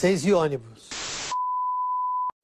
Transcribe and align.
Seis 0.00 0.24
e 0.24 0.32
ônibus. 0.32 0.88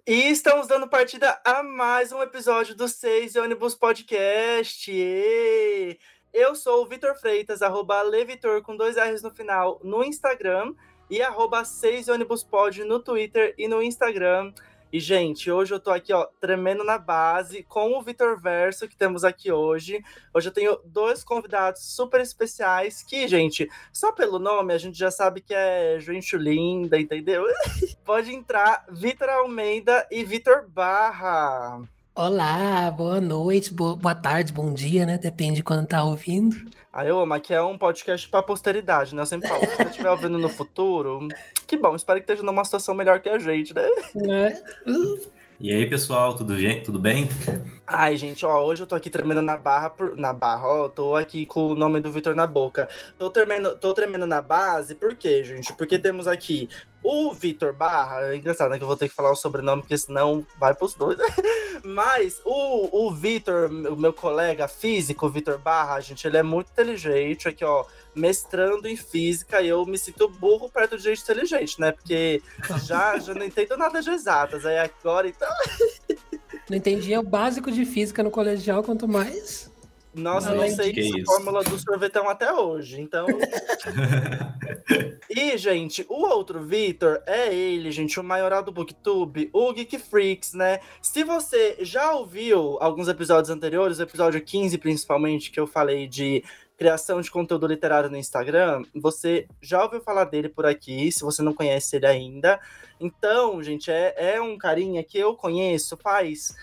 E 0.06 0.28
estamos 0.28 0.68
dando 0.68 0.86
partida 0.90 1.40
a 1.42 1.62
mais 1.62 2.12
um 2.12 2.20
episódio 2.20 2.74
do 2.74 2.86
Seis 2.86 3.34
e 3.34 3.38
Ônibus 3.38 3.74
Podcast. 3.74 4.92
E 4.92 5.98
eu 6.34 6.54
sou 6.54 6.82
o 6.82 6.86
Vitor 6.86 7.18
Freitas, 7.18 7.62
arroba 7.62 8.02
Levitor 8.02 8.60
com 8.60 8.76
dois 8.76 8.98
R's 8.98 9.22
no 9.22 9.30
final 9.30 9.80
no 9.82 10.04
Instagram 10.04 10.74
e 11.08 11.22
arroba 11.22 11.64
6 11.64 12.08
ônibus 12.08 12.44
pod 12.44 12.84
no 12.84 13.00
Twitter 13.00 13.54
e 13.56 13.66
no 13.66 13.82
Instagram. 13.82 14.52
E, 14.96 15.00
gente, 15.00 15.50
hoje 15.50 15.74
eu 15.74 15.78
tô 15.78 15.90
aqui, 15.90 16.10
ó, 16.10 16.24
tremendo 16.40 16.82
na 16.82 16.96
base 16.96 17.62
com 17.64 17.98
o 17.98 18.00
Vitor 18.00 18.40
Verso 18.40 18.88
que 18.88 18.96
temos 18.96 19.24
aqui 19.24 19.52
hoje. 19.52 20.02
Hoje 20.32 20.48
eu 20.48 20.52
tenho 20.52 20.80
dois 20.86 21.22
convidados 21.22 21.82
super 21.82 22.18
especiais 22.18 23.02
que, 23.02 23.28
gente, 23.28 23.68
só 23.92 24.10
pelo 24.10 24.38
nome 24.38 24.72
a 24.72 24.78
gente 24.78 24.96
já 24.96 25.10
sabe 25.10 25.42
que 25.42 25.52
é 25.52 26.00
gente 26.00 26.34
linda, 26.38 26.98
entendeu? 26.98 27.44
Pode 28.06 28.32
entrar 28.32 28.86
Vitor 28.88 29.28
Almeida 29.28 30.08
e 30.10 30.24
Vitor 30.24 30.66
Barra. 30.66 31.86
Olá, 32.18 32.90
boa 32.90 33.20
noite, 33.20 33.74
boa, 33.74 34.14
tarde, 34.14 34.50
bom 34.50 34.72
dia, 34.72 35.04
né? 35.04 35.18
Depende 35.18 35.56
de 35.56 35.62
quando 35.62 35.86
tá 35.86 36.02
ouvindo. 36.02 36.56
Ah, 36.90 37.04
eu 37.04 37.20
amo, 37.20 37.34
aqui 37.34 37.52
é 37.52 37.60
um 37.60 37.76
podcast 37.76 38.26
pra 38.30 38.42
posteridade, 38.42 39.14
né? 39.14 39.20
Eu 39.20 39.26
sempre 39.26 39.46
falo, 39.46 39.60
se 39.60 39.76
você 39.76 39.82
estiver 39.82 40.10
ouvindo 40.10 40.38
no 40.38 40.48
futuro, 40.48 41.28
que 41.66 41.76
bom, 41.76 41.94
espero 41.94 42.18
que 42.18 42.22
esteja 42.22 42.42
numa 42.42 42.64
situação 42.64 42.94
melhor 42.94 43.20
que 43.20 43.28
a 43.28 43.38
gente, 43.38 43.74
né? 43.74 43.86
É. 44.32 44.62
E 45.58 45.72
aí, 45.72 45.88
pessoal, 45.88 46.34
tudo, 46.34 46.54
tudo 46.84 46.98
bem? 46.98 47.28
Ai, 47.86 48.14
gente, 48.16 48.44
ó, 48.44 48.62
hoje 48.62 48.82
eu 48.82 48.86
tô 48.86 48.94
aqui 48.94 49.08
tremendo 49.08 49.40
na 49.40 49.56
barra, 49.56 49.88
por- 49.88 50.14
na 50.16 50.32
barra, 50.32 50.66
ó, 50.66 50.88
tô 50.88 51.16
aqui 51.16 51.46
com 51.46 51.68
o 51.68 51.74
nome 51.74 51.98
do 52.00 52.12
Vitor 52.12 52.34
na 52.34 52.46
boca. 52.46 52.88
Tô 53.18 53.30
tremendo, 53.30 53.74
tô 53.78 53.94
tremendo 53.94 54.26
na 54.26 54.42
base, 54.42 54.94
por 54.94 55.14
quê, 55.14 55.42
gente? 55.44 55.72
Porque 55.72 55.98
temos 55.98 56.26
aqui 56.28 56.68
o 57.02 57.32
Vitor 57.32 57.72
Barra, 57.72 58.32
é 58.32 58.36
engraçado, 58.36 58.70
né, 58.70 58.78
que 58.78 58.82
eu 58.82 58.88
vou 58.88 58.96
ter 58.96 59.08
que 59.08 59.14
falar 59.14 59.30
o 59.30 59.36
sobrenome, 59.36 59.80
porque 59.82 59.96
senão 59.96 60.44
vai 60.58 60.74
pros 60.74 60.94
dois. 60.94 61.16
Mas 61.84 62.40
o, 62.44 63.06
o 63.06 63.14
Vitor, 63.14 63.70
o 63.70 63.96
meu 63.96 64.12
colega 64.12 64.66
físico, 64.66 65.28
Vitor 65.28 65.56
Barra, 65.56 66.00
gente, 66.00 66.26
ele 66.26 66.36
é 66.36 66.42
muito 66.42 66.70
inteligente, 66.72 67.48
aqui, 67.48 67.64
ó, 67.64 67.84
mestrando 68.12 68.88
em 68.88 68.96
física, 68.96 69.60
e 69.60 69.68
eu 69.68 69.86
me 69.86 69.96
sinto 69.96 70.28
burro 70.28 70.68
perto 70.68 70.96
de 70.96 71.04
gente 71.04 71.22
inteligente, 71.22 71.80
né? 71.80 71.92
Porque 71.92 72.42
já, 72.84 73.16
já 73.18 73.32
não 73.34 73.46
entendo 73.46 73.76
nada 73.76 74.02
de 74.02 74.10
exatas, 74.10 74.66
aí 74.66 74.78
agora, 74.78 75.28
então... 75.28 75.45
Não 76.68 76.76
entendia 76.76 77.20
o 77.20 77.22
básico 77.22 77.70
de 77.70 77.84
física 77.84 78.22
no 78.22 78.30
colegial, 78.30 78.82
quanto 78.82 79.06
mais. 79.06 79.70
Nossa, 80.16 80.50
eu 80.50 80.56
não 80.56 80.70
sei 80.70 80.92
Que 80.92 81.00
isso. 81.00 81.24
fórmula 81.26 81.62
do 81.62 81.78
sorvetão 81.78 82.28
até 82.28 82.50
hoje, 82.50 83.00
então. 83.00 83.26
e, 85.28 85.58
gente, 85.58 86.06
o 86.08 86.26
outro 86.26 86.62
Vitor 86.62 87.22
é 87.26 87.54
ele, 87.54 87.92
gente, 87.92 88.18
o 88.18 88.24
maioral 88.24 88.62
do 88.62 88.72
Booktube, 88.72 89.50
o 89.52 89.72
Geek 89.74 89.98
Freaks, 89.98 90.54
né? 90.54 90.80
Se 91.02 91.22
você 91.22 91.76
já 91.80 92.12
ouviu 92.12 92.78
alguns 92.80 93.08
episódios 93.08 93.50
anteriores, 93.50 93.98
o 93.98 94.02
episódio 94.02 94.40
15 94.40 94.78
principalmente, 94.78 95.50
que 95.50 95.60
eu 95.60 95.66
falei 95.66 96.08
de 96.08 96.42
criação 96.76 97.20
de 97.20 97.30
conteúdo 97.30 97.66
literário 97.66 98.10
no 98.10 98.16
Instagram, 98.16 98.82
você 98.94 99.48
já 99.62 99.82
ouviu 99.82 100.00
falar 100.00 100.24
dele 100.24 100.48
por 100.48 100.66
aqui, 100.66 101.10
se 101.10 101.22
você 101.22 101.42
não 101.42 101.54
conhece 101.54 101.96
ele 101.96 102.06
ainda. 102.06 102.60
Então, 103.00 103.62
gente, 103.62 103.90
é, 103.90 104.34
é 104.34 104.40
um 104.40 104.58
carinha 104.58 105.02
que 105.02 105.18
eu 105.18 105.34
conheço 105.34 105.96
faz. 105.96 106.54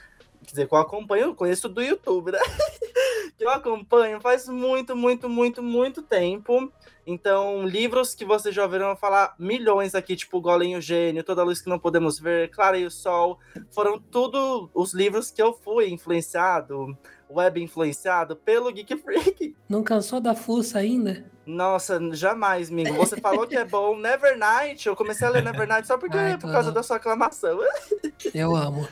Quer 0.43 0.51
dizer, 0.51 0.67
que 0.67 0.73
eu 0.73 0.77
acompanho, 0.77 1.25
eu 1.25 1.35
conheço 1.35 1.67
do 1.69 1.81
YouTube, 1.81 2.31
né? 2.31 2.39
que 3.37 3.43
eu 3.43 3.49
acompanho 3.49 4.21
faz 4.21 4.47
muito, 4.47 4.95
muito, 4.95 5.27
muito, 5.27 5.63
muito 5.63 6.01
tempo. 6.01 6.71
Então, 7.05 7.65
livros 7.65 8.13
que 8.13 8.23
vocês 8.23 8.53
já 8.53 8.63
ouviram 8.63 8.95
falar 8.95 9.35
milhões 9.37 9.93
aqui, 9.95 10.15
tipo 10.15 10.39
Golem 10.39 10.73
e 10.73 10.77
o 10.77 10.81
Gênio, 10.81 11.23
Toda 11.23 11.41
a 11.41 11.45
Luz 11.45 11.61
que 11.61 11.69
Não 11.69 11.79
Podemos 11.79 12.19
Ver, 12.19 12.49
Clara 12.49 12.77
e 12.77 12.85
o 12.85 12.91
Sol, 12.91 13.39
foram 13.71 13.99
tudo 13.99 14.69
os 14.73 14.93
livros 14.93 15.29
que 15.29 15.41
eu 15.41 15.53
fui 15.53 15.89
influenciado, 15.89 16.97
web 17.35 17.61
influenciado 17.61 18.35
pelo 18.35 18.71
Geek 18.71 18.95
Freak. 18.97 19.55
Não 19.67 19.83
cansou 19.83 20.19
da 20.19 20.35
fuça 20.35 20.79
ainda? 20.79 21.25
Nossa, 21.45 21.99
jamais, 22.13 22.69
amigo. 22.69 22.93
Você 22.95 23.17
falou 23.19 23.45
que 23.47 23.55
é 23.57 23.65
bom. 23.65 23.97
Nevernight, 23.97 24.87
eu 24.87 24.95
comecei 24.95 25.27
a 25.27 25.29
ler 25.31 25.43
Nevernight 25.43 25.85
só 25.87 25.97
porque 25.97 26.17
Ai, 26.17 26.37
por 26.37 26.51
causa 26.51 26.71
da 26.71 26.81
sua 26.83 26.95
aclamação. 26.97 27.59
Eu 28.33 28.55
amo. 28.55 28.87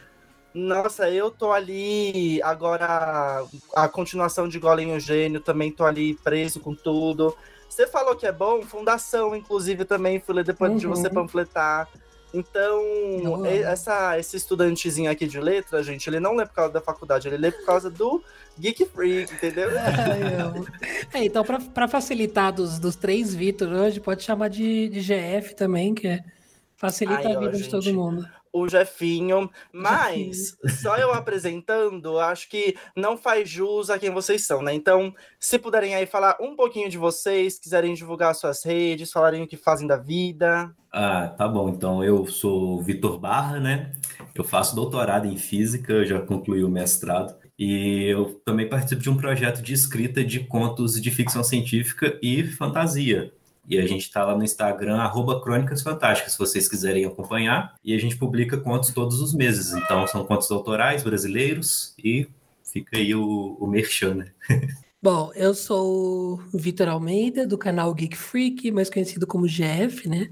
Nossa, 0.53 1.09
eu 1.09 1.31
tô 1.31 1.53
ali 1.53 2.41
agora 2.44 3.46
a 3.74 3.88
continuação 3.88 4.50
de 4.50 4.59
Golem 4.59 4.91
e 4.91 4.97
o 4.97 5.00
Gênio, 5.00 5.40
também 5.40 5.72
tô 5.72 5.85
ali 5.85 6.13
preso 6.16 6.59
com 6.59 6.75
tudo. 6.75 7.34
Você 7.69 7.88
falou 7.88 8.18
que 8.18 8.28
é 8.28 8.34
bom, 8.34 8.62
Fundação, 8.63 9.34
inclusive, 9.34 9.85
também 9.85 10.19
fui 10.19 10.35
ler 10.35 10.44
depois 10.44 10.78
de 10.78 10.85
Uhum. 10.85 10.94
você 10.94 11.09
panfletar. 11.09 11.88
Então, 12.34 13.46
essa, 13.46 14.18
esse 14.18 14.38
estudantezinho 14.38 15.12
aqui 15.12 15.28
de 15.28 15.40
letra, 15.40 15.84
gente, 15.84 16.09
ele 16.09 16.19
não 16.19 16.34
lê 16.34 16.46
por 16.46 16.53
causa 16.53 16.74
da 16.74 16.81
faculdade, 16.81 17.28
ele 17.28 17.38
lê 17.38 17.52
por 17.52 17.66
causa 17.66 17.90
do 17.90 18.24
Geek 18.58 18.86
Freak, 18.86 19.34
entendeu? 19.34 19.69
Amo. 20.46 20.66
É, 21.14 21.25
então, 21.25 21.44
pra 21.44 21.88
facilitar 21.88 22.53
dos, 22.53 22.80
dos 22.80 22.96
três 22.96 23.36
Vitor 23.36 23.70
hoje, 23.70 24.00
pode 24.00 24.24
chamar 24.24 24.50
de, 24.50 24.88
de 24.90 25.02
GF 25.02 25.56
também, 25.56 25.94
que 25.94 26.08
é, 26.08 26.24
facilita 26.78 27.28
Ai, 27.28 27.34
a 27.34 27.38
ó, 27.38 27.40
vida 27.40 27.52
de 27.52 27.64
gente. 27.64 27.72
todo 27.72 27.94
mundo. 27.94 28.25
O 28.53 28.67
Jefinho, 28.67 29.50
mas 29.72 30.57
só 30.81 30.97
eu 30.97 31.12
apresentando, 31.13 32.19
acho 32.19 32.50
que 32.50 32.75
não 32.95 33.17
faz 33.17 33.50
jus 33.50 33.89
a 33.89 33.97
quem 33.97 34.09
vocês 34.09 34.45
são, 34.45 34.62
né? 34.62 34.73
Então, 34.73 35.13
se 35.39 35.57
puderem 35.57 35.95
aí 35.95 36.06
falar 36.06 36.38
um 36.39 36.56
pouquinho 36.56 36.90
de 36.90 36.97
vocês, 36.97 37.59
quiserem 37.59 37.94
divulgar 37.94 38.35
suas 38.35 38.63
redes, 38.63 39.11
falarem 39.11 39.44
o 39.44 39.47
que 39.47 39.57
fazem 39.57 39.88
da 39.88 39.97
vida. 39.97 40.73
Ah, 40.91 41.29
tá 41.29 41.47
bom. 41.47 41.69
Então, 41.69 42.03
eu 42.03 42.28
sou 42.28 42.78
o 42.78 42.81
Vitor 42.81 43.17
Barra, 43.17 43.59
né? 43.59 43.94
Eu 44.35 44.44
faço 44.44 44.75
doutorado 44.75 45.25
em 45.25 45.38
física, 45.38 46.06
já 46.06 46.19
concluí 46.19 46.63
o 46.63 46.69
mestrado. 46.69 47.40
E 47.57 48.06
eu 48.06 48.41
também 48.44 48.67
participo 48.67 49.01
de 49.01 49.09
um 49.09 49.16
projeto 49.16 49.61
de 49.61 49.73
escrita 49.73 50.23
de 50.23 50.41
contos 50.41 51.00
de 51.00 51.11
ficção 51.11 51.44
científica 51.44 52.17
e 52.22 52.44
fantasia. 52.44 53.31
E 53.67 53.77
a 53.77 53.85
gente 53.85 54.01
está 54.01 54.25
lá 54.25 54.35
no 54.35 54.44
Instagram, 54.44 54.97
arroba 54.97 55.41
Crônicas 55.41 55.81
Fantásticas, 55.81 56.33
se 56.33 56.39
vocês 56.39 56.67
quiserem 56.67 57.05
acompanhar. 57.05 57.75
E 57.83 57.94
a 57.94 57.97
gente 57.97 58.17
publica 58.17 58.57
contos 58.57 58.91
todos 58.91 59.22
os 59.22 59.33
meses. 59.33 59.73
Então, 59.73 60.05
são 60.07 60.25
contos 60.25 60.49
autorais 60.51 61.03
brasileiros 61.03 61.94
e 62.03 62.27
fica 62.63 62.97
aí 62.97 63.13
o, 63.13 63.57
o 63.59 63.67
merchan, 63.67 64.16
né? 64.16 64.31
Bom, 65.03 65.31
eu 65.33 65.55
sou 65.55 66.39
o 66.53 66.57
Vitor 66.57 66.88
Almeida, 66.88 67.47
do 67.47 67.57
canal 67.57 67.91
Geek 67.91 68.16
Freak, 68.16 68.72
mais 68.72 68.88
conhecido 68.88 69.25
como 69.25 69.47
GF, 69.47 70.07
né? 70.07 70.29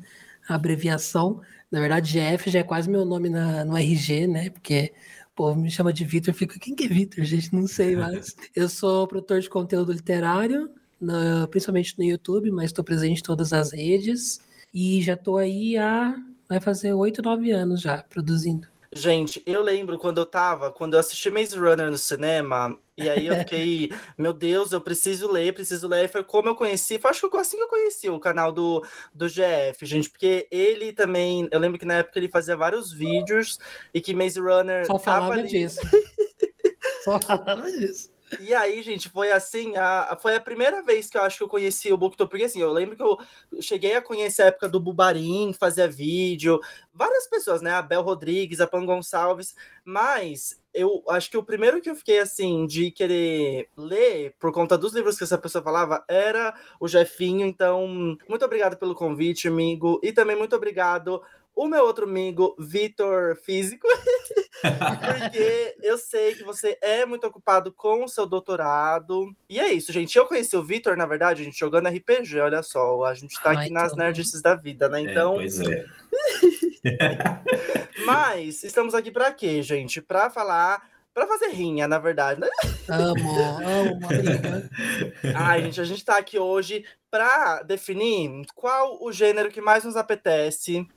A 0.47 0.53
abreviação. 0.53 1.41
Na 1.71 1.79
verdade, 1.79 2.11
GF 2.11 2.51
já 2.51 2.59
é 2.59 2.63
quase 2.63 2.87
meu 2.87 3.03
nome 3.03 3.29
na, 3.29 3.65
no 3.65 3.75
RG, 3.75 4.27
né? 4.27 4.51
Porque 4.51 4.93
o 5.31 5.35
povo 5.35 5.59
me 5.59 5.71
chama 5.71 5.91
de 5.91 6.05
Vitor, 6.05 6.35
fica, 6.35 6.59
quem 6.59 6.75
que 6.75 6.83
é 6.83 6.87
Vitor, 6.87 7.23
gente? 7.23 7.53
Não 7.53 7.65
sei 7.65 7.95
mais. 7.97 8.35
Eu 8.55 8.69
sou 8.69 9.07
produtor 9.07 9.39
de 9.39 9.49
conteúdo 9.49 9.91
literário, 9.91 10.69
na- 10.99 11.47
principalmente 11.47 11.97
no 11.97 12.03
YouTube, 12.03 12.51
mas 12.51 12.65
estou 12.65 12.83
presente 12.83 13.19
em 13.19 13.23
todas 13.23 13.53
as 13.53 13.71
redes. 13.71 14.39
E 14.73 15.01
já 15.01 15.13
estou 15.13 15.37
aí 15.37 15.77
há. 15.77 16.15
Vai 16.47 16.59
fazer 16.59 16.93
oito, 16.93 17.21
nove 17.21 17.51
anos 17.51 17.81
já 17.81 18.03
produzindo. 18.03 18.67
Gente, 18.91 19.39
eu 19.45 19.61
lembro 19.61 19.99
quando 19.99 20.17
eu 20.17 20.25
tava, 20.25 20.71
quando 20.71 20.95
eu 20.95 20.99
assisti 20.99 21.29
Maze 21.29 21.55
Runner 21.55 21.91
no 21.91 21.97
cinema, 21.97 22.75
e 22.97 23.07
aí 23.07 23.27
eu 23.27 23.35
fiquei, 23.35 23.91
meu 24.17 24.33
Deus, 24.33 24.71
eu 24.71 24.81
preciso 24.81 25.31
ler, 25.31 25.53
preciso 25.53 25.87
ler. 25.87 26.05
E 26.05 26.07
foi 26.07 26.23
como 26.23 26.49
eu 26.49 26.55
conheci, 26.55 26.97
foi 26.97 27.11
acho 27.11 27.29
que 27.29 27.37
assim 27.37 27.57
que 27.57 27.63
eu 27.63 27.67
conheci 27.67 28.09
o 28.09 28.19
canal 28.19 28.51
do, 28.51 28.83
do 29.13 29.27
GF, 29.29 29.85
gente, 29.85 30.09
porque 30.09 30.47
ele 30.49 30.91
também, 30.91 31.47
eu 31.51 31.59
lembro 31.59 31.77
que 31.77 31.85
na 31.85 31.95
época 31.95 32.17
ele 32.17 32.29
fazia 32.29 32.57
vários 32.57 32.91
vídeos 32.91 33.59
e 33.93 34.01
que 34.01 34.15
Maze 34.15 34.39
Runner 34.39 34.87
Só 34.87 34.97
falava 34.97 35.33
ali. 35.33 35.47
disso. 35.47 35.79
Só 37.05 37.19
falava 37.21 37.71
disso. 37.71 38.09
E 38.39 38.53
aí, 38.53 38.81
gente, 38.83 39.09
foi 39.09 39.31
assim, 39.31 39.75
a, 39.75 40.17
foi 40.21 40.35
a 40.35 40.39
primeira 40.39 40.83
vez 40.83 41.09
que 41.09 41.17
eu 41.17 41.21
acho 41.23 41.37
que 41.37 41.43
eu 41.43 41.47
conheci 41.47 41.91
o 41.91 41.97
Booktube, 41.97 42.29
porque 42.29 42.45
assim, 42.45 42.61
eu 42.61 42.71
lembro 42.71 42.95
que 42.95 43.01
eu 43.01 43.17
cheguei 43.61 43.95
a 43.95 44.01
conhecer 44.01 44.43
a 44.43 44.45
época 44.47 44.69
do 44.69 44.79
Bubarim, 44.79 45.53
fazia 45.53 45.87
vídeo, 45.87 46.59
várias 46.93 47.27
pessoas, 47.27 47.61
né, 47.61 47.71
a 47.71 47.81
Bel 47.81 48.01
Rodrigues, 48.01 48.59
a 48.59 48.67
Pan 48.67 48.85
Gonçalves, 48.85 49.55
mas 49.83 50.61
eu 50.73 51.03
acho 51.09 51.31
que 51.31 51.37
o 51.37 51.43
primeiro 51.43 51.81
que 51.81 51.89
eu 51.89 51.95
fiquei, 51.95 52.19
assim, 52.19 52.67
de 52.67 52.91
querer 52.91 53.69
ler, 53.75 54.35
por 54.39 54.51
conta 54.51 54.77
dos 54.77 54.93
livros 54.93 55.17
que 55.17 55.23
essa 55.23 55.37
pessoa 55.37 55.63
falava, 55.63 56.03
era 56.07 56.53
o 56.79 56.87
Jefinho, 56.87 57.45
então, 57.47 58.15
muito 58.27 58.45
obrigado 58.45 58.77
pelo 58.77 58.93
convite, 58.93 59.47
amigo, 59.47 59.99
e 60.03 60.11
também 60.11 60.35
muito 60.35 60.55
obrigado 60.55 61.21
o 61.59 61.67
meu 61.67 61.83
outro 61.83 62.05
amigo, 62.05 62.55
Vitor 62.57 63.35
Físico, 63.35 63.85
porque 64.63 65.75
eu 65.83 65.97
sei 65.97 66.33
que 66.33 66.41
você 66.41 66.77
é 66.81 67.05
muito 67.05 67.27
ocupado 67.27 67.69
com 67.73 68.05
o 68.05 68.07
seu 68.07 68.25
doutorado. 68.25 69.35
E 69.49 69.59
é 69.59 69.73
isso, 69.73 69.91
gente. 69.91 70.17
Eu 70.17 70.25
conheci 70.25 70.55
o 70.55 70.63
Vitor, 70.63 70.95
na 70.95 71.05
verdade, 71.05 71.41
a 71.41 71.43
gente 71.43 71.59
jogando 71.59 71.89
RPG, 71.89 72.39
olha 72.39 72.63
só. 72.63 73.03
A 73.03 73.13
gente 73.13 73.35
tá 73.43 73.49
Ai, 73.49 73.57
aqui 73.57 73.73
nas 73.73 73.93
nerdices 73.93 74.41
da 74.41 74.55
vida, 74.55 74.87
né? 74.87 75.01
É, 75.01 75.11
Então, 75.11 75.33
pois 75.33 75.59
é. 75.59 75.85
mas 78.05 78.63
estamos 78.63 78.95
aqui 78.95 79.11
pra 79.11 79.33
quê, 79.33 79.61
gente? 79.61 80.01
Pra 80.01 80.29
falar. 80.29 80.81
Pra 81.13 81.27
fazer 81.27 81.47
rinha, 81.47 81.85
na 81.89 81.99
verdade, 81.99 82.39
né? 82.39 82.47
Amo, 82.87 83.37
amo 83.39 83.97
uma 83.97 84.07
briga. 84.07 84.69
Ai, 85.35 85.63
gente, 85.63 85.81
a 85.81 85.83
gente 85.83 86.05
tá 86.05 86.17
aqui 86.17 86.39
hoje 86.39 86.85
pra 87.11 87.63
definir 87.63 88.45
qual 88.55 89.03
o 89.03 89.11
gênero 89.11 89.49
que 89.49 89.59
mais 89.59 89.83
nos 89.83 89.97
apetece. 89.97 90.87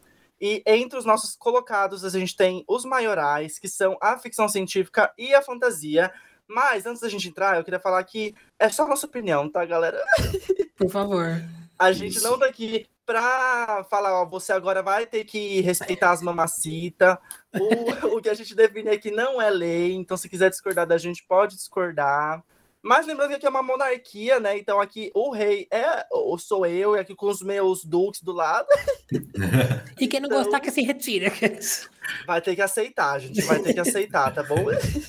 E 0.43 0.61
entre 0.67 0.99
os 0.99 1.05
nossos 1.05 1.37
colocados, 1.37 2.05
a 2.05 2.11
gente 2.11 2.37
tem 2.37 2.65
os 2.67 2.85
maiorais, 2.85 3.61
que 3.61 3.69
são 3.69 3.97
a 4.03 4.19
ficção 4.19 4.49
científica 4.49 5.15
e 5.17 5.33
a 5.33 5.41
fantasia. 5.41 6.13
Mas 6.49 6.85
antes 6.85 7.01
da 7.01 7.09
gente 7.09 7.29
entrar, 7.29 7.57
eu 7.57 7.63
queria 7.63 7.79
falar 7.79 8.03
que 8.03 8.35
é 8.59 8.69
só 8.69 8.85
nossa 8.89 9.07
opinião, 9.07 9.49
tá, 9.49 9.65
galera? 9.65 10.05
Por 10.77 10.91
favor. 10.91 11.41
A 11.79 11.93
gente 11.93 12.17
Isso. 12.17 12.29
não 12.29 12.41
tá 12.41 12.47
aqui 12.47 12.89
pra 13.07 13.87
falar, 13.89 14.21
ó, 14.21 14.27
você 14.27 14.53
agora 14.53 14.83
vai 14.83 15.07
ter 15.07 15.23
que 15.23 15.61
respeitar 15.61 16.11
as 16.11 16.21
mamacitas. 16.21 17.17
O, 17.55 18.17
o 18.19 18.21
que 18.21 18.29
a 18.29 18.35
gente 18.35 18.53
define 18.53 18.91
aqui 18.91 19.13
não 19.13 19.41
é 19.41 19.49
lei, 19.49 19.93
então 19.93 20.17
se 20.17 20.29
quiser 20.29 20.51
discordar 20.51 20.89
da 20.89 20.99
gente, 20.99 21.25
pode 21.25 21.55
discordar. 21.55 22.43
Mas 22.83 23.07
lembrando 23.07 23.31
que 23.31 23.37
aqui 23.37 23.47
é 23.47 23.51
uma 23.51 23.63
monarquia, 23.63 24.41
né? 24.41 24.59
Então 24.59 24.81
aqui 24.81 25.13
o 25.15 25.31
rei 25.31 25.69
é, 25.71 26.05
ou 26.11 26.37
sou 26.37 26.67
eu, 26.67 26.97
e 26.97 26.99
aqui 26.99 27.15
com 27.15 27.27
os 27.27 27.41
meus 27.41 27.85
duques 27.85 28.21
do 28.23 28.33
lado. 28.33 28.67
E 30.01 30.09
quem 30.09 30.19
não 30.19 30.27
então, 30.27 30.43
gostar 30.43 30.59
que 30.59 30.71
se 30.71 30.83
retira. 30.83 31.31
Vai 32.27 32.41
ter 32.41 32.57
que 32.57 32.63
aceitar, 32.63 33.21
gente 33.21 33.41
vai 33.43 33.61
ter 33.61 33.73
que 33.73 33.79
aceitar, 33.79 34.35
tá 34.35 34.43
bom? 34.43 34.65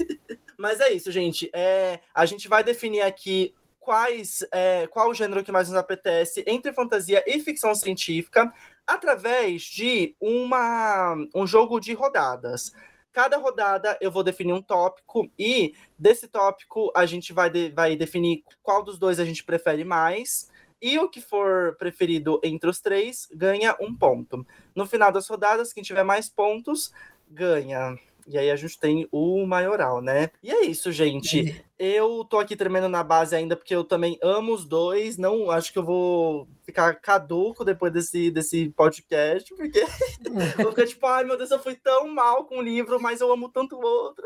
Mas 0.56 0.80
é 0.80 0.92
isso, 0.92 1.12
gente. 1.12 1.50
É, 1.52 2.00
a 2.14 2.26
gente 2.28 2.48
vai 2.48 2.64
definir 2.64 3.02
aqui 3.02 3.56
quais 3.80 4.46
é, 4.52 4.88
qual 4.88 5.10
o 5.10 5.14
gênero 5.14 5.44
que 5.44 5.52
mais 5.52 5.68
nos 5.68 5.78
apetece 5.78 6.44
entre 6.46 6.72
fantasia 6.72 7.24
e 7.26 7.40
ficção 7.40 7.74
científica 7.74 8.54
através 8.86 9.64
de 9.64 10.16
uma, 10.22 11.16
um 11.34 11.48
jogo 11.48 11.80
de 11.80 11.94
rodadas. 11.94 12.72
Cada 13.14 13.38
rodada 13.38 13.96
eu 14.02 14.12
vou 14.12 14.24
definir 14.24 14.54
um 14.54 14.62
tópico 14.62 15.30
e 15.38 15.76
desse 15.98 16.28
tópico 16.28 16.92
a 16.96 17.06
gente 17.06 17.32
vai, 17.32 17.50
de, 17.50 17.70
vai 17.70 17.96
definir 17.96 18.44
qual 18.64 18.84
dos 18.84 18.98
dois 18.98 19.20
a 19.20 19.26
gente 19.26 19.44
prefere 19.44 19.84
mais. 19.84 20.52
E 20.82 20.98
o 21.00 21.08
que 21.08 21.22
for 21.22 21.78
preferido 21.78 22.42
entre 22.44 22.70
os 22.70 22.82
três 22.82 23.30
ganha 23.32 23.78
um 23.80 23.96
ponto. 23.96 24.46
No 24.76 24.86
final 24.86 25.12
das 25.12 25.28
rodadas, 25.28 25.72
quem 25.72 25.84
tiver 25.84 26.04
mais 26.04 26.28
pontos 26.28 26.92
ganha. 27.30 27.98
E 28.28 28.38
aí 28.38 28.50
a 28.50 28.56
gente 28.56 28.80
tem 28.80 29.08
o 29.12 29.46
maioral, 29.46 30.02
né? 30.02 30.30
E 30.42 30.52
é 30.52 30.66
isso, 30.66 30.92
gente. 30.92 31.64
Eu 31.86 32.24
tô 32.24 32.40
aqui 32.40 32.56
tremendo 32.56 32.88
na 32.88 33.04
base 33.04 33.36
ainda, 33.36 33.58
porque 33.58 33.76
eu 33.76 33.84
também 33.84 34.18
amo 34.24 34.54
os 34.54 34.64
dois. 34.64 35.18
Não 35.18 35.52
acho 35.52 35.74
que 35.74 35.78
eu 35.78 35.84
vou 35.84 36.48
ficar 36.64 36.94
caduco 36.96 37.66
depois 37.66 37.92
desse, 37.92 38.32
desse 38.32 38.70
podcast, 38.70 39.54
porque 39.54 39.84
vou 40.64 40.72
ficar 40.72 40.88
tipo, 40.88 41.06
ai 41.06 41.26
meu 41.26 41.38
Deus, 41.38 41.52
eu 41.52 41.60
fui 41.60 41.76
tão 41.76 42.08
mal 42.08 42.46
com 42.46 42.60
o 42.60 42.62
livro, 42.62 43.02
mas 43.02 43.20
eu 43.20 43.30
amo 43.30 43.50
tanto 43.50 43.76
o 43.76 43.86
outro. 43.86 44.24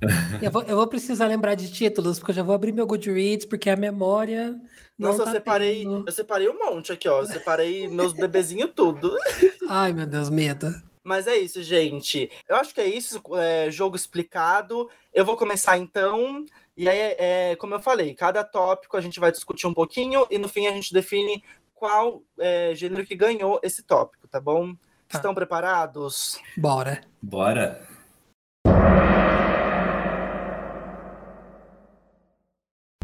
Eu 0.40 0.50
vou, 0.50 0.62
eu 0.62 0.76
vou 0.76 0.86
precisar 0.86 1.26
lembrar 1.26 1.54
de 1.54 1.70
títulos, 1.70 2.18
porque 2.18 2.30
eu 2.30 2.36
já 2.36 2.42
vou 2.42 2.54
abrir 2.54 2.72
meu 2.72 2.86
Goodreads, 2.86 3.44
porque 3.44 3.68
a 3.68 3.76
memória. 3.76 4.58
Nossa, 4.98 5.24
tá 5.24 5.30
eu 5.30 5.34
separei, 5.34 5.82
tendo... 5.82 6.04
eu 6.06 6.12
separei 6.12 6.48
um 6.48 6.58
monte 6.58 6.90
aqui, 6.90 7.06
ó. 7.06 7.20
Eu 7.20 7.26
separei 7.26 7.86
meus 7.86 8.14
bebezinhos 8.14 8.70
tudo. 8.74 9.14
Ai, 9.68 9.92
meu 9.92 10.06
Deus, 10.06 10.30
medo. 10.30 10.72
Mas 11.04 11.26
é 11.26 11.36
isso, 11.36 11.62
gente. 11.62 12.30
Eu 12.48 12.56
acho 12.56 12.74
que 12.74 12.80
é 12.80 12.86
isso, 12.86 13.20
é, 13.34 13.70
jogo 13.70 13.94
explicado. 13.94 14.88
Eu 15.12 15.24
vou 15.24 15.36
começar 15.36 15.76
então. 15.76 16.46
E 16.80 16.88
aí, 16.88 17.14
é, 17.18 17.56
como 17.56 17.74
eu 17.74 17.78
falei, 17.78 18.14
cada 18.14 18.42
tópico 18.42 18.96
a 18.96 19.02
gente 19.02 19.20
vai 19.20 19.30
discutir 19.30 19.66
um 19.66 19.74
pouquinho 19.74 20.26
e 20.30 20.38
no 20.38 20.48
fim 20.48 20.66
a 20.66 20.70
gente 20.70 20.94
define 20.94 21.44
qual 21.74 22.22
é, 22.38 22.74
gênero 22.74 23.04
que 23.04 23.14
ganhou 23.14 23.60
esse 23.62 23.82
tópico, 23.82 24.26
tá 24.26 24.40
bom? 24.40 24.72
Tá. 25.06 25.18
Estão 25.18 25.34
preparados? 25.34 26.40
Bora. 26.56 27.02
Bora. 27.20 27.86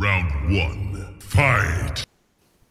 Round 0.01 0.33
1. 0.49 1.21
Fight. 1.21 2.07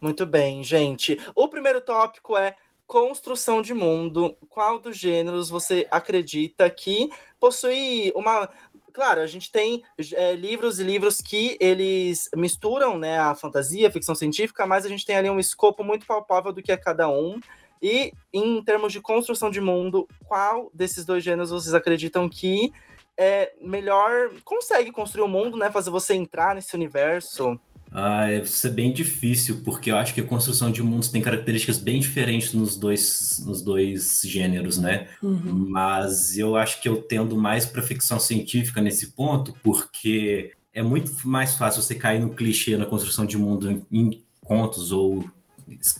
Muito 0.00 0.26
bem, 0.26 0.64
gente. 0.64 1.20
O 1.36 1.46
primeiro 1.46 1.80
tópico 1.80 2.36
é 2.36 2.56
construção 2.86 3.60
de 3.60 3.74
mundo, 3.74 4.36
qual 4.48 4.78
dos 4.78 4.96
gêneros 4.96 5.50
você 5.50 5.86
acredita 5.90 6.70
que 6.70 7.10
possui 7.40 8.12
uma. 8.14 8.48
Claro, 8.96 9.20
a 9.20 9.26
gente 9.26 9.52
tem 9.52 9.82
é, 10.14 10.34
livros 10.34 10.80
e 10.80 10.82
livros 10.82 11.20
que 11.20 11.58
eles 11.60 12.30
misturam 12.34 12.98
né, 12.98 13.18
a 13.18 13.34
fantasia, 13.34 13.88
a 13.88 13.90
ficção 13.90 14.14
científica, 14.14 14.66
mas 14.66 14.86
a 14.86 14.88
gente 14.88 15.04
tem 15.04 15.14
ali 15.14 15.28
um 15.28 15.38
escopo 15.38 15.84
muito 15.84 16.06
palpável 16.06 16.50
do 16.50 16.62
que 16.62 16.72
é 16.72 16.78
cada 16.78 17.06
um. 17.06 17.38
E 17.82 18.10
em 18.32 18.64
termos 18.64 18.94
de 18.94 19.02
construção 19.02 19.50
de 19.50 19.60
mundo, 19.60 20.08
qual 20.24 20.70
desses 20.72 21.04
dois 21.04 21.22
gêneros 21.22 21.50
vocês 21.50 21.74
acreditam 21.74 22.26
que 22.26 22.72
é 23.18 23.52
melhor 23.60 24.30
consegue 24.42 24.90
construir 24.90 25.24
o 25.24 25.26
um 25.26 25.28
mundo, 25.28 25.58
né? 25.58 25.70
Fazer 25.70 25.90
você 25.90 26.14
entrar 26.14 26.54
nesse 26.54 26.74
universo? 26.74 27.60
Ah, 27.98 28.30
é, 28.30 28.40
isso 28.40 28.66
é 28.66 28.70
bem 28.70 28.92
difícil, 28.92 29.62
porque 29.64 29.90
eu 29.90 29.96
acho 29.96 30.12
que 30.12 30.20
a 30.20 30.24
construção 30.24 30.70
de 30.70 30.82
mundos 30.82 31.08
tem 31.08 31.22
características 31.22 31.78
bem 31.78 31.98
diferentes 31.98 32.52
nos 32.52 32.76
dois, 32.76 33.42
nos 33.46 33.62
dois 33.62 34.20
gêneros, 34.22 34.76
né? 34.76 35.08
Uhum. 35.22 35.66
Mas 35.70 36.36
eu 36.36 36.56
acho 36.56 36.82
que 36.82 36.86
eu 36.86 37.00
tendo 37.00 37.38
mais 37.38 37.64
para 37.64 37.80
ficção 37.80 38.20
científica 38.20 38.82
nesse 38.82 39.12
ponto, 39.12 39.54
porque 39.62 40.52
é 40.74 40.82
muito 40.82 41.26
mais 41.26 41.54
fácil 41.54 41.80
você 41.80 41.94
cair 41.94 42.20
no 42.20 42.34
clichê 42.34 42.76
na 42.76 42.84
construção 42.84 43.24
de 43.24 43.38
mundo 43.38 43.70
em, 43.70 43.86
em 43.90 44.22
contos 44.42 44.92
ou 44.92 45.24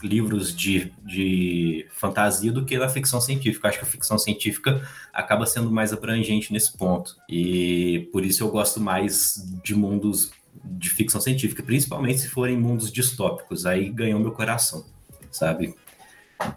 livros 0.03 0.55
de, 0.55 0.93
de 1.03 1.87
fantasia 1.91 2.53
do 2.53 2.65
que 2.65 2.77
na 2.77 2.91
ficção 2.91 3.23
científica. 3.23 3.69
Acho 3.69 3.79
que 3.79 3.85
a 3.85 3.89
ficção 3.89 4.19
científica 4.19 4.87
acaba 5.15 5.47
sendo 5.47 5.71
mais 5.71 5.95
abrangente 5.95 6.53
nesse 6.53 6.77
ponto. 6.77 7.17
E 7.27 8.09
por 8.13 8.23
isso 8.23 8.45
eu 8.45 8.51
gosto 8.51 8.81
mais 8.81 9.43
de 9.65 9.75
mundos 9.75 10.31
de 10.65 10.91
ficção 10.91 11.21
científica, 11.21 11.63
principalmente 11.63 12.21
se 12.21 12.29
forem 12.29 12.57
mundos 12.57 12.91
distópicos, 12.91 13.67
aí 13.67 13.89
ganhou 13.91 14.21
meu 14.21 14.33
coração, 14.33 14.85
sabe? 15.31 15.75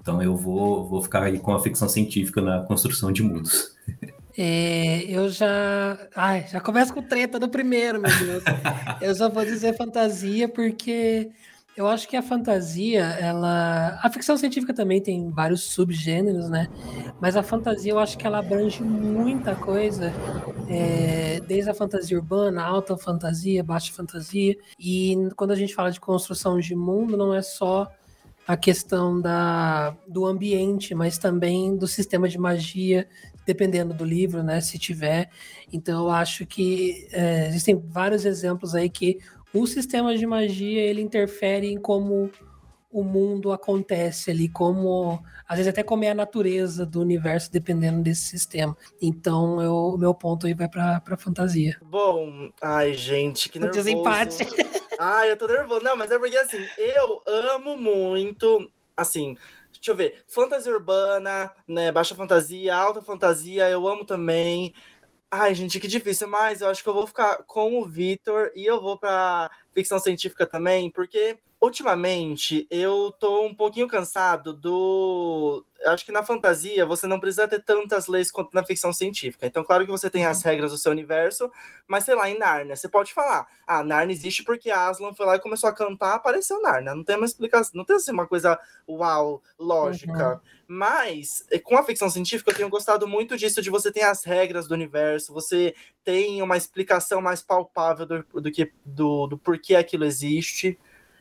Então 0.01 0.21
eu 0.21 0.35
vou, 0.35 0.87
vou 0.87 1.01
ficar 1.01 1.23
aí 1.23 1.39
com 1.39 1.53
a 1.53 1.61
ficção 1.61 1.87
científica 1.87 2.41
na 2.41 2.61
construção 2.63 3.11
de 3.11 3.23
mundos. 3.23 3.75
É, 4.37 5.03
eu 5.03 5.29
já. 5.29 5.97
Ai, 6.15 6.45
já 6.49 6.61
começa 6.61 6.93
com 6.93 7.01
treta 7.01 7.39
do 7.39 7.49
primeiro, 7.49 7.99
meu 7.99 8.11
Deus. 8.19 8.43
eu 9.01 9.13
só 9.15 9.29
vou 9.29 9.43
dizer 9.43 9.75
fantasia 9.75 10.47
porque 10.47 11.29
eu 11.79 11.87
acho 11.87 12.09
que 12.09 12.17
a 12.17 12.21
fantasia, 12.21 13.05
ela. 13.21 13.97
A 14.03 14.09
ficção 14.09 14.35
científica 14.35 14.73
também 14.73 15.01
tem 15.01 15.29
vários 15.29 15.61
subgêneros, 15.61 16.49
né? 16.49 16.67
Mas 17.21 17.37
a 17.37 17.41
fantasia, 17.41 17.93
eu 17.93 17.99
acho 17.99 18.17
que 18.17 18.27
ela 18.27 18.39
abrange 18.39 18.83
muita 18.83 19.55
coisa, 19.55 20.11
é... 20.67 21.39
desde 21.47 21.69
a 21.69 21.73
fantasia 21.73 22.17
urbana, 22.17 22.61
alta 22.61 22.97
fantasia, 22.97 23.63
baixa 23.63 23.93
fantasia. 23.93 24.57
E 24.77 25.29
quando 25.37 25.51
a 25.51 25.55
gente 25.55 25.73
fala 25.73 25.89
de 25.89 26.01
construção 26.01 26.59
de 26.59 26.75
mundo, 26.75 27.15
não 27.15 27.33
é 27.33 27.41
só 27.41 27.89
a 28.45 28.57
questão 28.57 29.21
da, 29.21 29.95
do 30.05 30.25
ambiente, 30.25 30.93
mas 30.93 31.17
também 31.17 31.77
do 31.77 31.87
sistema 31.87 32.27
de 32.27 32.37
magia, 32.37 33.07
dependendo 33.45 33.93
do 33.93 34.03
livro, 34.03 34.43
né? 34.43 34.59
Se 34.59 34.77
tiver. 34.77 35.29
Então, 35.71 36.03
eu 36.03 36.11
acho 36.11 36.45
que 36.45 37.07
é, 37.13 37.47
existem 37.47 37.77
vários 37.77 38.25
exemplos 38.25 38.75
aí 38.75 38.89
que 38.89 39.19
o 39.53 39.65
sistema 39.65 40.15
de 40.15 40.25
magia 40.25 40.81
ele 40.81 41.01
interfere 41.01 41.67
em 41.67 41.79
como 41.79 42.31
o 42.91 43.03
mundo 43.03 43.51
acontece 43.51 44.31
ali, 44.31 44.49
como 44.49 45.23
às 45.47 45.57
vezes 45.57 45.69
até 45.69 45.83
como 45.83 46.03
é 46.03 46.09
a 46.09 46.15
natureza 46.15 46.85
do 46.85 47.01
universo 47.01 47.51
dependendo 47.51 48.01
desse 48.01 48.23
sistema. 48.23 48.75
Então, 49.01 49.57
o 49.93 49.97
meu 49.97 50.13
ponto 50.13 50.47
aí 50.47 50.53
vai 50.53 50.67
para 50.67 50.99
para 50.99 51.17
fantasia. 51.17 51.77
Bom, 51.83 52.51
ai 52.61 52.93
gente, 52.93 53.49
que 53.49 53.59
nervoso. 53.59 53.83
Desempate. 53.83 54.37
Ai, 55.01 55.31
eu 55.31 55.37
tô 55.37 55.47
nervoso. 55.47 55.81
Não, 55.81 55.95
mas 55.95 56.11
é 56.11 56.19
porque 56.19 56.35
assim, 56.35 56.57
eu 56.77 57.23
amo 57.25 57.77
muito, 57.77 58.69
assim, 58.97 59.37
deixa 59.71 59.91
eu 59.91 59.95
ver, 59.95 60.25
fantasia 60.27 60.73
urbana, 60.73 61.49
né, 61.65 61.89
baixa 61.89 62.13
fantasia, 62.13 62.75
alta 62.75 63.01
fantasia, 63.01 63.69
eu 63.69 63.87
amo 63.87 64.03
também. 64.03 64.73
Ai, 65.31 65.53
gente, 65.53 65.79
que 65.79 65.87
difícil, 65.87 66.27
mas 66.27 66.61
eu 66.61 66.69
acho 66.69 66.81
que 66.81 66.89
eu 66.89 66.93
vou 66.93 67.05
ficar 67.05 67.43
com 67.43 67.79
o 67.79 67.85
Vitor 67.85 68.51
e 68.55 68.65
eu 68.65 68.81
vou 68.81 68.97
para 68.97 69.51
ficção 69.75 69.99
científica 69.99 70.45
também, 70.47 70.89
porque 70.89 71.37
ultimamente 71.61 72.65
eu 72.71 73.13
tô 73.19 73.45
um 73.45 73.53
pouquinho 73.53 73.87
cansado 73.87 74.53
do. 74.53 75.65
Eu 75.81 75.91
acho 75.91 76.05
que 76.05 76.11
na 76.11 76.23
fantasia 76.23 76.85
você 76.85 77.07
não 77.07 77.19
precisa 77.19 77.47
ter 77.47 77.63
tantas 77.63 78.07
leis 78.07 78.31
quanto 78.31 78.53
na 78.53 78.65
ficção 78.65 78.91
científica. 78.91 79.45
Então, 79.45 79.63
claro 79.63 79.85
que 79.85 79.91
você 79.91 80.09
tem 80.09 80.25
as 80.25 80.39
uhum. 80.39 80.49
regras 80.49 80.71
do 80.71 80.77
seu 80.77 80.91
universo, 80.91 81.49
mas 81.87 82.03
sei 82.03 82.15
lá, 82.15 82.29
em 82.29 82.37
Narnia, 82.37 82.75
você 82.75 82.87
pode 82.87 83.13
falar: 83.13 83.47
ah, 83.67 83.83
Narnia 83.83 84.15
existe 84.15 84.43
porque 84.43 84.71
Aslan 84.71 85.13
foi 85.13 85.25
lá 85.25 85.35
e 85.35 85.41
começou 85.41 85.69
a 85.69 85.73
cantar, 85.73 86.15
apareceu 86.15 86.61
Narnia. 86.61 86.95
Não 86.95 87.03
tem 87.03 87.17
uma 87.17 87.25
explicação, 87.25 87.71
não 87.75 87.85
tem 87.85 87.95
assim 87.95 88.11
uma 88.11 88.27
coisa 88.27 88.59
uau, 88.87 89.41
lógica. 89.57 90.33
Uhum. 90.33 90.39
Mas, 90.71 91.43
com 91.63 91.77
a 91.77 91.83
ficção 91.83 92.09
científica, 92.09 92.51
eu 92.51 92.55
tenho 92.55 92.69
gostado 92.69 93.07
muito 93.07 93.35
disso, 93.35 93.61
de 93.61 93.71
você 93.71 93.91
ter 93.91 94.03
as 94.03 94.23
regras 94.23 94.67
do 94.67 94.75
universo, 94.75 95.33
você 95.33 95.73
tem 96.03 96.43
uma 96.43 96.57
explicação 96.57 97.21
mais 97.21 97.41
palpável 97.41 98.05
do, 98.05 98.23
do, 98.39 98.51
que, 98.51 98.71
do, 98.85 99.25
do 99.25 99.37
porquê 99.37 99.75
aquilo 99.75 100.05
existe. 100.05 100.77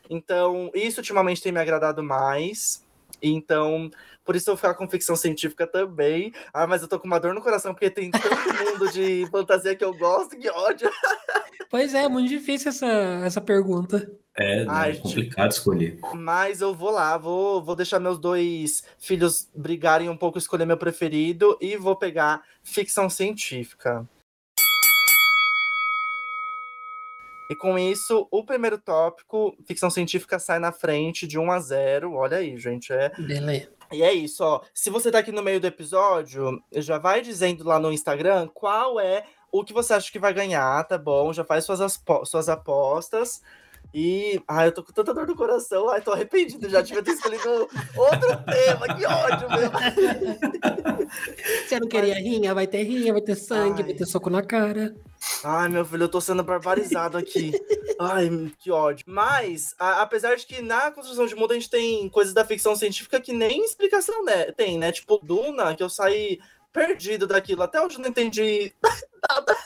Então, 0.09 0.71
isso 0.73 0.99
ultimamente 0.99 1.41
tem 1.41 1.51
me 1.51 1.59
agradado 1.59 2.03
mais. 2.03 2.83
Então, 3.21 3.89
por 4.25 4.35
isso 4.35 4.49
eu 4.49 4.55
vou 4.55 4.57
ficar 4.57 4.73
com 4.73 4.89
ficção 4.89 5.15
científica 5.15 5.67
também. 5.67 6.33
Ah, 6.53 6.65
mas 6.65 6.81
eu 6.81 6.87
tô 6.87 6.99
com 6.99 7.07
uma 7.07 7.19
dor 7.19 7.33
no 7.33 7.41
coração 7.41 7.73
porque 7.73 7.89
tem 7.89 8.11
tanto 8.11 8.23
mundo 8.63 8.91
de 8.91 9.27
fantasia 9.31 9.75
que 9.75 9.83
eu 9.83 9.93
gosto, 9.93 10.37
que 10.37 10.49
ódio. 10.49 10.89
Pois 11.69 11.93
é, 11.93 12.03
é 12.03 12.09
muito 12.09 12.29
difícil 12.29 12.69
essa, 12.69 12.87
essa 13.23 13.41
pergunta. 13.41 14.11
É, 14.35 14.63
né? 14.63 14.65
Ai, 14.69 14.91
é 14.91 14.95
complicado 14.95 15.51
escolher. 15.51 15.99
Mas 16.15 16.61
eu 16.61 16.73
vou 16.73 16.89
lá, 16.89 17.17
vou, 17.17 17.61
vou 17.61 17.75
deixar 17.75 17.99
meus 17.99 18.17
dois 18.17 18.83
filhos 18.97 19.49
brigarem 19.53 20.09
um 20.09 20.17
pouco, 20.17 20.37
escolher 20.37 20.65
meu 20.65 20.77
preferido 20.77 21.57
e 21.61 21.75
vou 21.77 21.95
pegar 21.95 22.41
ficção 22.63 23.09
científica. 23.09 24.07
E 27.49 27.55
com 27.55 27.79
isso, 27.79 28.27
o 28.29 28.43
primeiro 28.43 28.77
tópico, 28.77 29.55
ficção 29.65 29.89
científica, 29.89 30.37
sai 30.37 30.59
na 30.59 30.71
frente 30.71 31.25
de 31.25 31.39
1 31.39 31.51
a 31.51 31.59
0. 31.59 32.13
Olha 32.13 32.37
aí, 32.37 32.57
gente. 32.59 32.93
É... 32.93 33.09
Beleza. 33.17 33.69
E 33.91 34.03
é 34.03 34.13
isso, 34.13 34.43
ó. 34.43 34.61
Se 34.71 34.91
você 34.91 35.09
tá 35.09 35.17
aqui 35.17 35.31
no 35.31 35.41
meio 35.41 35.59
do 35.59 35.65
episódio, 35.65 36.61
já 36.75 36.99
vai 36.99 37.21
dizendo 37.21 37.63
lá 37.63 37.79
no 37.79 37.91
Instagram 37.91 38.47
qual 38.53 38.99
é 38.99 39.25
o 39.51 39.63
que 39.63 39.73
você 39.73 39.93
acha 39.93 40.11
que 40.11 40.19
vai 40.19 40.31
ganhar, 40.31 40.83
tá 40.83 40.95
bom? 40.95 41.33
Já 41.33 41.43
faz 41.43 41.65
suas, 41.65 41.99
suas 42.25 42.49
apostas. 42.49 43.41
E. 43.93 44.41
Ai, 44.47 44.67
eu 44.67 44.71
tô 44.71 44.83
com 44.83 44.91
tanta 44.91 45.13
dor 45.13 45.27
no 45.27 45.35
coração. 45.35 45.89
Ai, 45.89 46.01
tô 46.01 46.11
arrependido. 46.11 46.69
Já 46.69 46.83
tinha 46.83 47.01
ter 47.01 47.11
escolhido 47.11 47.67
outro 47.95 48.37
tema. 48.45 48.95
Que 48.95 49.05
ódio, 49.05 49.49
meu. 49.49 49.71
Você 51.67 51.79
não 51.79 51.87
queria 51.87 52.15
Mas... 52.15 52.23
rinha? 52.23 52.53
Vai 52.53 52.67
ter 52.67 52.83
rinha, 52.83 53.13
vai 53.13 53.21
ter 53.21 53.35
sangue, 53.35 53.81
Ai. 53.81 53.87
vai 53.87 53.93
ter 53.95 54.05
soco 54.05 54.29
na 54.29 54.43
cara. 54.43 54.95
Ai, 55.43 55.69
meu 55.69 55.83
filho, 55.83 56.03
eu 56.03 56.09
tô 56.09 56.21
sendo 56.21 56.43
barbarizado 56.43 57.17
aqui. 57.17 57.51
Ai, 57.99 58.29
que 58.59 58.69
ódio. 58.71 59.05
Mas, 59.07 59.73
a, 59.79 60.01
apesar 60.01 60.35
de 60.35 60.45
que 60.45 60.61
na 60.61 60.91
construção 60.91 61.25
de 61.25 61.35
mundo 61.35 61.51
a 61.51 61.55
gente 61.55 61.69
tem 61.69 62.07
coisas 62.09 62.33
da 62.33 62.45
ficção 62.45 62.75
científica 62.75 63.19
que 63.19 63.33
nem 63.33 63.65
explicação 63.65 64.23
né, 64.23 64.51
tem, 64.51 64.77
né? 64.77 64.91
Tipo, 64.91 65.19
Duna, 65.23 65.75
que 65.75 65.83
eu 65.83 65.89
saí 65.89 66.39
perdido 66.71 67.25
daquilo. 67.27 67.63
Até 67.63 67.81
hoje 67.81 67.99
não 67.99 68.09
entendi 68.09 68.73
nada. 69.29 69.57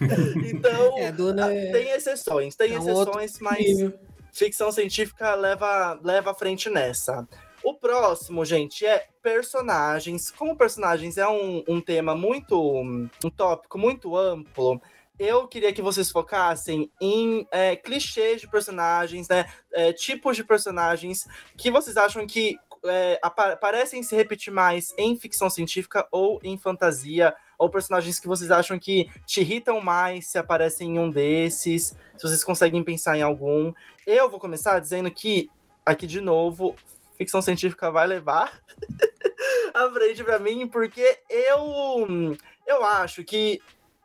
então, 0.46 0.98
é, 0.98 1.12
Duna 1.12 1.52
é 1.52 1.72
tem 1.72 1.90
exceções, 1.90 2.54
tem 2.54 2.74
é 2.74 2.78
exceções, 2.78 3.38
mas 3.40 3.58
nível. 3.58 3.98
ficção 4.32 4.70
científica 4.72 5.34
leva, 5.34 5.98
leva 6.02 6.30
à 6.30 6.34
frente 6.34 6.68
nessa. 6.70 7.26
O 7.62 7.74
próximo, 7.74 8.44
gente, 8.44 8.84
é 8.84 9.06
personagens. 9.22 10.30
Como 10.30 10.56
personagens 10.56 11.16
é 11.16 11.26
um, 11.26 11.64
um 11.66 11.80
tema 11.80 12.14
muito. 12.14 12.60
um 12.60 13.30
tópico 13.34 13.78
muito 13.78 14.16
amplo, 14.16 14.80
eu 15.18 15.46
queria 15.46 15.72
que 15.72 15.80
vocês 15.80 16.10
focassem 16.10 16.90
em 17.00 17.46
é, 17.50 17.76
clichês 17.76 18.40
de 18.40 18.48
personagens, 18.48 19.28
né? 19.28 19.46
É, 19.72 19.92
tipos 19.92 20.36
de 20.36 20.42
personagens 20.42 21.26
que 21.56 21.70
vocês 21.70 21.96
acham 21.96 22.26
que 22.26 22.58
é, 22.84 23.18
parecem 23.60 24.02
se 24.02 24.14
repetir 24.14 24.52
mais 24.52 24.92
em 24.98 25.16
ficção 25.16 25.48
científica 25.48 26.06
ou 26.10 26.40
em 26.42 26.58
fantasia, 26.58 27.34
ou 27.58 27.68
personagens 27.68 28.18
que 28.18 28.28
vocês 28.28 28.50
acham 28.50 28.78
que 28.78 29.08
te 29.26 29.40
irritam 29.40 29.80
mais 29.80 30.26
se 30.26 30.38
aparecem 30.38 30.96
em 30.96 30.98
um 30.98 31.10
desses, 31.10 31.96
se 32.16 32.22
vocês 32.22 32.44
conseguem 32.44 32.82
pensar 32.82 33.16
em 33.16 33.22
algum. 33.22 33.72
Eu 34.06 34.30
vou 34.30 34.40
começar 34.40 34.78
dizendo 34.80 35.10
que, 35.10 35.50
aqui 35.84 36.06
de 36.06 36.20
novo, 36.20 36.74
ficção 37.16 37.40
científica 37.42 37.90
vai 37.90 38.06
levar 38.06 38.60
a 39.74 39.90
frente 39.90 40.22
para 40.24 40.38
mim, 40.38 40.66
porque 40.66 41.20
eu, 41.28 42.36
eu 42.66 42.84
acho 42.84 43.24
que 43.24 43.60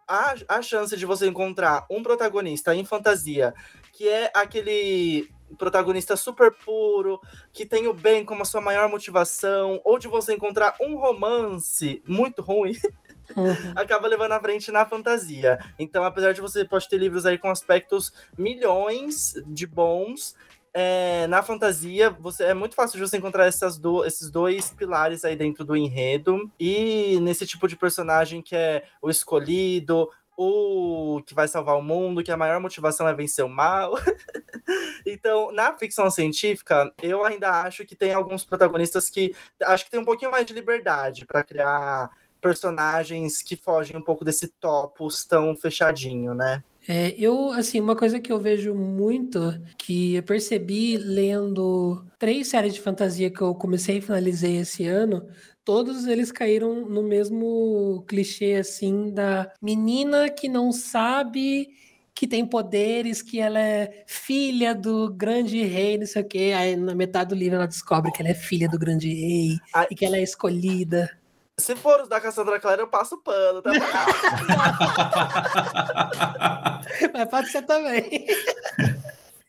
a, 0.07 0.35
a 0.47 0.61
chance 0.61 0.95
de 0.97 1.05
você 1.05 1.27
encontrar 1.27 1.85
um 1.89 2.01
protagonista 2.01 2.75
em 2.75 2.83
fantasia 2.83 3.53
que 3.99 4.07
é 4.07 4.31
aquele 4.33 5.29
protagonista 5.57 6.15
super 6.15 6.53
puro, 6.53 7.19
que 7.51 7.65
tem 7.65 7.85
o 7.85 7.93
bem 7.93 8.23
como 8.23 8.43
a 8.43 8.45
sua 8.45 8.61
maior 8.61 8.87
motivação, 8.87 9.81
ou 9.83 9.99
de 9.99 10.07
você 10.07 10.33
encontrar 10.33 10.73
um 10.79 10.95
romance 10.95 12.01
muito 12.07 12.41
ruim, 12.41 12.77
uhum. 13.35 13.55
acaba 13.75 14.07
levando 14.07 14.33
à 14.33 14.39
frente 14.39 14.71
na 14.71 14.85
fantasia. 14.85 15.59
Então, 15.77 16.03
apesar 16.03 16.33
de 16.33 16.41
você 16.41 16.65
pode 16.65 16.87
ter 16.87 16.97
livros 16.97 17.25
aí 17.25 17.37
com 17.37 17.49
aspectos 17.49 18.11
milhões 18.37 19.33
de 19.47 19.65
bons, 19.65 20.35
é, 20.73 21.25
na 21.27 21.41
fantasia, 21.41 22.09
você 22.09 22.43
é 22.43 22.53
muito 22.53 22.75
fácil 22.75 22.99
de 22.99 23.07
você 23.07 23.17
encontrar 23.17 23.47
essas 23.47 23.77
do, 23.77 24.05
esses 24.05 24.29
dois 24.29 24.69
pilares 24.71 25.25
aí 25.25 25.35
dentro 25.35 25.65
do 25.65 25.75
enredo. 25.75 26.49
E 26.59 27.19
nesse 27.21 27.45
tipo 27.45 27.67
de 27.67 27.75
personagem 27.75 28.41
que 28.41 28.55
é 28.55 28.83
o 29.01 29.09
escolhido, 29.09 30.09
o 30.37 31.21
que 31.25 31.33
vai 31.33 31.49
salvar 31.49 31.77
o 31.77 31.81
mundo, 31.81 32.23
que 32.23 32.31
a 32.31 32.37
maior 32.37 32.61
motivação 32.61 33.07
é 33.07 33.13
vencer 33.13 33.43
o 33.43 33.49
mal. 33.49 33.95
então, 35.05 35.51
na 35.51 35.75
ficção 35.77 36.09
científica, 36.09 36.93
eu 37.01 37.25
ainda 37.25 37.61
acho 37.63 37.85
que 37.85 37.95
tem 37.95 38.13
alguns 38.13 38.45
protagonistas 38.45 39.09
que 39.09 39.35
acho 39.63 39.83
que 39.83 39.91
tem 39.91 39.99
um 39.99 40.05
pouquinho 40.05 40.31
mais 40.31 40.45
de 40.45 40.53
liberdade 40.53 41.25
para 41.25 41.43
criar 41.43 42.09
personagens 42.41 43.41
que 43.41 43.55
fogem 43.55 43.97
um 43.97 44.01
pouco 44.01 44.23
desse 44.25 44.47
topos 44.47 45.25
tão 45.25 45.55
fechadinho, 45.55 46.33
né? 46.33 46.63
É, 46.87 47.13
eu, 47.17 47.51
assim, 47.51 47.79
uma 47.79 47.95
coisa 47.95 48.19
que 48.19 48.31
eu 48.31 48.39
vejo 48.39 48.73
muito, 48.73 49.39
que 49.77 50.15
eu 50.15 50.23
percebi 50.23 50.97
lendo 50.97 52.03
três 52.17 52.47
séries 52.47 52.73
de 52.73 52.81
fantasia 52.81 53.29
que 53.29 53.41
eu 53.41 53.53
comecei 53.53 53.97
e 53.97 54.01
finalizei 54.01 54.57
esse 54.57 54.87
ano, 54.87 55.27
todos 55.63 56.07
eles 56.07 56.31
caíram 56.31 56.89
no 56.89 57.03
mesmo 57.03 58.03
clichê, 58.07 58.55
assim, 58.55 59.11
da 59.11 59.51
menina 59.61 60.29
que 60.29 60.49
não 60.49 60.71
sabe 60.71 61.67
que 62.19 62.27
tem 62.27 62.45
poderes, 62.45 63.21
que 63.21 63.39
ela 63.39 63.59
é 63.59 64.03
filha 64.05 64.73
do 64.73 65.09
grande 65.13 65.63
rei, 65.63 65.97
não 65.97 66.05
sei 66.05 66.21
o 66.21 66.27
quê. 66.27 66.53
Aí 66.53 66.75
na 66.75 66.93
metade 66.93 67.29
do 67.29 67.35
livro 67.35 67.55
ela 67.55 67.67
descobre 67.67 68.11
que 68.11 68.21
ela 68.21 68.31
é 68.31 68.33
filha 68.33 68.67
do 68.67 68.77
grande 68.77 69.07
rei 69.07 69.57
e 69.89 69.95
que 69.95 70.03
ela 70.03 70.17
é 70.17 70.23
escolhida. 70.23 71.09
Se 71.59 71.75
for 71.75 72.01
os 72.01 72.09
da 72.09 72.21
Cassandra 72.21 72.59
Clare, 72.59 72.81
eu 72.81 72.87
passo 72.87 73.21
pano, 73.21 73.61
tá? 73.61 73.71
Mas 77.13 77.29
pode 77.29 77.49
ser 77.49 77.61
também. 77.63 78.25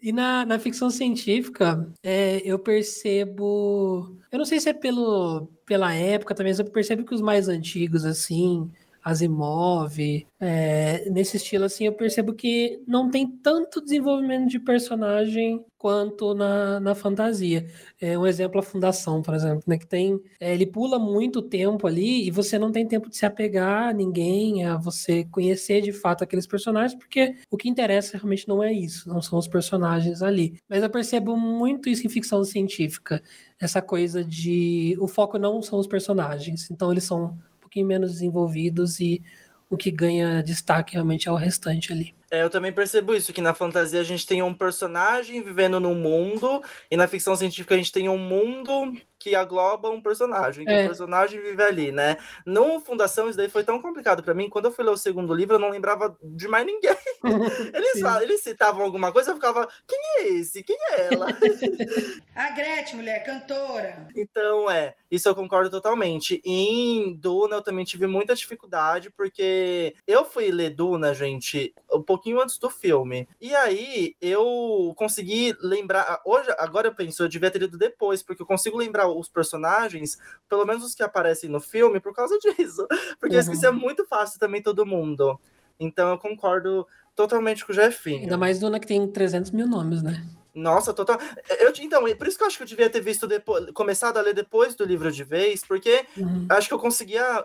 E 0.02 0.12
na, 0.12 0.46
na 0.46 0.58
ficção 0.58 0.90
científica, 0.90 1.86
é, 2.02 2.40
eu 2.44 2.58
percebo. 2.58 4.16
Eu 4.32 4.38
não 4.38 4.46
sei 4.46 4.58
se 4.58 4.70
é 4.70 4.72
pelo, 4.72 5.46
pela 5.66 5.94
época 5.94 6.34
também, 6.34 6.52
mas 6.52 6.58
eu 6.58 6.64
percebo 6.64 7.04
que 7.04 7.14
os 7.14 7.20
mais 7.20 7.48
antigos, 7.48 8.04
assim, 8.04 8.70
Asimov, 9.02 9.98
é, 10.38 11.08
nesse 11.10 11.36
estilo 11.36 11.64
assim, 11.64 11.86
eu 11.86 11.92
percebo 11.92 12.34
que 12.34 12.82
não 12.86 13.10
tem 13.10 13.26
tanto 13.26 13.80
desenvolvimento 13.80 14.48
de 14.48 14.58
personagem 14.58 15.64
quanto 15.78 16.34
na, 16.34 16.78
na 16.78 16.94
fantasia. 16.94 17.66
É, 17.98 18.18
um 18.18 18.26
exemplo 18.26 18.60
a 18.60 18.62
Fundação, 18.62 19.22
por 19.22 19.34
exemplo, 19.34 19.62
né, 19.66 19.78
que 19.78 19.86
tem, 19.86 20.20
é, 20.38 20.52
ele 20.52 20.66
pula 20.66 20.98
muito 20.98 21.40
tempo 21.40 21.86
ali 21.86 22.26
e 22.26 22.30
você 22.30 22.58
não 22.58 22.70
tem 22.70 22.86
tempo 22.86 23.08
de 23.08 23.16
se 23.16 23.24
apegar 23.24 23.88
a 23.88 23.92
ninguém, 23.92 24.66
a 24.66 24.76
você 24.76 25.24
conhecer 25.24 25.80
de 25.80 25.92
fato 25.92 26.22
aqueles 26.22 26.46
personagens, 26.46 26.98
porque 26.98 27.34
o 27.50 27.56
que 27.56 27.68
interessa 27.68 28.18
realmente 28.18 28.46
não 28.46 28.62
é 28.62 28.70
isso, 28.72 29.08
não 29.08 29.22
são 29.22 29.38
os 29.38 29.48
personagens 29.48 30.22
ali. 30.22 30.58
Mas 30.68 30.82
eu 30.82 30.90
percebo 30.90 31.34
muito 31.36 31.88
isso 31.88 32.06
em 32.06 32.10
ficção 32.10 32.44
científica, 32.44 33.22
essa 33.58 33.80
coisa 33.80 34.22
de 34.22 34.96
o 35.00 35.08
foco 35.08 35.38
não 35.38 35.62
são 35.62 35.78
os 35.78 35.86
personagens, 35.86 36.70
então 36.70 36.90
eles 36.90 37.04
são 37.04 37.38
pouquinho 37.70 37.86
menos 37.86 38.10
desenvolvidos 38.10 38.98
e 38.98 39.22
o 39.70 39.76
que 39.76 39.92
ganha 39.92 40.42
destaque 40.42 40.94
realmente 40.94 41.28
é 41.28 41.32
o 41.32 41.36
restante 41.36 41.92
ali. 41.92 42.12
É, 42.28 42.42
eu 42.42 42.50
também 42.50 42.72
percebo 42.72 43.14
isso, 43.14 43.32
que 43.32 43.40
na 43.40 43.54
fantasia 43.54 44.00
a 44.00 44.04
gente 44.04 44.26
tem 44.26 44.42
um 44.42 44.52
personagem 44.52 45.40
vivendo 45.42 45.78
num 45.78 45.94
mundo, 45.94 46.62
e 46.90 46.96
na 46.96 47.06
ficção 47.06 47.36
científica 47.36 47.74
a 47.74 47.78
gente 47.78 47.92
tem 47.92 48.08
um 48.08 48.18
mundo 48.18 48.92
que 49.20 49.34
agloba 49.34 49.90
um 49.90 50.00
personagem, 50.00 50.64
que 50.64 50.72
é. 50.72 50.84
o 50.84 50.86
personagem 50.86 51.38
vive 51.42 51.62
ali, 51.62 51.92
né? 51.92 52.16
No 52.46 52.80
Fundação, 52.80 53.28
isso 53.28 53.36
daí 53.36 53.50
foi 53.50 53.62
tão 53.62 53.80
complicado 53.80 54.22
para 54.22 54.32
mim. 54.32 54.48
Quando 54.48 54.64
eu 54.64 54.72
fui 54.72 54.82
ler 54.82 54.92
o 54.92 54.96
segundo 54.96 55.34
livro, 55.34 55.56
eu 55.56 55.60
não 55.60 55.68
lembrava 55.68 56.16
de 56.22 56.48
mais 56.48 56.64
ninguém. 56.64 56.96
eles, 57.74 58.00
falam, 58.00 58.22
eles 58.22 58.40
citavam 58.42 58.82
alguma 58.82 59.12
coisa, 59.12 59.32
eu 59.32 59.34
ficava, 59.34 59.68
quem 59.86 59.98
é 60.16 60.28
esse? 60.28 60.62
Quem 60.62 60.76
é 60.92 61.12
ela? 61.12 61.26
A 62.34 62.50
Gretchen, 62.52 62.96
mulher, 62.96 63.22
cantora. 63.22 64.08
Então, 64.16 64.70
é, 64.70 64.94
isso 65.10 65.28
eu 65.28 65.34
concordo 65.34 65.68
totalmente. 65.68 66.40
em 66.42 67.14
Duna, 67.14 67.56
eu 67.56 67.62
também 67.62 67.84
tive 67.84 68.06
muita 68.06 68.34
dificuldade, 68.34 69.10
porque 69.10 69.94
eu 70.06 70.24
fui 70.24 70.50
ler 70.50 70.70
Duna, 70.70 71.12
gente, 71.12 71.74
um 71.92 72.02
pouquinho 72.02 72.40
antes 72.40 72.56
do 72.56 72.70
filme. 72.70 73.28
E 73.38 73.54
aí, 73.54 74.16
eu 74.18 74.94
consegui 74.96 75.54
lembrar. 75.60 76.22
Hoje, 76.24 76.48
agora 76.58 76.88
eu 76.88 76.94
penso, 76.94 77.22
eu 77.22 77.28
devia 77.28 77.50
ter 77.50 77.58
lido 77.58 77.76
depois, 77.76 78.22
porque 78.22 78.40
eu 78.40 78.46
consigo 78.46 78.78
lembrar 78.78 79.09
os 79.18 79.28
personagens, 79.28 80.18
pelo 80.48 80.64
menos 80.64 80.84
os 80.84 80.94
que 80.94 81.02
aparecem 81.02 81.50
no 81.50 81.60
filme, 81.60 82.00
por 82.00 82.14
causa 82.14 82.38
disso. 82.40 82.86
Porque 83.18 83.34
uhum. 83.34 83.40
esqueci 83.40 83.66
é 83.66 83.70
muito 83.70 84.06
fácil 84.06 84.38
também 84.38 84.62
todo 84.62 84.86
mundo. 84.86 85.38
Então 85.78 86.10
eu 86.10 86.18
concordo 86.18 86.86
totalmente 87.16 87.64
com 87.64 87.72
o 87.72 87.74
Jefinho. 87.74 88.22
Ainda 88.22 88.38
mais 88.38 88.60
Duna 88.60 88.80
que 88.80 88.86
tem 88.86 89.06
300 89.06 89.50
mil 89.50 89.66
nomes, 89.66 90.02
né? 90.02 90.24
Nossa, 90.54 90.92
total. 90.92 91.18
Eu, 91.60 91.72
então, 91.80 92.02
por 92.16 92.26
isso 92.26 92.36
que 92.36 92.42
eu 92.42 92.46
acho 92.46 92.56
que 92.56 92.62
eu 92.62 92.66
devia 92.66 92.90
ter 92.90 93.00
visto 93.00 93.26
depois, 93.26 93.70
começado 93.72 94.18
a 94.18 94.20
ler 94.20 94.34
depois 94.34 94.74
do 94.74 94.84
livro 94.84 95.10
de 95.10 95.22
vez, 95.22 95.64
porque 95.64 96.04
uhum. 96.16 96.46
acho 96.48 96.68
que 96.68 96.74
eu 96.74 96.78
conseguia 96.78 97.44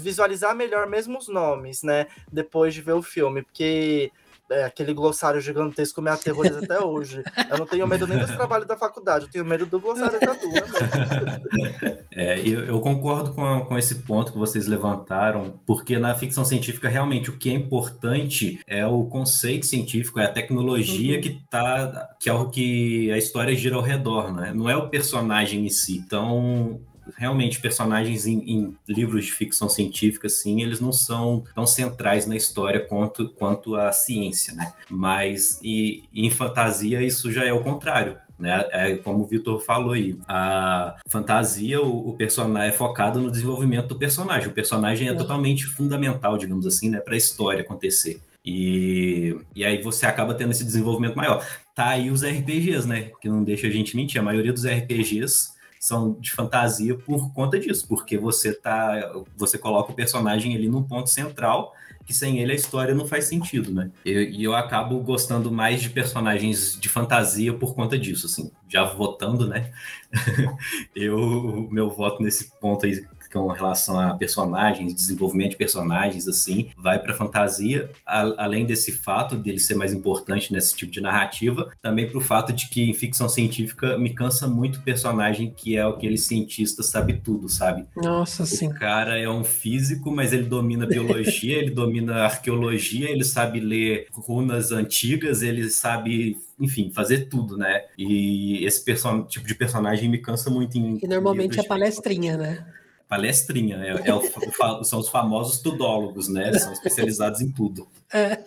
visualizar 0.00 0.54
melhor 0.54 0.88
mesmo 0.88 1.18
os 1.18 1.28
nomes, 1.28 1.82
né? 1.82 2.06
Depois 2.30 2.74
de 2.74 2.82
ver 2.82 2.94
o 2.94 3.02
filme, 3.02 3.42
porque 3.42 4.10
é, 4.50 4.64
aquele 4.64 4.94
glossário 4.94 5.40
gigantesco 5.40 6.00
me 6.00 6.10
aterroriza 6.10 6.60
até 6.60 6.80
hoje. 6.80 7.22
Eu 7.50 7.58
não 7.58 7.66
tenho 7.66 7.86
medo 7.86 8.06
nem 8.06 8.18
dos 8.18 8.30
trabalhos 8.30 8.66
da 8.66 8.76
faculdade, 8.76 9.26
eu 9.26 9.30
tenho 9.30 9.44
medo 9.44 9.66
do 9.66 9.80
glossário 9.80 10.20
da 10.20 10.34
tua. 10.34 11.96
É, 12.18 12.40
eu, 12.40 12.64
eu, 12.64 12.80
concordo 12.80 13.34
com, 13.34 13.66
com 13.66 13.76
esse 13.76 13.96
ponto 13.96 14.32
que 14.32 14.38
vocês 14.38 14.66
levantaram, 14.66 15.60
porque 15.66 15.98
na 15.98 16.14
ficção 16.14 16.46
científica, 16.46 16.88
realmente, 16.88 17.28
o 17.28 17.36
que 17.36 17.50
é 17.50 17.52
importante 17.52 18.58
é 18.66 18.86
o 18.86 19.04
conceito 19.04 19.66
científico, 19.66 20.18
é 20.18 20.24
a 20.24 20.32
tecnologia 20.32 21.16
uhum. 21.16 21.20
que 21.20 21.42
tá, 21.50 22.08
que 22.18 22.30
é 22.30 22.32
o 22.32 22.48
que 22.48 23.10
a 23.12 23.18
história 23.18 23.54
gira 23.54 23.76
ao 23.76 23.82
redor, 23.82 24.32
né? 24.32 24.50
Não 24.54 24.70
é 24.70 24.74
o 24.74 24.88
personagem 24.88 25.66
em 25.66 25.68
si. 25.68 25.98
Então, 25.98 26.80
realmente 27.16 27.60
personagens 27.60 28.26
em, 28.26 28.38
em, 28.50 28.76
livros 28.88 29.24
de 29.24 29.32
ficção 29.32 29.68
científica, 29.68 30.26
assim, 30.26 30.62
eles 30.62 30.80
não 30.80 30.92
são 30.92 31.44
tão 31.54 31.66
centrais 31.66 32.26
na 32.26 32.36
história 32.36 32.80
quanto, 32.80 33.28
quanto 33.30 33.76
a 33.76 33.92
ciência, 33.92 34.54
né? 34.54 34.72
Mas 34.90 35.60
e, 35.62 36.04
em 36.14 36.30
fantasia 36.30 37.02
isso 37.02 37.30
já 37.30 37.44
é 37.44 37.52
o 37.52 37.62
contrário. 37.62 38.18
Né? 38.38 38.68
É 38.70 38.96
como 38.96 39.24
o 39.24 39.26
Vitor 39.26 39.60
falou 39.60 39.92
aí, 39.92 40.18
a 40.28 40.96
fantasia, 41.08 41.80
o, 41.80 42.10
o, 42.10 42.12
personagem 42.14 42.68
é 42.68 42.72
focado 42.72 43.18
no 43.18 43.30
desenvolvimento 43.30 43.88
do 43.88 43.98
personagem. 43.98 44.48
O 44.48 44.52
personagem 44.52 45.08
é, 45.08 45.12
é. 45.12 45.14
totalmente 45.14 45.64
fundamental, 45.64 46.36
digamos 46.36 46.66
assim, 46.66 46.90
né, 46.90 47.00
para 47.00 47.14
a 47.14 47.16
história 47.16 47.62
acontecer. 47.62 48.20
E, 48.44 49.36
e 49.54 49.64
aí 49.64 49.82
você 49.82 50.06
acaba 50.06 50.34
tendo 50.34 50.52
esse 50.52 50.64
desenvolvimento 50.64 51.16
maior. 51.16 51.44
Tá 51.74 51.88
aí 51.88 52.10
os 52.10 52.22
RPGs, 52.22 52.86
né? 52.86 53.10
Que 53.20 53.28
não 53.28 53.42
deixa 53.42 53.66
a 53.66 53.70
gente 53.70 53.96
mentir. 53.96 54.20
A 54.20 54.24
maioria 54.24 54.52
dos 54.52 54.64
RPGs 54.64 55.55
são 55.80 56.12
de 56.20 56.30
fantasia 56.32 56.96
por 56.96 57.32
conta 57.32 57.58
disso, 57.58 57.86
porque 57.88 58.16
você 58.18 58.52
tá, 58.52 59.12
você 59.36 59.58
coloca 59.58 59.92
o 59.92 59.94
personagem 59.94 60.54
ali 60.54 60.68
num 60.68 60.82
ponto 60.82 61.10
central 61.10 61.72
que 62.06 62.14
sem 62.14 62.38
ele 62.38 62.52
a 62.52 62.54
história 62.54 62.94
não 62.94 63.04
faz 63.04 63.24
sentido, 63.24 63.74
né? 63.74 63.90
E 64.04 64.12
eu, 64.12 64.52
eu, 64.52 64.54
acabo 64.54 65.00
gostando 65.00 65.50
mais 65.50 65.82
de 65.82 65.90
personagens 65.90 66.78
de 66.80 66.88
fantasia 66.88 67.52
por 67.52 67.74
conta 67.74 67.98
disso, 67.98 68.26
assim. 68.26 68.52
Já 68.68 68.84
votando, 68.84 69.48
né? 69.48 69.72
eu, 70.94 71.68
meu 71.70 71.90
voto 71.90 72.22
nesse 72.22 72.52
ponto 72.60 72.86
aí 72.86 73.04
com 73.32 73.46
relação 73.48 73.98
a 73.98 74.14
personagens, 74.14 74.94
desenvolvimento 74.94 75.50
de 75.50 75.56
personagens, 75.56 76.28
assim, 76.28 76.70
vai 76.76 76.98
para 76.98 77.14
fantasia, 77.14 77.90
a, 78.06 78.44
além 78.44 78.66
desse 78.66 78.92
fato 78.92 79.36
dele 79.36 79.58
ser 79.58 79.74
mais 79.74 79.92
importante 79.92 80.52
nesse 80.52 80.74
tipo 80.76 80.92
de 80.92 81.00
narrativa, 81.00 81.70
também 81.82 82.08
para 82.08 82.18
o 82.18 82.20
fato 82.20 82.52
de 82.52 82.68
que 82.68 82.82
em 82.82 82.94
ficção 82.94 83.28
científica 83.28 83.98
me 83.98 84.10
cansa 84.10 84.46
muito 84.46 84.78
o 84.78 84.82
personagem 84.82 85.52
que 85.54 85.76
é 85.76 85.82
aquele 85.82 86.18
cientista 86.18 86.82
sabe 86.82 87.14
tudo, 87.14 87.48
sabe? 87.48 87.86
Nossa, 87.96 88.42
o 88.42 88.46
sim. 88.46 88.68
O 88.68 88.74
cara 88.74 89.18
é 89.18 89.28
um 89.28 89.44
físico, 89.44 90.10
mas 90.10 90.32
ele 90.32 90.44
domina 90.44 90.86
biologia, 90.86 91.58
ele 91.58 91.70
domina 91.70 92.24
arqueologia, 92.24 93.10
ele 93.10 93.24
sabe 93.24 93.60
ler 93.60 94.06
runas 94.12 94.72
antigas, 94.72 95.42
ele 95.42 95.68
sabe 95.70 96.36
enfim, 96.58 96.90
fazer 96.90 97.28
tudo, 97.28 97.56
né? 97.56 97.82
E 97.98 98.64
esse 98.64 98.82
tipo 99.28 99.46
de 99.46 99.54
personagem 99.54 100.08
me 100.08 100.18
cansa 100.18 100.50
muito 100.50 100.78
em. 100.78 100.98
E 101.02 101.06
normalmente 101.06 101.60
é 101.60 101.62
palestrinha, 101.62 102.36
né? 102.36 102.66
Palestrinha, 103.08 103.76
é, 103.76 104.08
é 104.08 104.14
o, 104.14 104.84
são 104.84 104.98
os 104.98 105.08
famosos 105.08 105.60
tudólogos, 105.60 106.28
né? 106.28 106.52
São 106.54 106.72
especializados 106.72 107.40
em 107.40 107.50
tudo. 107.50 107.86
É. 108.12 108.38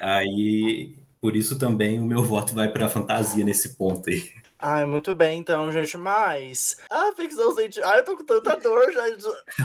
Aí, 0.00 0.94
por 1.20 1.36
isso 1.36 1.58
também 1.58 1.98
o 1.98 2.04
meu 2.04 2.22
voto 2.22 2.54
vai 2.54 2.68
para 2.68 2.86
a 2.86 2.90
fantasia 2.90 3.44
nesse 3.44 3.76
ponto 3.76 4.10
aí. 4.10 4.30
Ai, 4.58 4.86
muito 4.86 5.14
bem, 5.14 5.40
então, 5.40 5.70
gente. 5.70 5.96
Mas. 5.98 6.78
Ah, 6.88 7.12
ficção 7.14 7.54
científica. 7.54 7.86
Ai, 7.86 8.00
eu 8.00 8.04
tô 8.04 8.16
com 8.16 8.24
tanta 8.24 8.56
dor 8.56 8.90
já. 8.92 9.02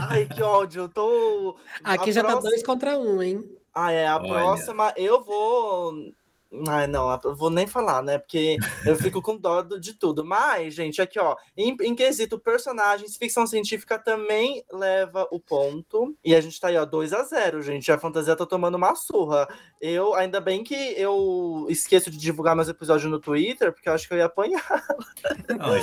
Ai, 0.08 0.26
que 0.26 0.42
ódio. 0.42 0.82
Eu 0.82 0.88
tô. 0.88 1.56
Aqui 1.82 2.10
a 2.10 2.12
já 2.12 2.20
próxima... 2.20 2.42
tá 2.42 2.48
dois 2.48 2.62
contra 2.62 2.98
um, 2.98 3.22
hein? 3.22 3.42
Ah, 3.74 3.92
é. 3.92 4.06
A 4.06 4.18
Olha. 4.18 4.28
próxima 4.28 4.92
eu 4.96 5.24
vou 5.24 6.12
Ai, 6.66 6.88
não, 6.88 7.16
vou 7.36 7.48
nem 7.48 7.64
falar, 7.64 8.02
né? 8.02 8.18
Porque 8.18 8.56
eu 8.84 8.96
fico 8.96 9.22
com 9.22 9.36
dó 9.36 9.62
de 9.62 9.94
tudo. 9.94 10.24
Mas, 10.24 10.74
gente, 10.74 11.00
aqui, 11.00 11.18
ó, 11.18 11.36
em, 11.56 11.76
em, 11.80 11.94
quesito 11.94 12.40
personagens, 12.40 13.16
ficção 13.16 13.46
científica 13.46 13.96
também 13.98 14.64
leva 14.72 15.28
o 15.30 15.38
ponto. 15.38 16.16
E 16.24 16.34
a 16.34 16.40
gente 16.40 16.58
tá 16.58 16.68
aí, 16.68 16.76
ó, 16.76 16.84
2 16.84 17.12
a 17.12 17.22
0 17.22 17.62
gente. 17.62 17.92
A 17.92 17.98
fantasia 17.98 18.34
tá 18.34 18.44
tomando 18.44 18.74
uma 18.74 18.96
surra. 18.96 19.46
Eu, 19.80 20.14
ainda 20.14 20.40
bem 20.40 20.62
que 20.62 20.74
eu 20.74 21.66
esqueço 21.68 22.10
de 22.10 22.18
divulgar 22.18 22.54
meus 22.54 22.68
episódios 22.68 23.10
no 23.10 23.18
Twitter, 23.18 23.72
porque 23.72 23.88
eu 23.88 23.92
acho 23.92 24.06
que 24.06 24.14
eu 24.14 24.18
ia 24.18 24.26
apanhar. 24.26 24.84
Não, 25.48 25.76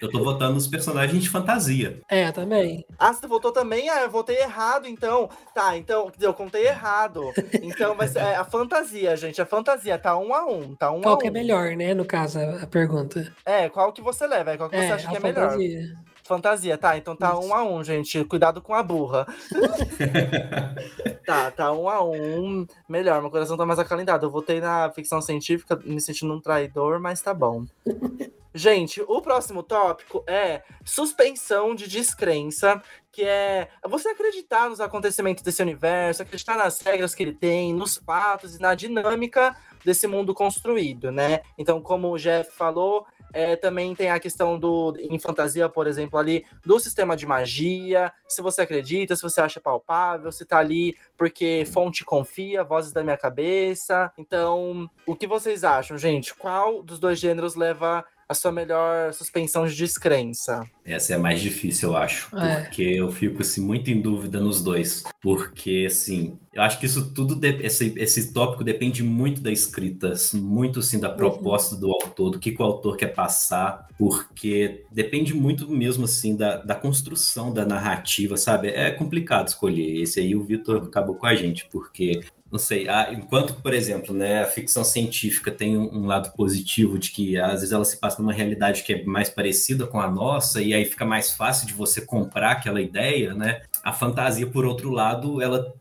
eu 0.00 0.10
tô 0.10 0.22
votando 0.22 0.54
nos 0.54 0.66
personagens 0.66 1.22
de 1.22 1.28
fantasia. 1.28 2.00
É, 2.08 2.30
também. 2.32 2.84
Ah, 2.98 3.12
você 3.12 3.26
votou 3.26 3.52
também? 3.52 3.88
Ah, 3.88 4.02
eu 4.02 4.10
votei 4.10 4.36
errado, 4.36 4.86
então. 4.86 5.28
Tá, 5.54 5.76
então, 5.76 6.10
eu 6.20 6.34
contei 6.34 6.66
errado. 6.66 7.22
Então, 7.62 7.94
mas 7.94 8.16
é 8.16 8.36
a 8.36 8.44
fantasia, 8.44 9.16
gente, 9.16 9.40
a 9.40 9.46
fantasia 9.46 9.60
fantasia, 9.60 9.98
tá 9.98 10.16
um 10.16 10.34
a 10.34 10.44
um, 10.46 10.74
tá 10.74 10.90
um 10.90 11.00
Qual 11.00 11.14
a 11.14 11.18
que 11.18 11.26
é 11.26 11.30
um. 11.30 11.34
é 11.34 11.38
melhor, 11.38 11.76
né, 11.76 11.94
no 11.94 12.04
caso, 12.04 12.38
a, 12.38 12.66
pergunta. 12.66 13.32
É, 13.44 13.68
qual 13.68 13.92
que 13.92 14.02
você 14.02 14.26
leva, 14.26 14.52
é 14.52 14.56
qual 14.56 14.68
que 14.68 14.76
é, 14.76 14.86
você 14.86 14.92
acha 14.92 15.08
que 15.08 15.16
é 15.16 15.20
fantasia. 15.20 15.58
melhor. 15.58 16.09
Fantasia, 16.30 16.78
tá, 16.78 16.96
então 16.96 17.16
tá 17.16 17.36
um 17.36 17.52
a 17.52 17.64
um, 17.64 17.82
gente, 17.82 18.24
cuidado 18.24 18.62
com 18.62 18.72
a 18.72 18.84
burra. 18.84 19.26
tá, 21.26 21.50
tá 21.50 21.72
um 21.72 21.88
a 21.88 22.04
um, 22.04 22.64
melhor, 22.88 23.20
meu 23.20 23.32
coração 23.32 23.56
tá 23.56 23.66
mais 23.66 23.80
acalentado. 23.80 24.26
Eu 24.26 24.30
votei 24.30 24.60
na 24.60 24.88
ficção 24.92 25.20
científica, 25.20 25.74
me 25.84 26.00
sentindo 26.00 26.32
um 26.32 26.40
traidor, 26.40 27.00
mas 27.00 27.20
tá 27.20 27.34
bom. 27.34 27.66
Gente, 28.54 29.02
o 29.08 29.20
próximo 29.20 29.60
tópico 29.64 30.22
é 30.24 30.62
suspensão 30.84 31.74
de 31.74 31.88
descrença, 31.88 32.80
que 33.10 33.24
é 33.24 33.68
você 33.88 34.10
acreditar 34.10 34.70
nos 34.70 34.80
acontecimentos 34.80 35.42
desse 35.42 35.60
universo, 35.60 36.22
acreditar 36.22 36.56
nas 36.56 36.80
regras 36.80 37.12
que 37.12 37.24
ele 37.24 37.34
tem, 37.34 37.74
nos 37.74 37.96
fatos 37.96 38.54
e 38.54 38.60
na 38.60 38.76
dinâmica 38.76 39.56
desse 39.84 40.06
mundo 40.06 40.32
construído, 40.32 41.10
né? 41.10 41.40
Então, 41.58 41.80
como 41.80 42.08
o 42.08 42.18
Jeff 42.18 42.52
falou, 42.52 43.04
é, 43.32 43.56
também 43.56 43.94
tem 43.94 44.10
a 44.10 44.20
questão 44.20 44.58
do, 44.58 44.94
em 44.98 45.18
fantasia, 45.18 45.68
por 45.68 45.86
exemplo, 45.86 46.18
ali, 46.18 46.44
do 46.64 46.78
sistema 46.78 47.16
de 47.16 47.26
magia, 47.26 48.12
se 48.28 48.42
você 48.42 48.62
acredita, 48.62 49.16
se 49.16 49.22
você 49.22 49.40
acha 49.40 49.60
palpável, 49.60 50.30
se 50.32 50.44
tá 50.44 50.58
ali 50.58 50.96
porque 51.16 51.64
fonte 51.72 52.04
confia, 52.04 52.64
vozes 52.64 52.92
da 52.92 53.02
minha 53.02 53.16
cabeça. 53.16 54.12
Então, 54.18 54.88
o 55.06 55.14
que 55.14 55.26
vocês 55.26 55.64
acham, 55.64 55.96
gente? 55.98 56.34
Qual 56.34 56.82
dos 56.82 56.98
dois 56.98 57.18
gêneros 57.18 57.54
leva 57.54 58.04
a 58.30 58.34
sua 58.34 58.52
melhor 58.52 59.12
suspensão 59.12 59.66
de 59.66 59.74
descrença? 59.74 60.64
Essa 60.84 61.14
é 61.14 61.16
a 61.16 61.18
mais 61.18 61.40
difícil, 61.40 61.88
eu 61.88 61.96
acho. 61.96 62.28
É. 62.36 62.60
Porque 62.60 62.82
eu 62.82 63.10
fico 63.10 63.42
assim, 63.42 63.60
muito 63.60 63.90
em 63.90 64.00
dúvida 64.00 64.38
nos 64.38 64.62
dois. 64.62 65.02
Porque, 65.20 65.86
assim, 65.88 66.38
eu 66.54 66.62
acho 66.62 66.78
que 66.78 66.86
isso 66.86 67.12
tudo, 67.12 67.44
esse, 67.44 67.92
esse 67.96 68.32
tópico 68.32 68.62
depende 68.62 69.02
muito 69.02 69.40
da 69.40 69.50
escrita, 69.50 70.14
muito 70.34 70.78
assim, 70.78 71.00
da 71.00 71.10
proposta 71.10 71.74
do 71.74 71.90
autor, 71.90 72.30
do 72.30 72.38
que, 72.38 72.52
que 72.52 72.62
o 72.62 72.64
autor 72.64 72.96
quer 72.96 73.08
passar, 73.08 73.88
porque 73.98 74.84
depende 74.92 75.34
muito 75.34 75.68
mesmo 75.68 76.04
assim 76.04 76.36
da, 76.36 76.58
da 76.58 76.76
construção 76.76 77.52
da 77.52 77.66
narrativa, 77.66 78.36
sabe? 78.36 78.68
É 78.68 78.92
complicado 78.92 79.48
escolher. 79.48 80.00
Esse 80.00 80.20
aí 80.20 80.36
o 80.36 80.44
Vitor 80.44 80.84
acabou 80.84 81.16
com 81.16 81.26
a 81.26 81.34
gente, 81.34 81.66
porque 81.68 82.20
não 82.50 82.58
sei, 82.58 82.88
a, 82.88 83.12
enquanto, 83.12 83.54
por 83.54 83.72
exemplo, 83.72 84.12
né, 84.12 84.42
a 84.42 84.46
ficção 84.46 84.82
científica 84.82 85.52
tem 85.52 85.76
um, 85.76 86.00
um, 86.00 86.06
lado 86.06 86.32
positivo 86.34 86.98
de 86.98 87.12
que 87.12 87.38
às 87.38 87.60
vezes 87.60 87.72
ela 87.72 87.84
se 87.84 87.98
passa 87.98 88.20
numa 88.20 88.32
realidade 88.32 88.82
que 88.82 88.92
é 88.92 89.04
mais 89.04 89.30
parecida 89.30 89.86
com 89.86 90.00
a 90.00 90.10
nossa 90.10 90.60
e 90.60 90.74
aí 90.74 90.84
fica 90.84 91.04
mais 91.04 91.32
fácil 91.32 91.66
de 91.66 91.72
você 91.72 92.00
comprar 92.00 92.52
aquela 92.52 92.80
ideia, 92.80 93.34
né? 93.34 93.62
A 93.84 93.92
fantasia, 93.92 94.46
por 94.46 94.64
outro 94.64 94.90
lado, 94.90 95.40
ela 95.40 95.74